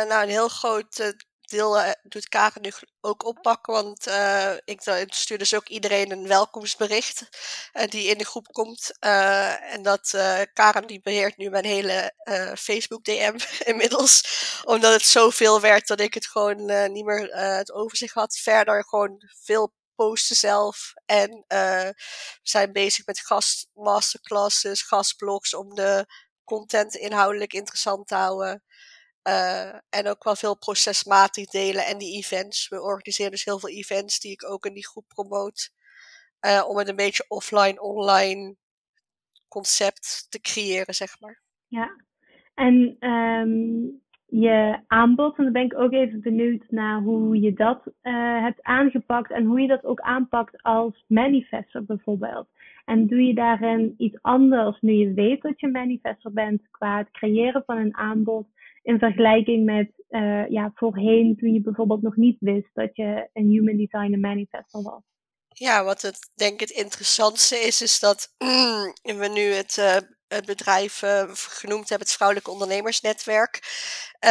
nou, 0.09 0.23
een 0.23 0.29
heel 0.29 0.49
groot 0.49 1.15
deel 1.55 1.79
uh, 1.79 1.91
doet 2.03 2.29
Karen 2.29 2.63
nu 2.63 2.73
ook 3.01 3.25
oppakken. 3.25 3.73
Want 3.73 4.09
uh, 4.09 4.53
ik 4.65 4.81
stuur 5.07 5.39
dus 5.39 5.55
ook 5.55 5.69
iedereen 5.69 6.11
een 6.11 6.29
welkomstbericht 6.29 7.29
uh, 7.73 7.87
die 7.89 8.09
in 8.09 8.19
de 8.19 8.25
groep 8.25 8.47
komt. 8.47 8.99
en 8.99 9.83
dat 9.83 10.11
Karen 10.53 10.87
die 10.87 11.01
beheert 11.01 11.37
nu 11.37 11.51
mijn 11.51 11.65
hele 11.65 12.13
Facebook 12.59 13.05
DM 13.05 13.39
inmiddels. 13.71 14.23
Omdat 14.65 14.93
het 14.93 15.05
zoveel 15.05 15.61
werd 15.61 15.87
dat 15.87 16.01
ik 16.01 16.15
het 16.15 16.27
gewoon 16.27 16.93
niet 16.93 17.05
meer 17.05 17.37
het 17.37 17.73
overzicht 17.73 18.15
had. 18.15 18.37
Verder 18.37 18.85
gewoon 18.85 19.23
veel 19.43 19.75
posten 19.95 20.37
zelf. 20.37 20.93
En 21.07 21.45
zijn 22.43 22.73
bezig 22.73 23.07
met 23.07 23.21
gastmasterclasses, 23.21 24.83
gastblogs 24.83 25.55
om 25.55 25.75
de 25.75 26.07
content 26.45 26.95
inhoudelijk 26.95 27.53
interessant 27.53 28.07
te 28.07 28.15
houden. 28.15 28.63
Uh, 29.29 29.75
en 29.91 30.09
ook 30.09 30.25
wel 30.25 30.37
veel 30.37 30.57
procesmatig 30.57 31.47
delen 31.47 31.87
en 31.87 31.99
die 31.99 32.17
events. 32.17 32.69
We 32.69 32.83
organiseren 32.83 33.31
dus 33.31 33.45
heel 33.45 33.59
veel 33.59 33.69
events 33.71 34.21
die 34.21 34.33
ik 34.33 34.51
ook 34.51 34.67
in 34.67 34.75
die 34.75 34.87
groep 34.87 35.05
promoot. 35.09 35.71
Uh, 36.47 36.65
om 36.69 36.77
het 36.77 36.89
een 36.89 36.97
beetje 36.97 37.25
offline-online 37.29 38.57
concept 39.49 40.27
te 40.29 40.41
creëren, 40.41 40.95
zeg 40.95 41.21
maar. 41.21 41.43
Ja, 41.69 41.97
en 42.55 42.97
um, 43.11 44.03
je 44.27 44.81
aanbod, 44.87 45.39
en 45.39 45.45
dan 45.45 45.53
ben 45.53 45.65
ik 45.65 45.79
ook 45.79 45.93
even 45.93 46.21
benieuwd 46.21 46.65
naar 46.69 47.01
hoe 47.01 47.41
je 47.41 47.53
dat 47.53 47.83
uh, 47.87 48.43
hebt 48.43 48.63
aangepakt 48.63 49.31
en 49.31 49.45
hoe 49.45 49.61
je 49.61 49.69
dat 49.69 49.85
ook 49.85 50.01
aanpakt 50.01 50.63
als 50.63 51.05
manifester 51.07 51.85
bijvoorbeeld. 51.85 52.49
En 52.85 53.07
doe 53.07 53.23
je 53.27 53.35
daarin 53.35 53.95
iets 53.99 54.19
anders 54.23 54.81
nu 54.81 54.93
je 54.93 55.13
weet 55.13 55.43
dat 55.43 55.61
je 55.61 55.69
manifester 55.69 56.33
bent 56.33 56.63
qua 56.71 56.99
het 56.99 57.11
creëren 57.11 57.63
van 57.67 57.77
een 57.77 57.97
aanbod 57.97 58.47
in 58.85 58.99
vergelijking 58.99 59.65
met 59.65 59.91
uh, 60.09 60.49
ja, 60.49 60.71
voorheen 60.75 61.37
toen 61.37 61.53
je 61.53 61.61
bijvoorbeeld 61.61 62.03
nog 62.03 62.17
niet 62.17 62.37
wist 62.41 62.71
dat 62.73 62.97
je 62.97 63.29
een 63.33 63.51
Human 63.51 63.77
Design 63.77 64.21
Manifestor 64.21 64.83
was? 64.83 65.03
Ja, 65.49 65.85
wat 65.85 66.03
het 66.03 66.31
denk 66.35 66.53
ik 66.53 66.61
het 66.61 66.79
interessantste 66.79 67.57
is, 67.57 67.83
is 67.83 68.01
dat 68.01 68.35
mm, 68.39 69.19
we 69.21 69.31
nu 69.35 69.41
het, 69.41 69.77
uh, 69.77 69.97
het 70.29 70.47
bedrijf 70.47 71.03
uh, 71.03 71.31
genoemd 71.33 71.89
hebben, 71.89 72.07
het 72.07 72.17
Vrouwelijke 72.17 72.51
Ondernemersnetwerk, 72.51 73.61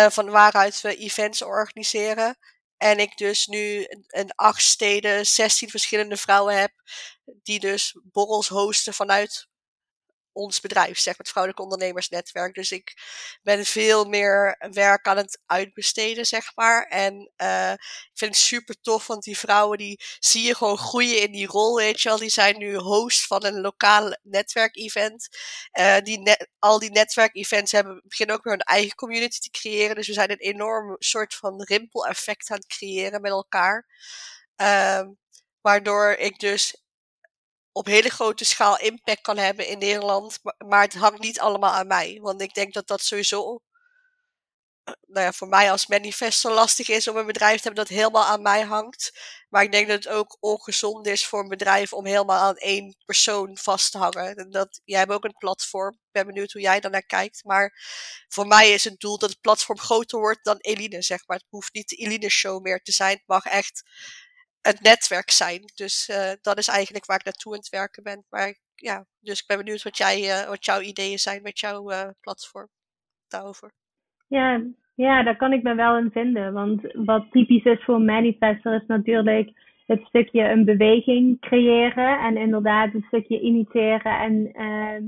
van 0.10 0.30
waaruit 0.30 0.82
we 0.82 0.96
events 0.96 1.44
organiseren. 1.44 2.36
En 2.78 3.00
ik 3.00 3.18
dus 3.18 3.48
nu 3.48 3.88
in 4.08 4.32
acht 4.36 4.62
steden 4.62 5.26
16 5.26 5.70
verschillende 5.70 6.18
vrouwen 6.18 6.60
heb, 6.60 6.72
die 7.44 7.60
dus 7.60 8.00
borrels 8.12 8.48
hosten 8.48 8.94
vanuit 8.94 9.48
ons 10.34 10.60
bedrijf, 10.60 10.98
zeg 10.98 11.06
maar, 11.06 11.16
het 11.18 11.30
Vrouwelijke 11.30 11.64
Ondernemersnetwerk. 11.64 12.54
Dus 12.54 12.72
ik 12.72 12.94
ben 13.42 13.66
veel 13.66 14.06
meer 14.06 14.68
werk 14.72 15.08
aan 15.08 15.18
het 15.18 15.42
uitbesteden, 15.46 16.26
zeg 16.26 16.52
maar. 16.56 16.84
En 16.84 17.32
uh, 17.38 17.72
ik 17.72 18.12
vind 18.14 18.36
het 18.36 18.44
super 18.44 18.76
tof, 18.82 19.08
want 19.08 19.24
die 19.24 19.38
vrouwen 19.38 19.78
die 19.78 20.02
zie 20.20 20.44
je 20.44 20.56
gewoon 20.56 20.78
groeien 20.78 21.22
in 21.22 21.32
die 21.32 21.48
rol, 21.48 21.76
weet 21.76 22.02
je 22.02 22.10
wel. 22.10 22.18
Die 22.18 22.30
zijn 22.30 22.58
nu 22.58 22.76
host 22.76 23.28
van 23.28 23.46
een 23.46 23.62
lokaal 23.62 24.18
netwerkevent. 24.22 25.28
Uh, 25.80 25.98
die 25.98 26.38
al 26.60 26.80
die 26.80 26.92
netwerkevents 26.92 27.72
hebben, 27.72 28.02
beginnen 28.04 28.36
ook 28.36 28.44
weer 28.44 28.54
hun 28.54 28.62
eigen 28.62 28.96
community 28.96 29.40
te 29.40 29.50
creëren. 29.50 29.96
Dus 29.96 30.08
we 30.08 30.14
zijn 30.14 30.32
een 30.32 30.38
enorm 30.38 30.96
soort 31.00 31.36
van 31.36 31.64
rimpel-effect 31.64 32.50
aan 32.50 32.58
het 32.58 32.68
creëren 32.68 33.22
met 33.22 33.32
elkaar. 33.32 33.88
Uh, 34.62 35.02
waardoor 35.62 36.12
ik 36.12 36.40
dus 36.40 36.83
op 37.74 37.86
hele 37.86 38.10
grote 38.10 38.46
schaal 38.46 38.80
impact 38.80 39.22
kan 39.22 39.38
hebben 39.38 39.68
in 39.68 39.78
Nederland. 39.78 40.40
Maar 40.68 40.82
het 40.82 40.94
hangt 40.94 41.20
niet 41.20 41.40
allemaal 41.40 41.74
aan 41.74 41.88
mij. 41.88 42.20
Want 42.22 42.42
ik 42.42 42.54
denk 42.54 42.74
dat 42.74 42.88
dat 42.88 43.02
sowieso 43.02 43.62
nou 44.86 45.26
ja, 45.26 45.32
voor 45.32 45.48
mij 45.48 45.72
als 45.72 45.88
manifestor 45.88 46.52
lastig 46.52 46.90
is 46.90 47.08
om 47.08 47.18
een 47.18 47.26
bedrijf 47.26 47.58
te 47.58 47.64
hebben 47.64 47.86
dat 47.86 47.98
helemaal 47.98 48.26
aan 48.26 48.42
mij 48.42 48.62
hangt. 48.62 49.12
Maar 49.50 49.64
ik 49.64 49.72
denk 49.72 49.88
dat 49.88 50.04
het 50.04 50.14
ook 50.14 50.38
ongezond 50.40 51.08
is 51.08 51.26
voor 51.26 51.40
een 51.40 51.48
bedrijf 51.48 51.94
om 51.94 52.06
helemaal 52.06 52.42
aan 52.42 52.56
één 52.56 52.96
persoon 53.06 53.58
vast 53.58 53.92
te 53.92 53.98
hangen. 53.98 54.36
En 54.36 54.50
dat, 54.50 54.82
jij 54.84 55.00
hebt 55.00 55.12
ook 55.12 55.24
een 55.24 55.38
platform. 55.38 55.94
Ik 55.94 56.12
ben 56.12 56.26
benieuwd 56.26 56.52
hoe 56.52 56.62
jij 56.62 56.80
daar 56.80 56.92
naar 56.92 57.06
kijkt. 57.06 57.44
Maar 57.44 57.80
voor 58.28 58.48
mij 58.48 58.72
is 58.72 58.84
het 58.84 59.00
doel 59.00 59.18
dat 59.18 59.30
het 59.30 59.42
platform 59.42 59.80
groter 59.80 60.20
wordt 60.20 60.44
dan 60.44 60.58
Eline, 60.58 61.02
zeg 61.02 61.28
maar. 61.28 61.38
Het 61.38 61.48
hoeft 61.50 61.74
niet 61.74 61.90
de 61.90 61.96
Eline 61.96 62.30
show 62.30 62.62
meer 62.62 62.82
te 62.82 62.92
zijn. 62.92 63.16
Het 63.16 63.28
mag 63.28 63.46
echt 63.46 63.84
het 64.70 64.82
netwerk 64.82 65.32
zijn. 65.32 65.62
Dus 65.76 66.10
uh, 66.10 66.32
dat 66.42 66.58
is 66.58 66.68
eigenlijk 66.68 67.06
waar 67.06 67.20
ik 67.20 67.26
naartoe 67.26 67.52
aan 67.52 67.58
het 67.60 67.70
werken 67.70 68.04
ben. 68.04 68.26
Maar 68.30 68.58
ja, 68.76 69.06
dus 69.20 69.40
ik 69.42 69.48
ben 69.48 69.58
benieuwd 69.58 69.84
wat, 69.84 69.98
jij, 69.98 70.18
uh, 70.20 70.50
wat 70.50 70.66
jouw 70.66 70.82
ideeën 70.82 71.18
zijn 71.18 71.42
met 71.42 71.60
jouw 71.60 71.92
uh, 71.92 72.10
platform 72.22 72.68
daarover. 73.28 73.72
Ja, 74.28 74.62
ja, 74.96 75.24
daar 75.24 75.38
kan 75.38 75.54
ik 75.54 75.64
me 75.64 75.76
wel 75.76 75.98
in 75.98 76.12
vinden. 76.12 76.54
Want 76.54 76.82
wat 76.94 77.32
typisch 77.32 77.64
is 77.64 77.84
voor 77.84 78.02
manifester 78.02 78.82
is 78.82 78.88
natuurlijk 78.88 79.52
het 79.86 80.02
stukje 80.06 80.44
een 80.50 80.66
beweging 80.66 81.40
creëren. 81.40 82.20
En 82.20 82.38
inderdaad 82.38 82.94
een 82.94 83.06
stukje 83.08 83.40
initiëren 83.40 84.20
en 84.20 84.54
ehm, 84.54 85.04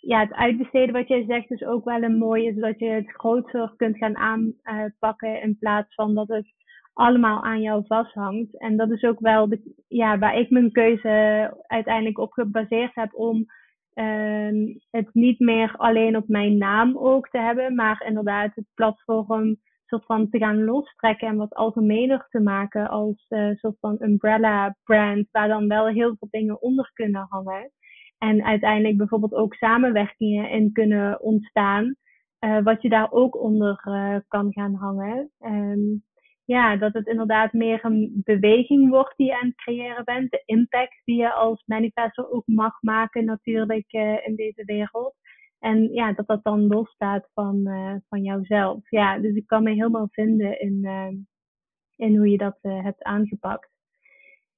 ja, 0.00 0.20
het 0.20 0.32
uitbesteden 0.32 0.92
wat 0.92 1.08
jij 1.08 1.24
zegt 1.28 1.50
is 1.50 1.64
ook 1.64 1.84
wel 1.84 2.02
een 2.02 2.18
mooie, 2.18 2.54
zodat 2.54 2.78
je 2.78 2.88
het 2.88 3.10
groter 3.10 3.72
kunt 3.76 3.96
gaan 3.96 4.16
aanpakken 4.16 5.42
in 5.42 5.58
plaats 5.58 5.94
van 5.94 6.14
dat 6.14 6.28
het 6.28 6.46
allemaal 6.98 7.42
aan 7.42 7.60
jou 7.60 7.84
vasthangt. 7.86 8.58
En 8.58 8.76
dat 8.76 8.90
is 8.90 9.02
ook 9.02 9.20
wel 9.20 9.48
de, 9.48 9.84
ja, 9.88 10.18
waar 10.18 10.38
ik 10.38 10.50
mijn 10.50 10.72
keuze 10.72 11.54
uiteindelijk 11.66 12.18
op 12.18 12.32
gebaseerd 12.32 12.94
heb 12.94 13.14
om 13.14 13.46
uh, 13.94 14.76
het 14.90 15.08
niet 15.12 15.38
meer 15.38 15.74
alleen 15.76 16.16
op 16.16 16.28
mijn 16.28 16.58
naam 16.58 16.98
ook 16.98 17.28
te 17.28 17.38
hebben, 17.38 17.74
maar 17.74 18.04
inderdaad 18.06 18.54
het 18.54 18.66
platform 18.74 19.56
soort 19.86 20.04
van 20.04 20.30
te 20.30 20.38
gaan 20.38 20.64
lostrekken 20.64 21.28
en 21.28 21.36
wat 21.36 21.54
algemener 21.54 22.26
te 22.30 22.40
maken 22.40 22.88
als 22.88 23.26
uh, 23.28 23.50
soort 23.54 23.76
van 23.80 23.96
umbrella 24.00 24.76
brand, 24.84 25.28
waar 25.30 25.48
dan 25.48 25.68
wel 25.68 25.86
heel 25.86 26.16
veel 26.18 26.28
dingen 26.30 26.62
onder 26.62 26.90
kunnen 26.94 27.26
hangen. 27.28 27.70
En 28.18 28.44
uiteindelijk 28.44 28.96
bijvoorbeeld 28.96 29.34
ook 29.34 29.54
samenwerkingen 29.54 30.50
in 30.50 30.72
kunnen 30.72 31.20
ontstaan, 31.20 31.94
uh, 32.44 32.58
wat 32.62 32.82
je 32.82 32.88
daar 32.88 33.12
ook 33.12 33.40
onder 33.40 33.84
uh, 33.88 34.16
kan 34.28 34.52
gaan 34.52 34.74
hangen. 34.74 35.30
Um, 35.40 36.06
ja, 36.48 36.76
dat 36.76 36.92
het 36.92 37.06
inderdaad 37.06 37.52
meer 37.52 37.84
een 37.84 38.20
beweging 38.24 38.90
wordt 38.90 39.16
die 39.16 39.26
je 39.26 39.38
aan 39.38 39.46
het 39.46 39.56
creëren 39.56 40.04
bent. 40.04 40.30
De 40.30 40.42
impact 40.44 41.00
die 41.04 41.16
je 41.16 41.32
als 41.32 41.62
manifestor 41.66 42.30
ook 42.30 42.46
mag 42.46 42.82
maken 42.82 43.24
natuurlijk 43.24 43.92
uh, 43.92 44.26
in 44.26 44.36
deze 44.36 44.64
wereld. 44.64 45.14
En 45.58 45.92
ja, 45.92 46.12
dat 46.12 46.26
dat 46.26 46.44
dan 46.44 46.66
losstaat 46.66 47.30
van, 47.34 47.60
uh, 47.64 47.94
van 48.08 48.22
jouzelf. 48.22 48.90
Ja, 48.90 49.18
dus 49.18 49.34
ik 49.34 49.46
kan 49.46 49.62
me 49.62 49.70
helemaal 49.70 50.08
vinden 50.10 50.60
in, 50.60 50.78
uh, 50.82 51.08
in 51.96 52.16
hoe 52.16 52.30
je 52.30 52.38
dat 52.38 52.58
hebt 52.60 53.02
aangepakt. 53.02 53.70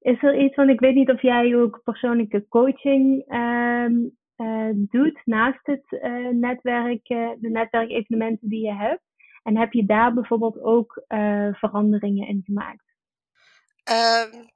Is 0.01 0.23
er 0.23 0.39
iets, 0.39 0.57
want 0.57 0.71
ik 0.71 0.81
weet 0.81 0.95
niet 0.95 1.11
of 1.11 1.23
jij 1.23 1.57
ook 1.57 1.81
persoonlijke 1.85 2.49
coaching 2.49 3.25
ehm, 3.27 3.95
doet 4.75 5.21
naast 5.25 5.67
het 5.67 6.01
netwerk, 6.33 7.07
de 7.39 7.49
netwerkevenementen 7.51 8.49
die 8.49 8.67
je 8.67 8.75
hebt. 8.75 9.10
En 9.43 9.57
heb 9.57 9.73
je 9.73 9.87
daar 9.87 10.15
bijvoorbeeld 10.15 10.61
ook 10.63 11.03
uh, 11.09 11.55
veranderingen 11.55 12.29
in 12.29 12.43
gemaakt? 12.45 12.85
Um, 13.91 14.51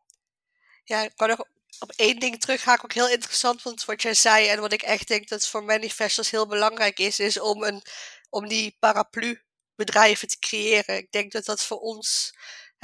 ja, 0.85 1.03
ik 1.03 1.13
kan 1.17 1.29
nog 1.29 1.45
op 1.79 1.91
één 1.97 2.19
ding 2.19 2.41
teruggaan. 2.41 2.79
Ook 2.83 2.93
heel 2.93 3.09
interessant, 3.09 3.63
want 3.63 3.85
wat 3.85 4.03
jij 4.03 4.15
zei 4.15 4.49
en 4.49 4.61
wat 4.61 4.73
ik 4.73 4.83
echt 4.83 5.09
denk 5.09 5.29
dat 5.29 5.49
voor 5.49 5.65
manifestors 5.65 6.31
heel 6.31 6.47
belangrijk 6.47 6.99
is, 6.99 7.19
is 7.19 7.41
om, 7.41 7.63
een, 7.63 7.83
om 8.31 8.49
die 8.49 8.77
paraplu 8.79 9.43
bedrijven 9.75 10.29
te 10.29 10.39
creëren. 10.39 10.97
Ik 10.97 11.13
denk 11.13 11.33
dat 11.33 11.45
dat 11.45 11.65
voor 11.65 11.79
ons 11.79 12.35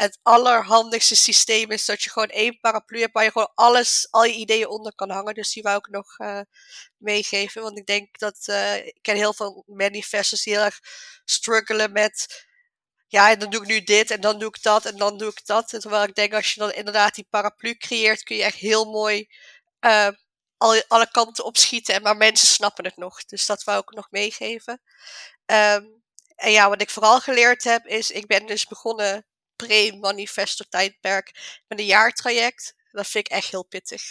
het 0.00 0.18
allerhandigste 0.22 1.16
systeem 1.16 1.70
is 1.70 1.84
dat 1.84 2.02
je 2.02 2.10
gewoon 2.10 2.28
één 2.28 2.60
paraplu 2.60 3.00
hebt 3.00 3.12
waar 3.12 3.24
je 3.24 3.30
gewoon 3.30 3.52
alles, 3.54 4.06
al 4.10 4.24
je 4.24 4.32
ideeën 4.32 4.68
onder 4.68 4.94
kan 4.94 5.10
hangen. 5.10 5.34
Dus 5.34 5.52
die 5.52 5.62
wou 5.62 5.76
ik 5.76 5.88
nog 5.88 6.18
uh, 6.18 6.40
meegeven. 6.96 7.62
Want 7.62 7.78
ik 7.78 7.86
denk 7.86 8.18
dat 8.18 8.46
uh, 8.46 8.86
ik 8.86 8.98
ken 9.02 9.16
heel 9.16 9.34
veel 9.34 9.64
manifestors 9.66 10.42
die 10.42 10.54
heel 10.54 10.64
erg 10.64 10.80
struggelen 11.24 11.92
met. 11.92 12.46
Ja, 13.06 13.30
en 13.30 13.38
dan 13.38 13.50
doe 13.50 13.62
ik 13.62 13.68
nu 13.68 13.82
dit 13.82 14.10
en 14.10 14.20
dan 14.20 14.38
doe 14.38 14.48
ik 14.48 14.62
dat 14.62 14.84
en 14.84 14.96
dan 14.96 15.18
doe 15.18 15.30
ik 15.30 15.46
dat. 15.46 15.72
En 15.72 15.80
terwijl 15.80 16.04
ik 16.04 16.14
denk, 16.14 16.34
als 16.34 16.52
je 16.54 16.60
dan 16.60 16.72
inderdaad 16.72 17.14
die 17.14 17.26
paraplu 17.30 17.76
creëert, 17.76 18.22
kun 18.22 18.36
je 18.36 18.42
echt 18.42 18.58
heel 18.58 18.84
mooi 18.84 19.28
uh, 19.80 20.08
alle, 20.56 20.84
alle 20.88 21.10
kanten 21.10 21.44
opschieten. 21.44 21.94
En 21.94 22.02
maar 22.02 22.16
mensen 22.16 22.48
snappen 22.48 22.84
het 22.84 22.96
nog. 22.96 23.24
Dus 23.24 23.46
dat 23.46 23.64
wou 23.64 23.80
ik 23.80 23.90
nog 23.90 24.10
meegeven. 24.10 24.82
Um, 25.46 26.02
en 26.36 26.52
ja, 26.52 26.68
wat 26.68 26.80
ik 26.80 26.90
vooral 26.90 27.20
geleerd 27.20 27.64
heb, 27.64 27.86
is 27.86 28.10
ik 28.10 28.26
ben 28.26 28.46
dus 28.46 28.66
begonnen 28.66 29.26
pre-manifesto 29.66 30.64
tijdperk 30.68 31.58
met 31.68 31.78
een 31.78 31.86
jaartraject. 31.86 32.74
Dat 32.90 33.06
vind 33.06 33.26
ik 33.26 33.32
echt 33.32 33.50
heel 33.50 33.64
pittig. 33.64 34.02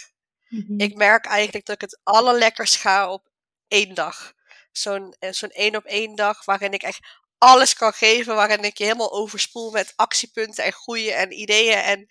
Mm-hmm. 0.48 0.80
Ik 0.80 0.96
merk 0.96 1.26
eigenlijk 1.26 1.66
dat 1.66 1.74
ik 1.74 1.80
het 1.80 2.00
allerlekkers 2.02 2.76
ga 2.76 3.12
op 3.12 3.28
één 3.68 3.94
dag. 3.94 4.32
Zo'n 4.72 5.14
eh, 5.18 5.32
zo'n 5.32 5.50
één 5.50 5.76
op 5.76 5.84
één 5.84 6.14
dag 6.14 6.44
waarin 6.44 6.72
ik 6.72 6.82
echt 6.82 7.18
alles 7.38 7.74
kan 7.74 7.92
geven, 7.92 8.34
waarin 8.34 8.64
ik 8.64 8.78
je 8.78 8.84
helemaal 8.84 9.12
overspoel 9.12 9.70
met 9.70 9.92
actiepunten 9.96 10.64
en 10.64 10.72
groeien 10.72 11.16
en 11.16 11.40
ideeën 11.40 11.78
en 11.78 12.06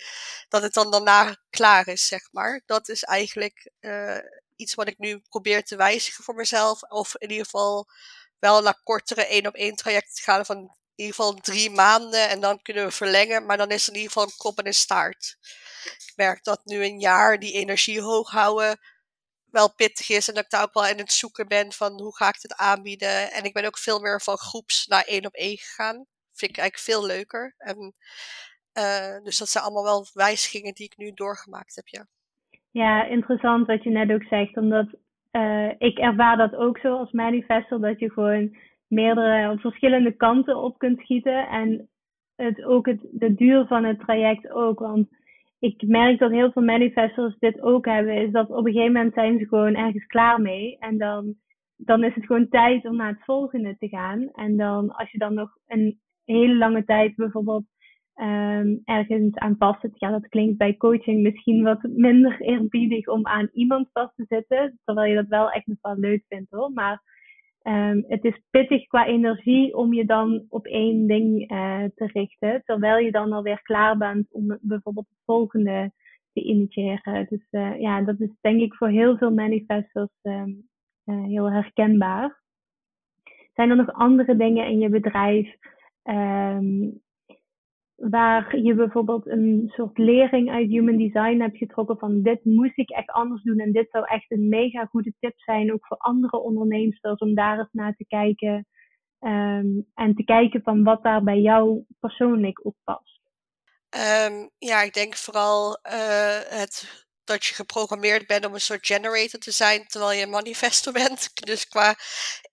dat 0.48 0.62
het 0.62 0.74
dan 0.74 0.92
daarna 0.92 1.38
klaar 1.50 1.88
is, 1.88 2.08
zeg 2.08 2.28
maar. 2.32 2.62
Dat 2.66 2.90
is 2.90 3.04
eigenlijk 3.04 3.72
uh, 3.80 4.18
iets 4.56 4.74
wat 4.74 4.88
ik 4.88 4.98
nu 4.98 5.20
probeer 5.20 5.64
te 5.64 5.76
wijzigen 5.76 6.24
voor 6.24 6.36
mezelf, 6.36 6.82
of 6.82 7.16
in 7.16 7.30
ieder 7.30 7.46
geval 7.46 7.90
wel 8.40 8.62
naar 8.62 8.82
kortere 8.84 9.26
één 9.26 9.48
op 9.48 9.56
één 9.56 9.76
trajecten 9.76 10.24
gaan 10.24 10.46
van 10.46 10.78
in 11.00 11.06
ieder 11.06 11.16
geval 11.16 11.34
drie 11.34 11.70
maanden 11.70 12.30
en 12.30 12.40
dan 12.40 12.62
kunnen 12.62 12.86
we 12.86 12.92
verlengen. 12.92 13.46
Maar 13.46 13.58
dan 13.58 13.70
is 13.70 13.88
er 13.88 13.94
in 13.94 14.00
ieder 14.00 14.12
geval 14.12 14.28
een 14.28 14.38
kop 14.38 14.58
en 14.58 14.66
een 14.66 14.74
staart. 14.74 15.38
Ik 16.08 16.14
merk 16.16 16.44
dat 16.44 16.62
nu 16.66 16.84
een 16.84 17.00
jaar 17.00 17.40
die 17.40 17.54
energie 17.54 18.02
hoog 18.02 18.30
houden 18.32 18.80
wel 19.52 19.74
pittig 19.76 20.10
is. 20.10 20.28
En 20.28 20.34
dat 20.34 20.44
ik 20.44 20.50
daar 20.50 20.64
ook 20.64 20.74
wel 20.74 20.88
in 20.88 20.98
het 20.98 21.12
zoeken 21.12 21.48
ben 21.48 21.72
van 21.72 22.02
hoe 22.02 22.16
ga 22.16 22.28
ik 22.28 22.42
dit 22.42 22.56
aanbieden. 22.56 23.32
En 23.32 23.44
ik 23.44 23.54
ben 23.54 23.66
ook 23.66 23.78
veel 23.78 24.00
meer 24.00 24.22
van 24.22 24.38
groeps 24.38 24.88
naar 24.88 25.04
één 25.04 25.26
op 25.26 25.34
één 25.34 25.58
gegaan. 25.58 25.96
Vind 26.34 26.52
ik 26.52 26.58
eigenlijk 26.58 26.90
veel 26.90 27.06
leuker. 27.06 27.56
En, 27.58 27.94
uh, 28.78 29.24
dus 29.24 29.38
dat 29.38 29.50
zijn 29.50 29.64
allemaal 29.64 29.84
wel 29.84 30.06
wijzigingen 30.14 30.74
die 30.74 30.86
ik 30.86 30.98
nu 30.98 31.12
doorgemaakt 31.14 31.76
heb, 31.76 31.88
ja. 31.88 32.06
Ja, 32.72 33.04
interessant 33.04 33.68
wat 33.68 33.84
je 33.84 33.90
net 33.90 34.12
ook 34.12 34.24
zegt. 34.24 34.58
Omdat 34.58 34.88
uh, 35.32 35.70
ik 35.78 35.98
ervaar 35.98 36.38
dat 36.38 36.56
ook 36.56 36.78
zo 36.78 36.98
als 36.98 37.12
manifestor. 37.12 37.80
Dat 37.80 38.00
je 38.00 38.10
gewoon 38.12 38.58
meerdere 38.90 39.58
verschillende 39.60 40.12
kanten 40.12 40.58
op 40.58 40.78
kunt 40.78 41.00
schieten. 41.00 41.48
En 41.48 41.90
het, 42.36 42.64
ook 42.64 42.86
het, 42.86 43.00
de 43.12 43.34
duur 43.34 43.66
van 43.68 43.84
het 43.84 44.00
traject 44.00 44.52
ook. 44.52 44.80
Want 44.80 45.08
ik 45.60 45.88
merk 45.88 46.20
dat 46.20 46.32
heel 46.32 46.52
veel 46.52 46.62
manifestors 46.62 47.38
dit 47.40 47.62
ook 47.62 47.86
hebben. 47.86 48.14
Is 48.14 48.32
dat 48.32 48.50
op 48.50 48.66
een 48.66 48.72
gegeven 48.72 48.94
moment 48.94 49.14
zijn 49.14 49.40
ze 49.40 49.48
gewoon 49.48 49.76
ergens 49.76 50.06
klaar 50.06 50.42
mee. 50.42 50.78
En 50.80 50.98
dan, 50.98 51.36
dan 51.76 52.04
is 52.04 52.16
het 52.16 52.26
gewoon 52.26 52.50
tijd 52.50 52.86
om 52.86 52.96
naar 52.96 53.12
het 53.12 53.24
volgende 53.24 53.76
te 53.78 53.88
gaan. 53.88 54.30
En 54.32 54.58
dan 54.58 54.90
als 54.96 55.12
je 55.12 55.18
dan 55.18 55.34
nog 55.34 55.58
een 55.68 56.00
hele 56.26 56.56
lange 56.56 56.84
tijd 56.84 57.16
bijvoorbeeld 57.16 57.66
um, 58.16 58.82
ergens 58.84 59.36
aan 59.36 59.56
vast 59.58 59.82
zit. 59.82 60.00
Ja, 60.00 60.12
dat 60.12 60.28
klinkt 60.28 60.58
bij 60.58 60.78
coaching 60.78 61.22
misschien 61.22 61.64
wat 61.64 61.84
minder 61.84 62.42
eerbiedig 62.52 63.08
om 63.08 63.26
aan 63.26 63.50
iemand 63.54 63.90
vast 63.94 64.16
te 64.16 64.26
zitten. 64.28 64.80
Terwijl 64.84 65.10
je 65.10 65.16
dat 65.16 65.28
wel 65.28 65.52
echt 65.52 65.68
nog 65.68 65.78
wel 65.82 65.98
leuk 65.98 66.24
vindt 66.28 66.52
hoor. 66.52 66.72
Maar 66.72 67.02
Um, 67.64 68.06
het 68.08 68.24
is 68.24 68.42
pittig 68.50 68.88
qua 68.88 69.06
energie 69.06 69.76
om 69.76 69.94
je 69.94 70.06
dan 70.06 70.46
op 70.50 70.66
één 70.66 71.08
ding 71.08 71.52
uh, 71.52 71.84
te 71.96 72.06
richten. 72.06 72.62
Terwijl 72.66 72.98
je 72.98 73.12
dan 73.12 73.34
alweer 73.34 73.62
klaar 73.62 73.98
bent 73.98 74.28
om 74.32 74.58
bijvoorbeeld 74.62 75.08
het 75.10 75.20
volgende 75.26 75.92
te 76.34 76.42
initiëren. 76.42 77.26
Dus 77.30 77.48
uh, 77.52 77.80
ja, 77.80 78.02
dat 78.02 78.20
is 78.20 78.30
denk 78.42 78.62
ik 78.62 78.74
voor 78.74 78.90
heel 78.90 79.18
veel 79.18 79.32
manifestors 79.32 80.12
um, 80.24 80.70
uh, 81.06 81.24
heel 81.26 81.52
herkenbaar. 81.52 82.42
Zijn 83.54 83.70
er 83.70 83.76
nog 83.76 83.92
andere 83.92 84.36
dingen 84.36 84.68
in 84.68 84.80
je 84.80 84.90
bedrijf 84.90 85.56
um, 86.04 87.02
waar 88.00 88.58
je 88.58 88.74
bijvoorbeeld 88.74 89.28
een 89.28 89.72
soort 89.76 89.98
lering 89.98 90.50
uit 90.52 90.70
human 90.70 90.98
design 90.98 91.40
hebt 91.40 91.58
getrokken 91.58 91.98
van 91.98 92.22
dit 92.22 92.46
moest 92.46 92.78
ik 92.78 92.90
echt 92.90 93.10
anders 93.10 93.44
doen 93.44 93.60
en 93.60 93.72
dit 93.72 93.88
zou 93.92 94.06
echt 94.06 94.32
een 94.32 94.50
mega 94.50 94.86
goede 94.86 95.14
tip 95.20 95.40
zijn, 95.40 95.74
ook 95.74 95.86
voor 95.86 95.98
andere 95.98 96.40
ondernemers, 96.40 97.00
om 97.02 97.36
daar 97.36 97.58
eens 97.58 97.70
naar 97.72 97.96
te 97.96 98.06
kijken 98.08 98.68
ehm, 99.20 99.68
en 99.94 100.16
te 100.16 100.24
kijken 100.24 100.62
van 100.62 100.84
wat 100.84 101.04
daar 101.04 101.24
bij 101.24 101.40
jou 101.40 101.84
persoonlijk 102.00 102.66
op 102.66 102.76
past? 102.84 103.20
Ehm, 103.90 104.48
ja, 104.58 104.82
ik 104.82 104.94
denk 104.94 105.16
vooral 105.16 105.80
uh, 105.84 106.40
het 106.60 107.08
dat 107.24 107.46
je 107.46 107.56
geprogrammeerd 107.56 108.28
bent 108.28 108.46
om 108.46 108.54
een 108.54 108.62
soort 108.62 108.86
generator 108.86 109.40
te 109.40 109.52
zijn 109.52 109.88
terwijl 109.88 110.20
je 110.20 110.26
een 110.26 110.94
bent. 110.94 111.30
Dus 111.46 111.68
qua 111.68 111.96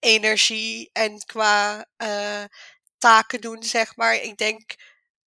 energie 0.01 0.91
en 0.93 1.19
qua 1.27 1.87
uh, 2.03 2.45
taken 2.99 3.41
doen, 3.41 3.63
zeg 3.63 3.97
maar. 3.97 4.15
Ik 4.15 4.37
denk 4.37 4.75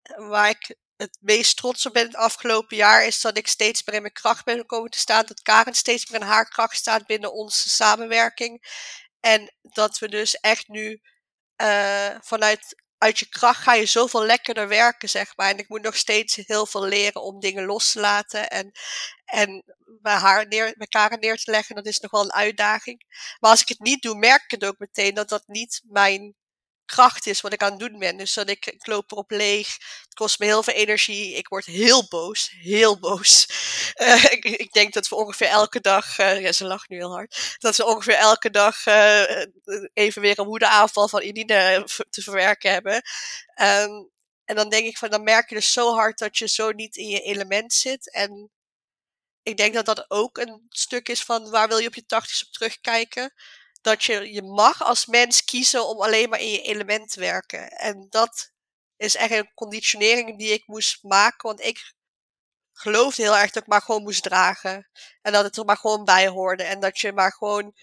waar 0.02 0.50
ik 0.50 0.76
het 0.96 1.18
meest 1.22 1.58
trots 1.58 1.86
op 1.86 1.94
ben 1.94 2.06
het 2.06 2.16
afgelopen 2.16 2.78
jaar, 2.78 3.06
is 3.06 3.22
dat 3.22 3.38
ik 3.38 3.48
steeds 3.48 3.84
meer 3.86 3.96
in 3.96 4.02
mijn 4.02 4.14
kracht 4.14 4.46
ben 4.46 4.66
komen 4.66 4.92
te 4.92 5.00
staan. 5.00 5.26
Dat 5.26 5.42
Karen 5.42 5.74
steeds 5.74 6.10
meer 6.10 6.22
in 6.22 6.28
haar 6.28 6.50
kracht 6.50 6.76
staat 6.76 7.06
binnen 7.06 7.34
onze 7.34 7.70
samenwerking. 7.70 8.64
En 9.20 9.54
dat 9.62 10.00
we 10.00 10.10
dus 10.10 10.40
echt 10.40 10.68
nu 10.68 11.02
uh, 11.62 12.16
vanuit 12.20 12.76
uit 13.00 13.20
je 13.20 13.30
kracht 13.30 13.62
ga 13.62 13.74
je 13.74 13.86
zoveel 13.86 14.24
lekkerder 14.24 14.68
werken, 14.68 15.10
zeg 15.10 15.34
maar. 15.36 15.50
En 15.50 15.58
ik 15.58 15.70
moet 15.70 15.82
nog 15.82 15.96
steeds 15.96 16.36
heel 16.36 16.66
veel 16.66 16.86
leren 16.86 17.22
om 17.22 17.40
dingen 17.40 17.66
los 17.66 17.92
te 17.92 18.00
laten. 18.00 18.50
En, 18.50 18.72
en 19.26 19.64
bij 20.02 20.16
haar 20.16 20.48
neer, 20.48 20.74
bij 20.78 20.88
Karen 20.88 21.20
neer 21.20 21.38
te 21.38 21.52
leggen, 21.52 21.76
dat 21.76 21.86
is 21.86 22.00
nog 22.00 22.12
wel 22.12 22.24
een 22.24 22.34
uitdaging. 22.34 23.04
Maar 23.40 23.52
als 23.52 23.62
ik 23.62 23.68
het 23.68 23.80
niet 23.80 24.02
doe, 24.02 24.16
merk 24.16 24.44
ik 24.44 24.52
het 24.52 24.66
ook 24.66 24.80
meteen 24.80 25.14
dat 25.14 25.30
dat 25.30 25.48
niet 25.48 25.82
mijn 25.86 26.36
kracht 26.90 27.28
is 27.28 27.42
wat 27.42 27.54
ik 27.54 27.64
aan 27.64 27.72
het 27.72 27.80
doen 27.80 28.00
ben. 28.00 28.18
Dus 28.18 28.34
dat 28.34 28.50
ik, 28.50 28.66
ik 28.66 28.88
loop 28.88 29.12
erop 29.12 29.32
leeg. 29.32 29.68
Het 30.04 30.14
kost 30.14 30.40
me 30.40 30.46
heel 30.46 30.64
veel 30.64 30.74
energie. 30.74 31.36
Ik 31.36 31.48
word 31.48 31.66
heel 31.66 32.08
boos. 32.08 32.52
Heel 32.62 33.00
boos. 33.00 33.46
Uh, 34.00 34.24
ik, 34.32 34.72
denk 34.72 34.94
dat 34.94 35.08
we 35.08 35.16
ongeveer 35.16 35.48
elke 35.48 35.82
dag. 35.82 36.20
Uh, 36.20 36.42
ja, 36.42 36.52
ze 36.52 36.66
lacht 36.66 36.90
nu 36.90 36.98
heel 36.98 37.12
hard. 37.12 37.56
Dat 37.60 37.76
we 37.76 37.86
ongeveer 37.86 38.14
elke 38.16 38.50
dag 38.50 38.86
uh, 38.86 39.46
even 39.94 40.22
weer 40.22 40.40
een 40.40 40.46
woedeaanval 40.46 41.08
van 41.08 41.20
Eline 41.20 41.88
te 42.10 42.22
verwerken 42.22 42.72
hebben. 42.72 42.94
Um, 43.62 44.10
en 44.46 44.56
dan 44.56 44.70
denk 44.70 44.86
ik 44.86 44.98
van, 44.98 45.10
dan 45.10 45.24
merk 45.24 45.50
je 45.50 45.56
dus 45.56 45.72
zo 45.72 45.94
hard 45.94 46.20
dat 46.20 46.38
je 46.38 46.48
zo 46.48 46.72
niet 46.72 46.96
in 46.96 47.08
je 47.08 47.20
element 47.20 47.74
zit. 47.74 48.12
En 48.14 48.52
ik 49.44 49.58
denk 49.58 49.74
dat 49.74 49.86
dat 49.86 50.06
ook 50.08 50.38
een 50.38 50.66
stuk 50.70 51.10
is 51.10 51.24
van 51.24 51.50
waar 51.50 51.68
wil 51.68 51.78
je 51.78 51.88
op 51.88 51.96
je 51.96 52.06
tachtigste 52.06 52.46
op 52.46 52.52
terugkijken 52.52 53.34
dat 53.82 54.04
je, 54.04 54.34
je 54.34 54.42
mag 54.42 54.84
als 54.84 55.06
mens 55.06 55.44
kiezen 55.44 55.88
om 55.88 56.02
alleen 56.02 56.30
maar 56.30 56.40
in 56.40 56.52
je 56.52 56.62
element 56.62 57.12
te 57.12 57.20
werken. 57.20 57.70
En 57.70 58.08
dat 58.10 58.52
is 58.98 59.16
echt 59.16 59.32
een 59.32 59.54
conditionering 59.54 60.38
die 60.38 60.54
ik 60.54 60.68
moest 60.68 61.04
maken, 61.04 61.48
want 61.48 61.62
ik 61.62 61.94
geloofde 62.74 63.22
heel 63.22 63.38
erg 63.38 63.52
dat 63.52 63.64
ik 63.64 63.70
maar 63.70 63.82
gewoon 63.82 64.04
moest 64.04 64.24
dragen. 64.24 64.90
En 65.22 65.32
dat 65.34 65.44
het 65.44 65.58
er 65.58 65.66
maar 65.66 65.78
gewoon 65.78 66.04
bij 66.04 66.28
hoorde. 66.28 66.64
En 66.64 66.80
dat 66.80 67.00
je 67.00 67.14
maar 67.14 67.32
gewoon 67.32 67.76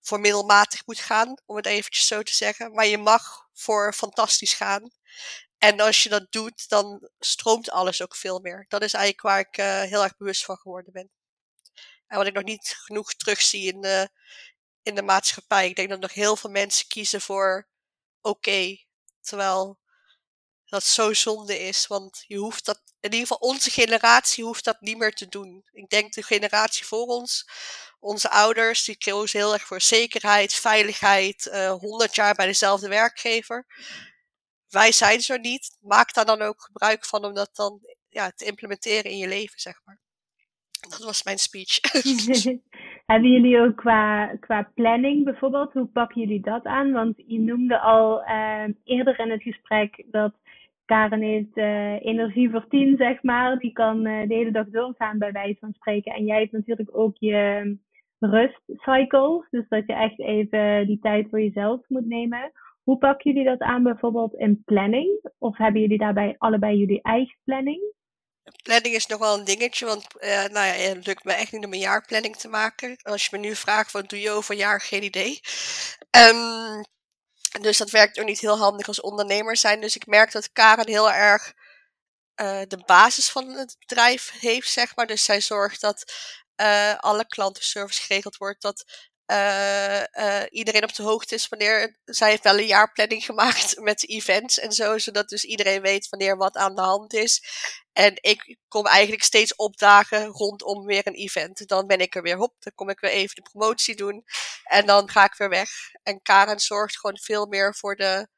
voor 0.00 0.20
middelmatig 0.20 0.86
moet 0.86 1.00
gaan, 1.00 1.34
om 1.46 1.56
het 1.56 1.66
eventjes 1.66 2.06
zo 2.06 2.22
te 2.22 2.34
zeggen. 2.34 2.72
Maar 2.72 2.86
je 2.86 2.98
mag 2.98 3.48
voor 3.52 3.92
fantastisch 3.92 4.54
gaan. 4.54 4.90
En 5.58 5.80
als 5.80 6.02
je 6.02 6.08
dat 6.08 6.32
doet, 6.32 6.68
dan 6.68 7.08
stroomt 7.18 7.70
alles 7.70 8.02
ook 8.02 8.16
veel 8.16 8.38
meer. 8.38 8.64
Dat 8.68 8.82
is 8.82 8.92
eigenlijk 8.92 9.22
waar 9.22 9.40
ik 9.40 9.58
uh, 9.58 9.90
heel 9.90 10.02
erg 10.02 10.16
bewust 10.16 10.44
van 10.44 10.56
geworden 10.56 10.92
ben. 10.92 11.10
En 12.06 12.18
wat 12.18 12.26
ik 12.26 12.34
nog 12.34 12.44
niet 12.44 12.76
genoeg 12.78 13.14
terugzie 13.14 13.72
in, 13.72 13.84
uh, 13.84 14.04
in 14.86 14.94
de 14.94 15.02
maatschappij. 15.02 15.68
Ik 15.68 15.76
denk 15.76 15.88
dat 15.88 16.00
nog 16.00 16.12
heel 16.12 16.36
veel 16.36 16.50
mensen 16.50 16.88
kiezen 16.88 17.20
voor 17.20 17.68
oké. 18.20 18.84
terwijl 19.20 19.78
dat 20.66 20.84
zo 20.84 21.12
zonde 21.12 21.58
is. 21.58 21.86
Want 21.86 22.24
je 22.26 22.36
hoeft 22.36 22.64
dat, 22.64 22.82
in 23.00 23.12
ieder 23.12 23.26
geval 23.26 23.48
onze 23.48 23.70
generatie 23.70 24.44
hoeft 24.44 24.64
dat 24.64 24.80
niet 24.80 24.98
meer 24.98 25.14
te 25.14 25.28
doen. 25.28 25.68
Ik 25.72 25.88
denk 25.88 26.12
de 26.12 26.22
generatie 26.22 26.86
voor 26.86 27.06
ons, 27.06 27.48
onze 27.98 28.30
ouders, 28.30 28.84
die 28.84 28.98
kozen 28.98 29.38
heel 29.38 29.52
erg 29.52 29.66
voor 29.66 29.80
zekerheid, 29.80 30.54
veiligheid, 30.54 31.46
uh, 31.46 31.66
eh, 31.66 31.78
100 31.78 32.14
jaar 32.14 32.34
bij 32.34 32.46
dezelfde 32.46 32.88
werkgever. 32.88 33.66
Wij 34.68 34.92
zijn 34.92 35.20
zo 35.20 35.36
niet. 35.36 35.76
Maak 35.80 36.14
daar 36.14 36.26
dan 36.26 36.42
ook 36.42 36.62
gebruik 36.62 37.06
van 37.06 37.24
om 37.24 37.34
dat 37.34 37.56
dan 37.56 37.80
ja, 38.08 38.30
te 38.30 38.44
implementeren 38.44 39.10
in 39.10 39.18
je 39.18 39.28
leven, 39.28 39.60
zeg 39.60 39.80
maar. 39.84 40.00
Dat 40.88 40.98
was 40.98 41.22
mijn 41.22 41.38
speech. 41.38 41.80
Hebben 43.06 43.30
jullie 43.30 43.60
ook 43.60 43.76
qua, 43.76 44.26
qua 44.26 44.70
planning 44.74 45.24
bijvoorbeeld, 45.24 45.72
hoe 45.72 45.86
pakken 45.86 46.20
jullie 46.20 46.40
dat 46.40 46.64
aan? 46.64 46.92
Want 46.92 47.14
je 47.26 47.40
noemde 47.40 47.78
al 47.78 48.22
uh, 48.22 48.64
eerder 48.84 49.18
in 49.18 49.30
het 49.30 49.42
gesprek 49.42 50.04
dat 50.10 50.34
Karen 50.84 51.20
heeft 51.20 51.56
uh, 51.56 52.04
energie 52.04 52.50
voor 52.50 52.68
tien, 52.68 52.96
zeg 52.96 53.22
maar. 53.22 53.58
Die 53.58 53.72
kan 53.72 54.06
uh, 54.06 54.28
de 54.28 54.34
hele 54.34 54.50
dag 54.50 54.68
doorgaan, 54.68 55.18
bij 55.18 55.32
wijze 55.32 55.58
van 55.58 55.72
spreken. 55.72 56.12
En 56.12 56.24
jij 56.24 56.38
hebt 56.38 56.52
natuurlijk 56.52 56.88
ook 56.92 57.16
je 57.18 57.76
rustcycles. 58.18 59.46
Dus 59.50 59.68
dat 59.68 59.86
je 59.86 59.94
echt 59.94 60.20
even 60.20 60.86
die 60.86 60.98
tijd 60.98 61.28
voor 61.28 61.40
jezelf 61.40 61.80
moet 61.88 62.06
nemen. 62.06 62.52
Hoe 62.82 62.98
pakken 62.98 63.32
jullie 63.32 63.48
dat 63.48 63.60
aan 63.60 63.82
bijvoorbeeld 63.82 64.34
in 64.34 64.62
planning? 64.64 65.20
Of 65.38 65.56
hebben 65.56 65.80
jullie 65.80 65.98
daarbij 65.98 66.34
allebei 66.38 66.78
jullie 66.78 67.02
eigen 67.02 67.36
planning? 67.44 67.80
Planning 68.62 68.94
is 68.94 69.06
nog 69.06 69.18
wel 69.18 69.38
een 69.38 69.44
dingetje, 69.44 69.86
want 69.86 70.06
uh, 70.20 70.44
nou 70.44 70.66
ja, 70.66 70.72
het 70.72 71.06
lukt 71.06 71.24
me 71.24 71.32
echt 71.32 71.52
niet 71.52 71.64
om 71.64 71.72
een 71.72 71.78
jaarplanning 71.78 72.36
te 72.36 72.48
maken. 72.48 72.96
Als 73.02 73.22
je 73.22 73.28
me 73.32 73.38
nu 73.38 73.56
vraagt, 73.56 73.92
wat 73.92 74.08
doe 74.08 74.20
je 74.20 74.30
over 74.30 74.52
een 74.52 74.60
jaar? 74.60 74.80
Geen 74.80 75.02
idee. 75.02 75.40
Um, 76.10 76.84
dus 77.60 77.76
dat 77.76 77.90
werkt 77.90 78.18
ook 78.18 78.26
niet 78.26 78.40
heel 78.40 78.58
handig 78.58 78.88
als 78.88 79.00
ondernemer 79.00 79.56
zijn. 79.56 79.80
Dus 79.80 79.96
ik 79.96 80.06
merk 80.06 80.32
dat 80.32 80.52
Karen 80.52 80.88
heel 80.88 81.12
erg 81.12 81.52
uh, 82.36 82.62
de 82.68 82.82
basis 82.86 83.30
van 83.30 83.48
het 83.48 83.76
bedrijf 83.78 84.30
heeft, 84.40 84.70
zeg 84.70 84.96
maar. 84.96 85.06
Dus 85.06 85.24
zij 85.24 85.40
zorgt 85.40 85.80
dat 85.80 86.12
uh, 86.56 86.94
alle 86.96 87.26
klantenservice 87.26 88.02
geregeld 88.02 88.36
wordt, 88.36 88.62
dat 88.62 88.84
uh, 89.26 90.00
uh, 90.00 90.42
iedereen 90.50 90.82
op 90.84 90.94
de 90.94 91.02
hoogte 91.02 91.34
is 91.34 91.48
wanneer. 91.48 91.96
Zij 92.04 92.30
heeft 92.30 92.42
wel 92.42 92.58
een 92.58 92.66
jaarplanning 92.66 93.24
gemaakt 93.30 93.80
met 93.80 94.08
events 94.08 94.58
en 94.58 94.72
zo, 94.72 94.98
zodat 94.98 95.28
dus 95.28 95.44
iedereen 95.44 95.82
weet 95.82 96.08
wanneer 96.08 96.36
wat 96.36 96.56
aan 96.56 96.74
de 96.74 96.82
hand 96.82 97.12
is. 97.14 97.42
En 97.92 98.12
ik 98.20 98.56
kom 98.68 98.86
eigenlijk 98.86 99.22
steeds 99.22 99.54
opdagen 99.54 100.26
rondom 100.26 100.84
weer 100.84 101.06
een 101.06 101.14
event. 101.14 101.68
Dan 101.68 101.86
ben 101.86 102.00
ik 102.00 102.14
er 102.14 102.22
weer, 102.22 102.36
hop, 102.36 102.54
dan 102.58 102.72
kom 102.74 102.88
ik 102.88 103.00
weer 103.00 103.10
even 103.10 103.34
de 103.34 103.50
promotie 103.50 103.96
doen. 103.96 104.24
En 104.64 104.86
dan 104.86 105.10
ga 105.10 105.24
ik 105.24 105.34
weer 105.34 105.48
weg. 105.48 105.70
En 106.02 106.22
Karen 106.22 106.60
zorgt 106.60 106.98
gewoon 106.98 107.18
veel 107.18 107.46
meer 107.46 107.74
voor 107.74 107.96
de 107.96 108.28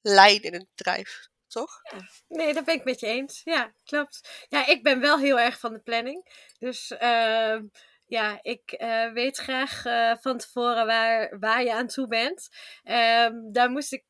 lijn 0.00 0.42
in 0.42 0.52
het 0.52 0.66
bedrijf. 0.74 1.28
Toch? 1.48 1.80
Nee, 2.28 2.54
dat 2.54 2.64
ben 2.64 2.74
ik 2.74 2.84
met 2.84 3.00
je 3.00 3.06
eens. 3.06 3.40
Ja, 3.44 3.72
klopt. 3.84 4.46
Ja, 4.48 4.66
ik 4.66 4.82
ben 4.82 5.00
wel 5.00 5.18
heel 5.18 5.40
erg 5.40 5.58
van 5.58 5.72
de 5.72 5.80
planning. 5.80 6.50
Dus 6.58 6.90
uh, 6.90 7.58
ja, 8.06 8.38
ik 8.42 8.74
uh, 8.78 9.12
weet 9.12 9.36
graag 9.36 9.84
uh, 9.84 10.14
van 10.20 10.38
tevoren 10.38 10.86
waar, 10.86 11.38
waar 11.38 11.62
je 11.62 11.72
aan 11.72 11.86
toe 11.86 12.06
bent. 12.06 12.48
Um, 12.84 13.52
daar 13.52 13.70
moest 13.70 13.92
ik. 13.92 14.04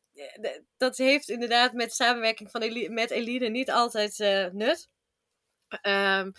Dat 0.77 0.97
heeft 0.97 1.29
inderdaad 1.29 1.73
met 1.73 1.95
samenwerking 1.95 2.51
van 2.51 2.93
met 2.93 3.11
Eline 3.11 3.49
niet 3.49 3.71
altijd 3.71 4.19
nut. 4.53 4.89
Um, 5.83 6.33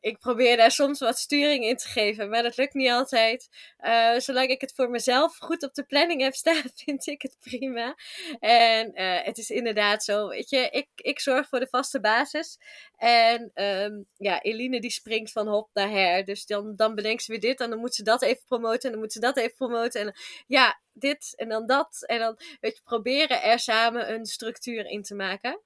ik 0.00 0.18
probeer 0.18 0.56
daar 0.56 0.70
soms 0.70 1.00
wat 1.00 1.18
sturing 1.18 1.64
in 1.64 1.76
te 1.76 1.88
geven, 1.88 2.28
maar 2.28 2.42
dat 2.42 2.56
lukt 2.56 2.74
niet 2.74 2.90
altijd. 2.90 3.48
Uh, 3.80 4.18
zolang 4.18 4.48
ik 4.48 4.60
het 4.60 4.72
voor 4.74 4.90
mezelf 4.90 5.36
goed 5.36 5.62
op 5.62 5.74
de 5.74 5.84
planning 5.84 6.20
heb 6.20 6.34
staan, 6.34 6.62
vind 6.84 7.06
ik 7.06 7.22
het 7.22 7.36
prima. 7.40 7.96
En 8.40 8.90
uh, 8.94 9.22
het 9.22 9.38
is 9.38 9.50
inderdaad 9.50 10.04
zo, 10.04 10.28
weet 10.28 10.50
je, 10.50 10.68
ik, 10.70 10.88
ik 10.96 11.20
zorg 11.20 11.48
voor 11.48 11.60
de 11.60 11.66
vaste 11.66 12.00
basis. 12.00 12.58
En 12.96 13.50
um, 13.54 14.06
ja, 14.16 14.40
Eline 14.42 14.80
die 14.80 14.90
springt 14.90 15.32
van 15.32 15.48
hop 15.48 15.70
naar 15.72 15.90
her. 15.90 16.24
Dus 16.24 16.46
dan, 16.46 16.76
dan 16.76 16.94
bedenkt 16.94 17.22
ze 17.22 17.30
weer 17.30 17.40
dit 17.40 17.60
en 17.60 17.70
dan 17.70 17.78
moet 17.78 17.94
ze 17.94 18.02
dat 18.02 18.22
even 18.22 18.44
promoten 18.44 18.82
en 18.82 18.90
dan 18.90 19.00
moet 19.00 19.12
ze 19.12 19.20
dat 19.20 19.36
even 19.36 19.54
promoten. 19.54 20.00
En 20.00 20.14
ja, 20.46 20.80
dit 20.92 21.32
en 21.36 21.48
dan 21.48 21.66
dat. 21.66 22.04
En 22.06 22.18
dan, 22.18 22.38
weet 22.60 22.76
je, 22.76 22.82
proberen 22.84 23.42
er 23.42 23.58
samen 23.58 24.12
een 24.12 24.26
structuur 24.26 24.86
in 24.86 25.02
te 25.02 25.14
maken. 25.14 25.60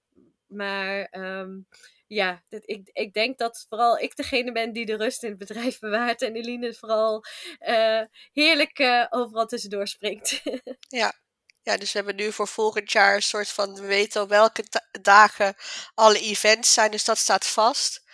Maar 0.46 1.08
um, 1.10 1.66
ja, 2.06 2.42
ik, 2.48 2.90
ik 2.92 3.12
denk 3.12 3.38
dat 3.38 3.66
vooral 3.68 3.98
ik 3.98 4.16
degene 4.16 4.52
ben 4.52 4.72
die 4.72 4.86
de 4.86 4.96
rust 4.96 5.22
in 5.22 5.28
het 5.28 5.38
bedrijf 5.38 5.78
bewaart. 5.78 6.22
En 6.22 6.36
Eline 6.36 6.74
vooral 6.74 7.24
uh, 7.60 8.02
heerlijk 8.32 8.78
uh, 8.78 9.06
overal 9.10 9.46
tussendoor 9.46 9.86
springt. 9.86 10.42
ja. 10.88 11.12
ja, 11.62 11.76
dus 11.76 11.92
we 11.92 11.98
hebben 11.98 12.16
nu 12.16 12.32
voor 12.32 12.48
volgend 12.48 12.92
jaar 12.92 13.14
een 13.14 13.22
soort 13.22 13.48
van, 13.48 13.74
we 13.74 13.86
weten 13.86 14.20
al 14.20 14.28
welke 14.28 14.64
dagen 15.02 15.54
alle 15.94 16.18
events 16.18 16.72
zijn, 16.72 16.90
dus 16.90 17.04
dat 17.04 17.18
staat 17.18 17.46
vast. 17.46 18.04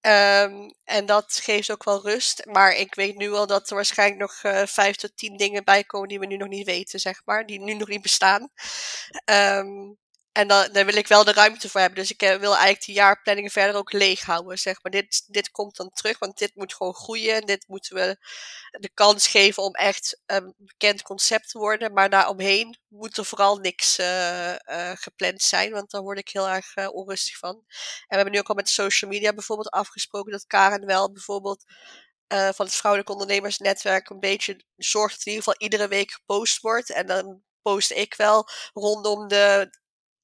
Um, 0.00 0.74
en 0.84 1.06
dat 1.06 1.40
geeft 1.42 1.70
ook 1.70 1.84
wel 1.84 2.02
rust. 2.02 2.46
Maar 2.46 2.72
ik 2.72 2.94
weet 2.94 3.16
nu 3.16 3.32
al 3.32 3.46
dat 3.46 3.70
er 3.70 3.74
waarschijnlijk 3.74 4.20
nog 4.20 4.42
uh, 4.42 4.66
vijf 4.66 4.96
tot 4.96 5.16
tien 5.16 5.36
dingen 5.36 5.64
bij 5.64 5.84
komen 5.84 6.08
die 6.08 6.18
we 6.18 6.26
nu 6.26 6.36
nog 6.36 6.48
niet 6.48 6.66
weten, 6.66 7.00
zeg 7.00 7.22
maar. 7.24 7.46
Die 7.46 7.60
nu 7.60 7.74
nog 7.74 7.88
niet 7.88 8.02
bestaan. 8.02 8.50
Um, 9.24 9.98
En 10.38 10.48
dan, 10.48 10.68
daar 10.72 10.84
wil 10.84 10.96
ik 10.96 11.06
wel 11.08 11.24
de 11.24 11.32
ruimte 11.32 11.68
voor 11.68 11.80
hebben. 11.80 11.98
Dus 11.98 12.10
ik 12.10 12.20
wil 12.20 12.52
eigenlijk 12.52 12.84
die 12.84 12.94
jaarplanningen 12.94 13.50
verder 13.50 13.76
ook 13.76 13.92
leeg 13.92 14.22
houden. 14.22 14.58
Zeg 14.58 14.82
maar. 14.82 14.92
dit, 14.92 15.24
dit 15.26 15.50
komt 15.50 15.76
dan 15.76 15.90
terug, 15.90 16.18
want 16.18 16.38
dit 16.38 16.54
moet 16.54 16.74
gewoon 16.74 16.94
groeien. 16.94 17.34
En 17.34 17.46
dit 17.46 17.64
moeten 17.68 17.94
we 17.94 18.16
de 18.70 18.90
kans 18.94 19.26
geven 19.26 19.62
om 19.62 19.74
echt 19.74 20.20
een 20.26 20.54
bekend 20.56 21.02
concept 21.02 21.50
te 21.50 21.58
worden. 21.58 21.92
Maar 21.92 22.10
daaromheen 22.10 22.78
moet 22.88 23.16
er 23.16 23.24
vooral 23.24 23.56
niks 23.56 23.98
uh, 23.98 24.50
uh, 24.50 24.92
gepland 24.94 25.42
zijn. 25.42 25.72
Want 25.72 25.90
daar 25.90 26.02
word 26.02 26.18
ik 26.18 26.28
heel 26.28 26.48
erg 26.48 26.74
onrustig 26.88 27.38
van. 27.38 27.54
En 27.54 27.64
we 28.08 28.14
hebben 28.14 28.32
nu 28.32 28.38
ook 28.38 28.48
al 28.48 28.54
met 28.54 28.68
social 28.68 29.10
media 29.10 29.32
bijvoorbeeld 29.32 29.70
afgesproken 29.70 30.32
dat 30.32 30.46
Karen 30.46 30.86
wel 30.86 31.12
bijvoorbeeld 31.12 31.64
van 32.28 32.66
het 32.66 32.74
Vrouwelijk 32.74 33.10
Ondernemersnetwerk 33.10 34.10
een 34.10 34.20
beetje 34.20 34.64
zorgt 34.76 35.16
dat 35.16 35.26
in 35.26 35.32
ieder 35.32 35.44
geval 35.44 35.62
iedere 35.62 35.88
week 35.88 36.10
gepost 36.10 36.60
wordt. 36.60 36.90
En 36.90 37.06
dan 37.06 37.42
post 37.62 37.90
ik 37.90 38.14
wel 38.14 38.48
rondom 38.72 39.28
de 39.28 39.70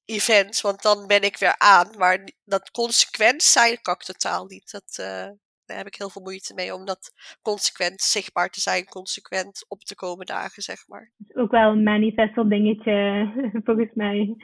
events, 0.05 0.61
want 0.61 0.81
dan 0.81 1.07
ben 1.07 1.21
ik 1.21 1.37
weer 1.37 1.55
aan. 1.57 1.87
Maar 1.97 2.29
dat 2.45 2.71
consequent 2.71 3.41
zijn 3.41 3.81
kan 3.81 3.93
ik 3.93 4.01
totaal 4.01 4.45
niet. 4.45 4.71
Dat, 4.71 4.97
uh, 4.99 5.29
daar 5.65 5.77
heb 5.77 5.87
ik 5.87 5.95
heel 5.95 6.09
veel 6.09 6.21
moeite 6.21 6.53
mee 6.53 6.73
om 6.73 6.85
dat 6.85 7.11
consequent 7.41 8.01
zichtbaar 8.01 8.49
te 8.49 8.59
zijn, 8.59 8.85
consequent 8.85 9.65
op 9.67 9.79
te 9.79 9.95
komen 9.95 10.25
dagen, 10.25 10.63
zeg 10.63 10.87
maar. 10.87 11.11
ook 11.33 11.51
wel 11.51 11.71
een 11.71 11.83
manifestal 11.83 12.49
dingetje, 12.49 13.27
volgens 13.65 13.93
mij. 13.93 14.35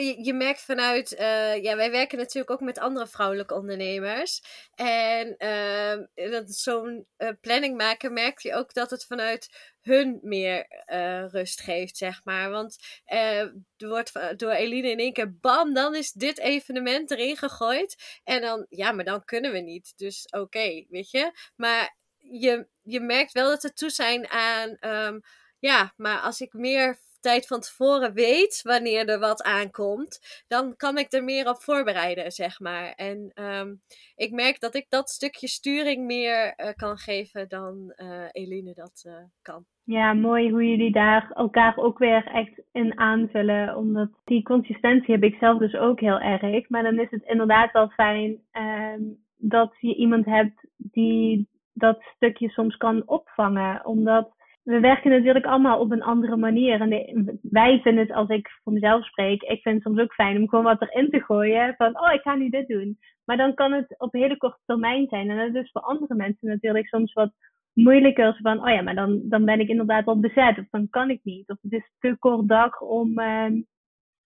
Je, 0.00 0.32
merkt 0.32 0.60
vanuit, 0.60 1.12
uh, 1.12 1.62
ja, 1.62 1.76
wij 1.76 1.90
werken 1.90 2.18
natuurlijk 2.18 2.50
ook 2.50 2.60
met 2.60 2.78
andere 2.78 3.06
vrouwelijke 3.06 3.54
ondernemers. 3.54 4.42
En 4.74 5.34
uh, 5.38 6.30
dat 6.30 6.50
zo'n 6.50 7.06
uh, 7.18 7.28
planning 7.40 7.76
maken, 7.76 8.12
merk 8.12 8.38
je 8.38 8.54
ook 8.54 8.74
dat 8.74 8.90
het 8.90 9.04
vanuit 9.04 9.72
hun 9.80 10.18
meer 10.22 10.66
uh, 10.92 11.28
rust 11.28 11.60
geeft, 11.60 11.96
zeg 11.96 12.20
maar. 12.24 12.50
Want 12.50 12.76
er 13.04 13.52
wordt 13.76 14.38
door 14.38 14.50
Eline 14.50 14.90
in 14.90 14.98
één 14.98 15.12
keer, 15.12 15.38
bam, 15.38 15.74
dan 15.74 15.94
is 15.94 16.12
dit 16.12 16.38
evenement 16.38 17.10
erin 17.10 17.36
gegooid. 17.36 18.20
En 18.24 18.40
dan, 18.40 18.66
ja, 18.68 18.92
maar 18.92 19.04
dan 19.04 19.24
kunnen 19.24 19.52
we 19.52 19.58
niet. 19.58 19.92
Dus 19.96 20.26
oké, 20.30 20.84
weet 20.88 21.10
je. 21.10 21.32
Maar 21.56 21.96
je, 22.18 22.66
je 22.82 23.00
merkt 23.00 23.32
wel 23.32 23.48
dat 23.48 23.64
er 23.64 23.74
toe 23.74 23.90
zijn 23.90 24.28
aan, 24.28 24.76
um, 24.80 25.20
ja, 25.58 25.92
maar 25.96 26.20
als 26.20 26.40
ik 26.40 26.52
meer 26.52 26.98
tijd 27.24 27.46
van 27.46 27.60
tevoren 27.60 28.12
weet 28.12 28.60
wanneer 28.62 29.08
er 29.08 29.18
wat 29.18 29.42
aankomt, 29.42 30.44
dan 30.48 30.76
kan 30.76 30.98
ik 30.98 31.12
er 31.12 31.24
meer 31.24 31.48
op 31.48 31.62
voorbereiden, 31.62 32.32
zeg 32.32 32.60
maar. 32.60 32.92
En 32.96 33.32
um, 33.34 33.80
ik 34.16 34.30
merk 34.32 34.60
dat 34.60 34.74
ik 34.74 34.86
dat 34.88 35.08
stukje 35.08 35.48
sturing 35.48 36.06
meer 36.06 36.54
uh, 36.56 36.68
kan 36.76 36.96
geven 36.96 37.48
dan 37.48 37.92
uh, 37.96 38.28
Eline 38.32 38.74
dat 38.74 39.04
uh, 39.06 39.14
kan. 39.42 39.64
Ja, 39.84 40.12
mooi 40.12 40.50
hoe 40.50 40.68
jullie 40.68 40.92
daar 40.92 41.30
elkaar 41.34 41.76
ook 41.76 41.98
weer 41.98 42.26
echt 42.26 42.62
in 42.72 42.98
aanvullen. 42.98 43.76
Omdat 43.76 44.10
die 44.24 44.42
consistentie 44.42 45.14
heb 45.14 45.22
ik 45.22 45.36
zelf 45.40 45.58
dus 45.58 45.74
ook 45.74 46.00
heel 46.00 46.20
erg. 46.20 46.68
Maar 46.68 46.82
dan 46.82 46.98
is 46.98 47.10
het 47.10 47.24
inderdaad 47.24 47.72
wel 47.72 47.88
fijn 47.88 48.40
um, 48.52 49.24
dat 49.36 49.74
je 49.80 49.94
iemand 49.94 50.24
hebt 50.24 50.66
die 50.76 51.48
dat 51.72 52.02
stukje 52.16 52.48
soms 52.48 52.76
kan 52.76 53.02
opvangen. 53.06 53.86
Omdat 53.86 54.34
we 54.64 54.80
werken 54.80 55.10
natuurlijk 55.10 55.44
allemaal 55.44 55.80
op 55.80 55.90
een 55.90 56.02
andere 56.02 56.36
manier. 56.36 56.80
En 56.80 57.38
wij 57.42 57.80
vinden 57.82 58.06
het, 58.06 58.16
als 58.16 58.28
ik 58.28 58.60
voor 58.62 58.72
mezelf 58.72 59.04
spreek, 59.06 59.42
ik 59.42 59.62
vind 59.62 59.74
het 59.74 59.82
soms 59.82 60.00
ook 60.00 60.14
fijn 60.14 60.36
om 60.36 60.48
gewoon 60.48 60.64
wat 60.64 60.82
erin 60.82 61.10
te 61.10 61.20
gooien. 61.20 61.74
Van, 61.76 62.00
oh, 62.00 62.12
ik 62.12 62.20
ga 62.20 62.34
nu 62.34 62.48
dit 62.48 62.68
doen. 62.68 62.98
Maar 63.24 63.36
dan 63.36 63.54
kan 63.54 63.72
het 63.72 63.94
op 63.98 64.12
hele 64.12 64.36
korte 64.36 64.58
termijn 64.64 65.06
zijn. 65.08 65.30
En 65.30 65.52
dat 65.52 65.62
is 65.62 65.70
voor 65.70 65.82
andere 65.82 66.14
mensen 66.14 66.48
natuurlijk 66.48 66.86
soms 66.86 67.12
wat 67.12 67.32
moeilijker. 67.72 68.38
Van, 68.42 68.60
oh 68.62 68.68
ja, 68.68 68.82
maar 68.82 68.94
dan, 68.94 69.20
dan 69.24 69.44
ben 69.44 69.60
ik 69.60 69.68
inderdaad 69.68 70.06
al 70.06 70.20
bezet. 70.20 70.58
Of 70.58 70.66
dan 70.70 70.88
kan 70.90 71.10
ik 71.10 71.20
niet. 71.22 71.50
Of 71.50 71.58
het 71.60 71.72
is 71.72 71.90
te 71.98 72.16
kort 72.18 72.48
dag 72.48 72.80
om, 72.80 73.18
uh, 73.18 73.50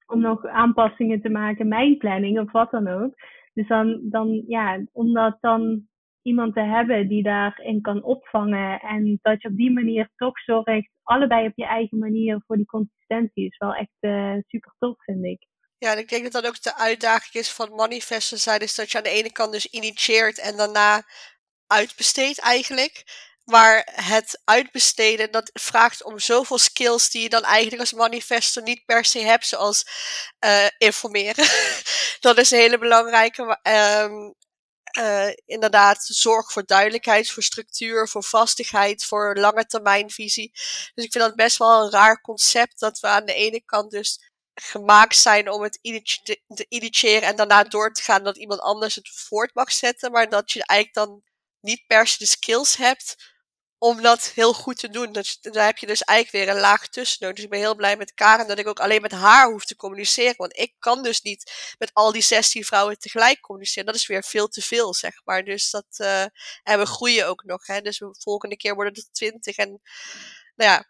om 0.06 0.20
nog 0.20 0.46
aanpassingen 0.46 1.20
te 1.20 1.28
maken. 1.28 1.68
Mijn 1.68 1.96
planning 1.96 2.38
of 2.38 2.52
wat 2.52 2.70
dan 2.70 2.88
ook. 2.88 3.14
Dus 3.54 3.68
dan, 3.68 4.00
dan 4.02 4.42
ja, 4.46 4.84
omdat 4.92 5.38
dan 5.40 5.87
iemand 6.28 6.54
te 6.54 6.60
hebben 6.60 7.08
die 7.08 7.22
daarin 7.22 7.80
kan 7.80 8.02
opvangen. 8.02 8.80
En 8.80 9.18
dat 9.22 9.42
je 9.42 9.48
op 9.48 9.56
die 9.56 9.72
manier 9.72 10.10
toch 10.16 10.38
zorgt, 10.40 10.90
allebei 11.02 11.46
op 11.46 11.52
je 11.56 11.66
eigen 11.66 11.98
manier, 11.98 12.42
voor 12.46 12.56
die 12.56 12.66
consistentie. 12.66 13.46
Is 13.46 13.58
wel 13.58 13.74
echt 13.74 13.96
uh, 14.00 14.34
super 14.46 14.74
tof, 14.78 14.96
vind 15.04 15.24
ik. 15.24 15.46
Ja, 15.78 15.92
en 15.92 15.98
ik 15.98 16.08
denk 16.08 16.22
dat 16.22 16.32
dat 16.32 16.46
ook 16.46 16.62
de 16.62 16.76
uitdaging 16.76 17.34
is 17.34 17.52
van 17.52 17.74
manifesten 17.74 18.38
zijn, 18.38 18.60
is 18.60 18.74
dat 18.74 18.90
je 18.90 18.98
aan 18.98 19.04
de 19.04 19.18
ene 19.20 19.32
kant 19.32 19.52
dus 19.52 19.66
initieert 19.66 20.38
en 20.38 20.56
daarna 20.56 21.02
uitbesteedt 21.66 22.40
eigenlijk. 22.40 23.04
Maar 23.44 23.88
het 23.92 24.42
uitbesteden, 24.44 25.30
dat 25.30 25.50
vraagt 25.52 26.04
om 26.04 26.18
zoveel 26.18 26.58
skills 26.58 27.10
die 27.10 27.22
je 27.22 27.28
dan 27.28 27.42
eigenlijk 27.42 27.80
als 27.80 27.92
manifester 27.92 28.62
niet 28.62 28.84
per 28.84 29.04
se 29.04 29.18
hebt, 29.18 29.46
zoals 29.46 29.86
uh, 30.44 30.66
informeren. 30.78 31.44
dat 32.26 32.38
is 32.38 32.50
een 32.50 32.58
hele 32.58 32.78
belangrijke. 32.78 33.58
Um, 33.62 34.34
uh, 34.98 35.28
inderdaad 35.46 36.04
zorg 36.04 36.52
voor 36.52 36.64
duidelijkheid, 36.64 37.30
voor 37.30 37.42
structuur, 37.42 38.08
voor 38.08 38.24
vastigheid, 38.24 39.04
voor 39.04 39.36
lange 39.36 39.66
termijnvisie. 39.66 40.50
Dus 40.94 41.04
ik 41.04 41.12
vind 41.12 41.24
dat 41.24 41.34
best 41.34 41.56
wel 41.56 41.84
een 41.84 41.90
raar 41.90 42.20
concept 42.20 42.80
dat 42.80 43.00
we 43.00 43.06
aan 43.06 43.24
de 43.24 43.34
ene 43.34 43.62
kant 43.64 43.90
dus 43.90 44.30
gemaakt 44.54 45.16
zijn 45.16 45.50
om 45.50 45.62
het 45.62 45.78
te 45.82 46.66
initiëren 46.68 47.28
en 47.28 47.36
daarna 47.36 47.64
door 47.64 47.92
te 47.92 48.02
gaan 48.02 48.24
dat 48.24 48.36
iemand 48.36 48.60
anders 48.60 48.94
het 48.94 49.08
voort 49.08 49.54
mag 49.54 49.72
zetten, 49.72 50.12
maar 50.12 50.28
dat 50.28 50.50
je 50.50 50.64
eigenlijk 50.64 51.10
dan 51.10 51.22
niet 51.60 51.86
per 51.86 52.06
se 52.06 52.18
de 52.18 52.26
skills 52.26 52.76
hebt 52.76 53.36
om 53.78 54.02
dat 54.02 54.30
heel 54.34 54.52
goed 54.52 54.78
te 54.78 54.88
doen. 54.88 55.12
Dus, 55.12 55.38
daar 55.40 55.66
heb 55.66 55.78
je 55.78 55.86
dus 55.86 56.02
eigenlijk 56.02 56.44
weer 56.44 56.54
een 56.54 56.60
laag 56.60 56.88
tussen. 56.88 57.34
Dus 57.34 57.44
ik 57.44 57.50
ben 57.50 57.58
heel 57.58 57.74
blij 57.74 57.96
met 57.96 58.14
Karen 58.14 58.46
dat 58.46 58.58
ik 58.58 58.66
ook 58.66 58.80
alleen 58.80 59.02
met 59.02 59.12
haar 59.12 59.50
hoef 59.50 59.64
te 59.64 59.76
communiceren. 59.76 60.34
Want 60.36 60.58
ik 60.58 60.74
kan 60.78 61.02
dus 61.02 61.20
niet 61.20 61.74
met 61.78 61.90
al 61.92 62.12
die 62.12 62.22
16 62.22 62.64
vrouwen 62.64 62.98
tegelijk 62.98 63.40
communiceren. 63.40 63.86
Dat 63.86 63.94
is 63.94 64.06
weer 64.06 64.24
veel 64.24 64.48
te 64.48 64.62
veel, 64.62 64.94
zeg 64.94 65.20
maar. 65.24 65.44
Dus 65.44 65.70
dat, 65.70 65.86
uh, 65.96 66.22
en 66.62 66.78
we 66.78 66.86
groeien 66.86 67.26
ook 67.26 67.44
nog. 67.44 67.66
Hè? 67.66 67.80
Dus 67.80 67.98
de 67.98 68.16
volgende 68.18 68.56
keer 68.56 68.74
worden 68.74 68.92
het 68.94 69.08
20. 69.12 69.56
En 69.56 69.68
nou 70.54 70.70
ja, 70.70 70.86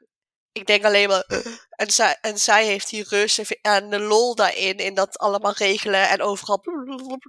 ik 0.52 0.66
denk 0.66 0.84
alleen 0.84 1.08
maar. 1.08 1.26
En 1.68 1.90
zij, 1.90 2.18
en 2.20 2.38
zij 2.38 2.66
heeft 2.66 2.90
die 2.90 3.04
rust 3.08 3.38
en 3.38 3.90
de 3.90 4.00
lol 4.00 4.34
daarin. 4.34 4.76
In 4.76 4.94
dat 4.94 5.18
allemaal 5.18 5.52
regelen 5.52 6.08
en 6.08 6.22
overal. 6.22 6.62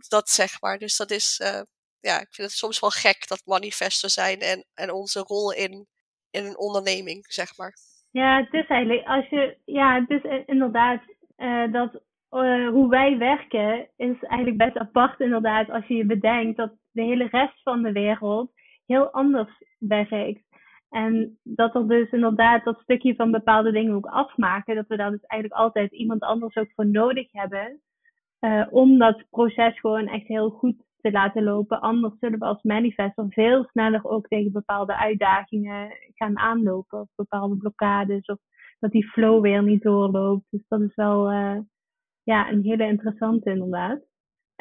Dat 0.08 0.30
zeg 0.30 0.62
maar. 0.62 0.78
Dus 0.78 0.96
dat 0.96 1.12
is. 1.12 1.40
Uh, 1.44 1.62
ja, 2.00 2.20
ik 2.20 2.28
vind 2.32 2.48
het 2.48 2.58
soms 2.58 2.80
wel 2.80 2.90
gek 2.90 3.28
dat 3.28 3.42
manifesten 3.46 4.10
zijn 4.10 4.40
en, 4.40 4.66
en 4.74 4.92
onze 4.92 5.20
rol 5.20 5.54
in, 5.54 5.88
in 6.32 6.46
een 6.46 6.58
onderneming, 6.58 7.26
zeg 7.28 7.58
maar. 7.58 7.74
Ja, 8.12 8.38
het 8.38 8.54
is 8.54 8.68
eigenlijk, 8.68 9.08
als 9.08 9.28
je, 9.28 9.58
ja, 9.66 10.00
het 10.00 10.24
is 10.24 10.44
inderdaad 10.46 11.02
uh, 11.38 11.72
dat 11.72 12.02
uh, 12.32 12.70
hoe 12.70 12.90
wij 12.90 13.18
werken 13.18 13.90
is 13.96 14.16
eigenlijk 14.20 14.58
best 14.58 14.78
apart 14.78 15.20
inderdaad 15.20 15.70
als 15.70 15.86
je 15.88 15.96
je 15.96 16.06
bedenkt 16.06 16.58
dat 16.58 16.72
de 16.92 17.02
hele 17.02 17.28
rest 17.32 17.62
van 17.64 17.82
de 17.82 17.92
wereld 17.92 18.52
heel 18.86 19.10
anders 19.12 19.50
werkt. 19.78 20.48
En 20.90 21.40
dat 21.44 21.76
er 21.76 21.88
dus 21.88 22.12
inderdaad 22.12 22.64
dat 22.64 22.80
stukje 22.80 23.16
van 23.16 23.32
bepaalde 23.32 23.72
dingen 23.72 23.96
ook 23.96 24.06
afmaken, 24.06 24.76
dat 24.76 24.88
we 24.88 24.98
daar 24.98 25.12
dus 25.12 25.24
eigenlijk 25.26 25.62
altijd 25.62 25.92
iemand 25.92 26.22
anders 26.22 26.56
ook 26.56 26.72
voor 26.76 26.88
nodig 26.88 27.32
hebben. 27.32 27.82
Uh, 28.40 28.68
om 28.70 28.98
dat 28.98 29.24
proces 29.30 29.80
gewoon 29.80 30.08
echt 30.08 30.28
heel 30.28 30.50
goed 30.50 30.76
te 31.02 31.12
laten 31.12 31.44
lopen. 31.44 31.82
Anders 31.82 32.14
zullen 32.20 32.40
we 32.40 32.46
als 32.46 32.64
manifestor 32.64 33.26
veel 33.30 33.64
sneller 33.64 34.06
ook 34.06 34.28
tegen 34.28 34.52
bepaalde 34.52 34.98
uitdagingen 34.98 35.92
gaan 36.14 36.38
aanlopen. 36.38 37.00
Of 37.00 37.08
bepaalde 37.16 37.58
blokkades. 37.58 38.26
Of 38.26 38.38
dat 38.80 38.92
die 38.92 39.10
flow 39.10 39.42
weer 39.42 39.64
niet 39.64 39.82
doorloopt. 39.82 40.46
Dus 40.50 40.68
dat 40.68 40.82
is 40.82 40.96
wel 40.96 41.32
uh, 41.32 41.58
ja, 42.24 42.52
een 42.52 42.64
hele 42.64 42.88
interessante 42.88 43.50
inderdaad. 43.50 44.08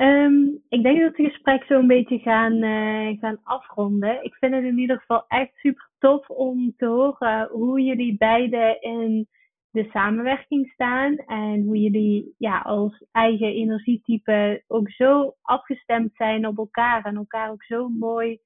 Um, 0.01 0.63
ik 0.69 0.83
denk 0.83 1.01
dat 1.01 1.17
we 1.17 1.23
het 1.23 1.33
gesprek 1.33 1.65
zo 1.65 1.79
een 1.79 1.87
beetje 1.87 2.19
gaan, 2.19 2.53
uh, 2.53 3.19
gaan 3.21 3.41
afronden. 3.43 4.25
Ik 4.25 4.35
vind 4.35 4.55
het 4.55 4.65
in 4.65 4.79
ieder 4.79 4.99
geval 4.99 5.25
echt 5.29 5.51
super 5.55 5.91
tof 5.99 6.31
om 6.31 6.75
te 6.77 6.87
horen 6.87 7.49
hoe 7.53 7.81
jullie 7.83 8.17
beiden 8.17 8.81
in 8.81 9.29
de 9.71 9.89
samenwerking 9.91 10.69
staan 10.69 11.17
en 11.17 11.63
hoe 11.63 11.79
jullie 11.79 12.35
ja, 12.39 12.59
als 12.59 13.05
eigen 13.13 13.47
energietype 13.47 14.63
ook 14.67 14.91
zo 14.91 15.35
afgestemd 15.43 16.11
zijn 16.15 16.47
op 16.47 16.59
elkaar 16.59 17.05
en 17.05 17.17
elkaar 17.17 17.51
ook 17.51 17.65
zo 17.65 17.89
mooi 17.89 18.39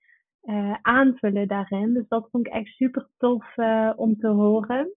uh, 0.43 0.75
aanvullen 0.83 1.49
daarin. 1.49 1.93
Dus 1.93 2.09
dat 2.09 2.29
vond 2.31 2.47
ik 2.47 2.53
echt 2.53 2.75
super 2.75 3.09
tof 3.18 3.57
uh, 3.57 3.93
om 3.97 4.16
te 4.16 4.29
horen. 4.29 4.95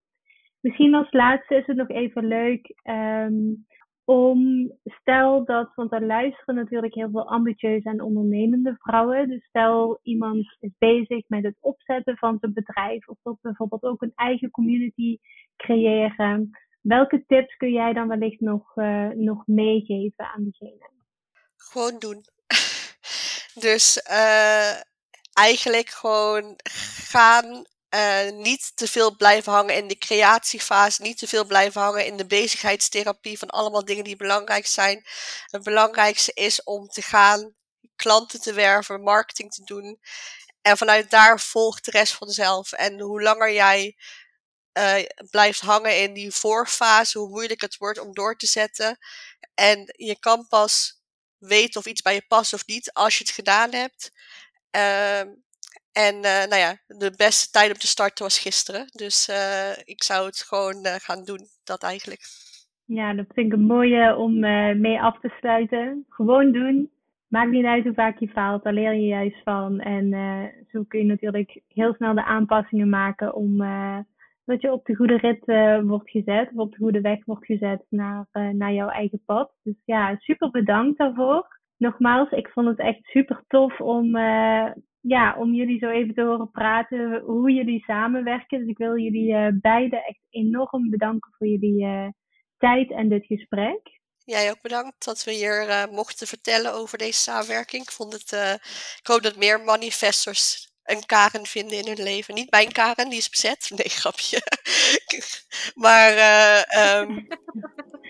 Misschien 0.61 0.95
als 0.95 1.11
laatste 1.11 1.55
is 1.55 1.65
het 1.65 1.78
nog 1.78 1.89
even 1.89 2.28
leuk 2.28 2.76
um, 2.84 3.65
om, 4.05 4.71
stel 4.83 5.45
dat, 5.45 5.71
want 5.75 5.91
er 5.91 6.05
luisteren 6.05 6.55
natuurlijk 6.55 6.93
heel 6.93 7.09
veel 7.11 7.29
ambitieuze 7.29 7.89
en 7.89 8.01
ondernemende 8.01 8.75
vrouwen. 8.79 9.29
Dus 9.29 9.45
stel 9.45 9.99
iemand 10.03 10.57
is 10.59 10.71
bezig 10.77 11.23
met 11.27 11.43
het 11.43 11.55
opzetten 11.59 12.17
van 12.17 12.37
zijn 12.39 12.53
bedrijf 12.53 13.07
of 13.07 13.17
wil 13.23 13.37
bijvoorbeeld 13.41 13.83
ook 13.83 14.01
een 14.01 14.11
eigen 14.15 14.51
community 14.51 15.17
creëren. 15.57 16.49
Welke 16.81 17.23
tips 17.27 17.55
kun 17.55 17.71
jij 17.71 17.93
dan 17.93 18.07
wellicht 18.07 18.39
nog, 18.39 18.75
uh, 18.75 19.09
nog 19.09 19.47
meegeven 19.47 20.25
aan 20.25 20.43
diegene? 20.43 20.89
Gewoon 21.55 21.99
doen. 21.99 22.23
dus 23.67 24.07
uh, 24.09 24.81
eigenlijk 25.33 25.89
gewoon 25.89 26.55
gaan 27.09 27.65
uh, 27.95 28.31
niet 28.31 28.71
te 28.75 28.87
veel 28.87 29.15
blijven 29.15 29.51
hangen 29.51 29.75
in 29.75 29.87
de 29.87 29.97
creatiefase, 29.97 31.01
niet 31.01 31.17
te 31.17 31.27
veel 31.27 31.45
blijven 31.45 31.81
hangen 31.81 32.05
in 32.05 32.17
de 32.17 32.25
bezigheidstherapie 32.25 33.37
van 33.37 33.49
allemaal 33.49 33.85
dingen 33.85 34.03
die 34.03 34.15
belangrijk 34.15 34.65
zijn. 34.65 35.05
Het 35.45 35.63
belangrijkste 35.63 36.31
is 36.33 36.63
om 36.63 36.87
te 36.87 37.01
gaan, 37.01 37.55
klanten 37.95 38.41
te 38.41 38.53
werven, 38.53 39.01
marketing 39.01 39.51
te 39.51 39.63
doen. 39.63 39.99
En 40.61 40.77
vanuit 40.77 41.09
daar 41.09 41.39
volgt 41.39 41.85
de 41.85 41.91
rest 41.91 42.13
vanzelf. 42.13 42.71
En 42.71 42.99
hoe 42.99 43.21
langer 43.21 43.53
jij 43.53 43.95
uh, 44.77 45.05
blijft 45.29 45.59
hangen 45.59 46.01
in 46.01 46.13
die 46.13 46.31
voorfase, 46.31 47.17
hoe 47.19 47.29
moeilijk 47.29 47.61
het 47.61 47.77
wordt 47.77 47.99
om 47.99 48.13
door 48.13 48.35
te 48.35 48.47
zetten. 48.47 48.97
En 49.53 49.93
je 49.97 50.19
kan 50.19 50.47
pas 50.47 51.01
weten 51.37 51.79
of 51.79 51.85
iets 51.85 52.01
bij 52.01 52.13
je 52.13 52.25
past 52.27 52.53
of 52.53 52.65
niet 52.65 52.93
als 52.93 53.17
je 53.17 53.23
het 53.23 53.33
gedaan 53.33 53.73
hebt. 53.73 54.11
Uh, 54.71 55.21
en 55.95 56.15
uh, 56.15 56.45
nou 56.51 56.61
ja, 56.65 56.71
de 56.87 57.13
beste 57.17 57.51
tijd 57.51 57.71
om 57.71 57.77
te 57.77 57.87
starten 57.87 58.23
was 58.23 58.39
gisteren. 58.39 58.85
Dus 58.91 59.29
uh, 59.29 59.71
ik 59.93 60.03
zou 60.03 60.25
het 60.25 60.45
gewoon 60.47 60.75
uh, 60.85 60.95
gaan 60.95 61.23
doen, 61.23 61.39
dat 61.63 61.83
eigenlijk. 61.83 62.21
Ja, 62.85 63.13
dat 63.13 63.25
vind 63.33 63.47
ik 63.47 63.53
een 63.53 63.65
mooie 63.65 64.15
om 64.15 64.39
mee 64.79 65.01
af 65.01 65.19
te 65.19 65.33
sluiten. 65.39 66.05
Gewoon 66.09 66.51
doen. 66.51 66.91
Maakt 67.27 67.51
niet 67.51 67.65
uit 67.65 67.83
hoe 67.83 67.93
vaak 67.93 68.19
je 68.19 68.27
faalt, 68.27 68.63
daar 68.63 68.73
leer 68.73 68.93
je 68.93 69.07
juist 69.07 69.43
van. 69.43 69.79
En 69.79 70.09
zo 70.71 70.83
kun 70.83 70.99
je 70.99 71.05
natuurlijk 71.05 71.61
heel 71.67 71.93
snel 71.93 72.13
de 72.13 72.23
aanpassingen 72.23 72.89
maken 72.89 73.33
om 73.33 73.57
dat 74.45 74.61
je 74.61 74.71
op 74.71 74.85
de 74.85 74.95
goede 74.95 75.17
rit 75.17 75.45
wordt 75.85 76.09
gezet. 76.09 76.49
Of 76.53 76.57
op 76.57 76.71
de 76.71 76.77
goede 76.77 77.01
weg 77.01 77.25
wordt 77.25 77.45
gezet 77.45 77.85
naar, 77.89 78.27
naar 78.31 78.73
jouw 78.73 78.89
eigen 78.89 79.21
pad. 79.25 79.51
Dus 79.63 79.75
ja, 79.85 80.15
super 80.17 80.49
bedankt 80.51 80.97
daarvoor. 80.97 81.59
Nogmaals, 81.77 82.29
ik 82.29 82.47
vond 82.47 82.67
het 82.67 82.79
echt 82.79 83.03
super 83.03 83.43
tof 83.47 83.81
om 83.81 84.17
ja, 85.07 85.35
om 85.37 85.53
jullie 85.53 85.79
zo 85.79 85.89
even 85.89 86.13
te 86.13 86.21
horen 86.21 86.51
praten 86.51 87.21
hoe 87.21 87.51
jullie 87.51 87.83
samenwerken. 87.83 88.59
Dus 88.59 88.67
ik 88.67 88.77
wil 88.77 88.97
jullie 88.97 89.31
uh, 89.31 89.47
beiden 89.61 90.03
echt 90.03 90.19
enorm 90.29 90.89
bedanken 90.89 91.31
voor 91.37 91.47
jullie 91.47 91.83
uh, 91.83 92.07
tijd 92.57 92.91
en 92.91 93.09
dit 93.09 93.25
gesprek. 93.25 93.99
Jij 94.23 94.49
ook 94.49 94.61
bedankt 94.61 95.05
dat 95.05 95.23
we 95.23 95.31
hier 95.31 95.67
uh, 95.67 95.85
mochten 95.85 96.27
vertellen 96.27 96.73
over 96.73 96.97
deze 96.97 97.19
samenwerking. 97.19 97.83
Ik, 97.83 97.91
vond 97.91 98.13
het, 98.13 98.31
ik 98.99 99.07
hoop 99.07 99.21
dat 99.21 99.35
meer 99.35 99.59
manifestors 99.59 100.73
een 100.86 101.05
Karen 101.05 101.45
vinden 101.45 101.77
in 101.77 101.88
hun 101.88 102.03
leven. 102.03 102.33
Niet 102.33 102.51
mijn 102.51 102.71
Karen, 102.71 103.09
die 103.09 103.17
is 103.17 103.29
bezet. 103.29 103.69
Nee, 103.75 103.89
grapje. 103.89 104.41
maar 105.86 106.13
um, 106.99 107.27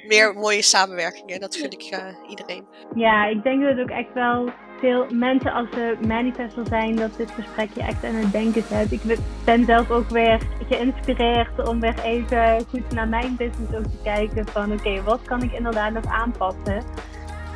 meer 0.08 0.34
mooie 0.34 0.62
samenwerkingen. 0.62 1.40
Dat 1.40 1.56
gun 1.56 1.72
ik 1.72 1.82
iedereen. 2.30 2.68
Ja, 2.96 3.26
ik 3.26 3.44
denk 3.44 3.64
dat 3.64 3.80
ook 3.80 3.90
echt 3.90 4.14
wel 4.14 4.54
veel 4.80 5.06
mensen 5.10 5.52
als 5.52 5.68
ze 5.74 5.98
manifestor 6.08 6.68
zijn, 6.68 6.96
dat 6.96 7.18
dit 7.18 7.32
gesprek 7.32 7.70
je 7.74 7.82
echt 7.82 8.04
aan 8.04 8.16
het 8.16 8.32
denken 8.32 8.64
zet. 8.70 8.92
Ik 8.92 9.02
ben 9.46 9.66
zelf 9.66 9.92
ook 9.92 10.10
weer 10.10 10.42
geïnspireerd 10.70 11.68
om 11.68 11.80
weer 11.80 12.04
even 12.04 12.66
goed 12.70 12.92
naar 12.92 13.08
mijn 13.08 13.36
business 13.36 13.76
ook 13.76 13.84
te 13.84 14.00
kijken 14.04 14.48
van 14.48 14.72
oké, 14.72 15.04
wat 15.04 15.22
kan 15.22 15.44
ik 15.44 15.52
inderdaad 15.52 15.94
nog 15.94 16.06
aanpassen 16.06 16.84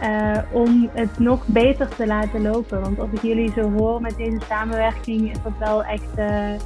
uh, 0.01 0.37
om 0.51 0.89
het 0.93 1.19
nog 1.19 1.45
beter 1.45 1.87
te 1.87 2.07
laten 2.07 2.41
lopen. 2.41 2.81
Want 2.81 2.99
als 2.99 3.09
ik 3.11 3.21
jullie 3.21 3.51
zo 3.51 3.71
hoor 3.71 4.01
met 4.01 4.17
deze 4.17 4.39
samenwerking, 4.47 5.31
is 5.31 5.37
dat 5.43 5.53
wel 5.59 5.83
echt 5.83 6.17
uh, 6.17 6.59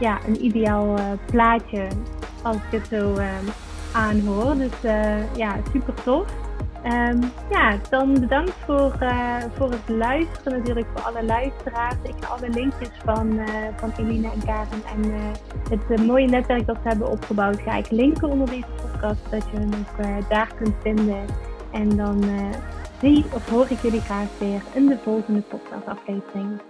ja, 0.00 0.18
een 0.26 0.44
ideaal 0.44 0.98
uh, 0.98 1.04
plaatje 1.26 1.86
als 2.42 2.56
ik 2.56 2.80
het 2.80 2.86
zo 2.86 3.14
aanhoor. 3.92 4.56
Dus 4.56 4.92
ja, 5.36 5.56
super 5.72 5.94
tof. 6.04 6.26
Um, 6.84 7.32
ja, 7.50 7.76
dan 7.90 8.12
bedankt 8.12 8.54
voor, 8.64 8.92
voor 9.56 9.70
het 9.70 9.88
luisteren 9.88 10.58
natuurlijk 10.58 10.86
voor 10.94 11.02
alle 11.02 11.24
luisteraars. 11.24 11.94
Ik 12.02 12.14
ga 12.20 12.28
alle 12.28 12.48
linkjes 12.48 12.90
van, 13.04 13.40
van 13.76 13.92
Elina 13.98 14.32
en 14.32 14.44
Karen 14.44 14.82
en 14.94 15.12
het 15.70 16.06
mooie 16.06 16.28
netwerk 16.28 16.66
dat 16.66 16.76
ze 16.82 16.88
hebben 16.88 17.10
opgebouwd 17.10 17.60
ga 17.60 17.76
ik 17.76 17.90
linken 17.90 18.28
onder 18.28 18.48
deze 18.48 18.66
podcast, 18.82 19.20
zodat 19.24 19.48
je 19.52 19.58
hem 19.58 19.70
ook 19.72 20.28
daar 20.28 20.48
kunt 20.58 20.74
vinden. 20.82 21.49
En 21.72 21.96
dan 21.96 22.24
zie 23.00 23.24
of 23.32 23.48
hoor 23.48 23.66
ik 23.70 23.82
jullie 23.82 24.00
graag 24.00 24.38
weer 24.38 24.62
in 24.74 24.86
de 24.86 24.98
volgende 24.98 25.40
podcastaflevering. 25.40 26.60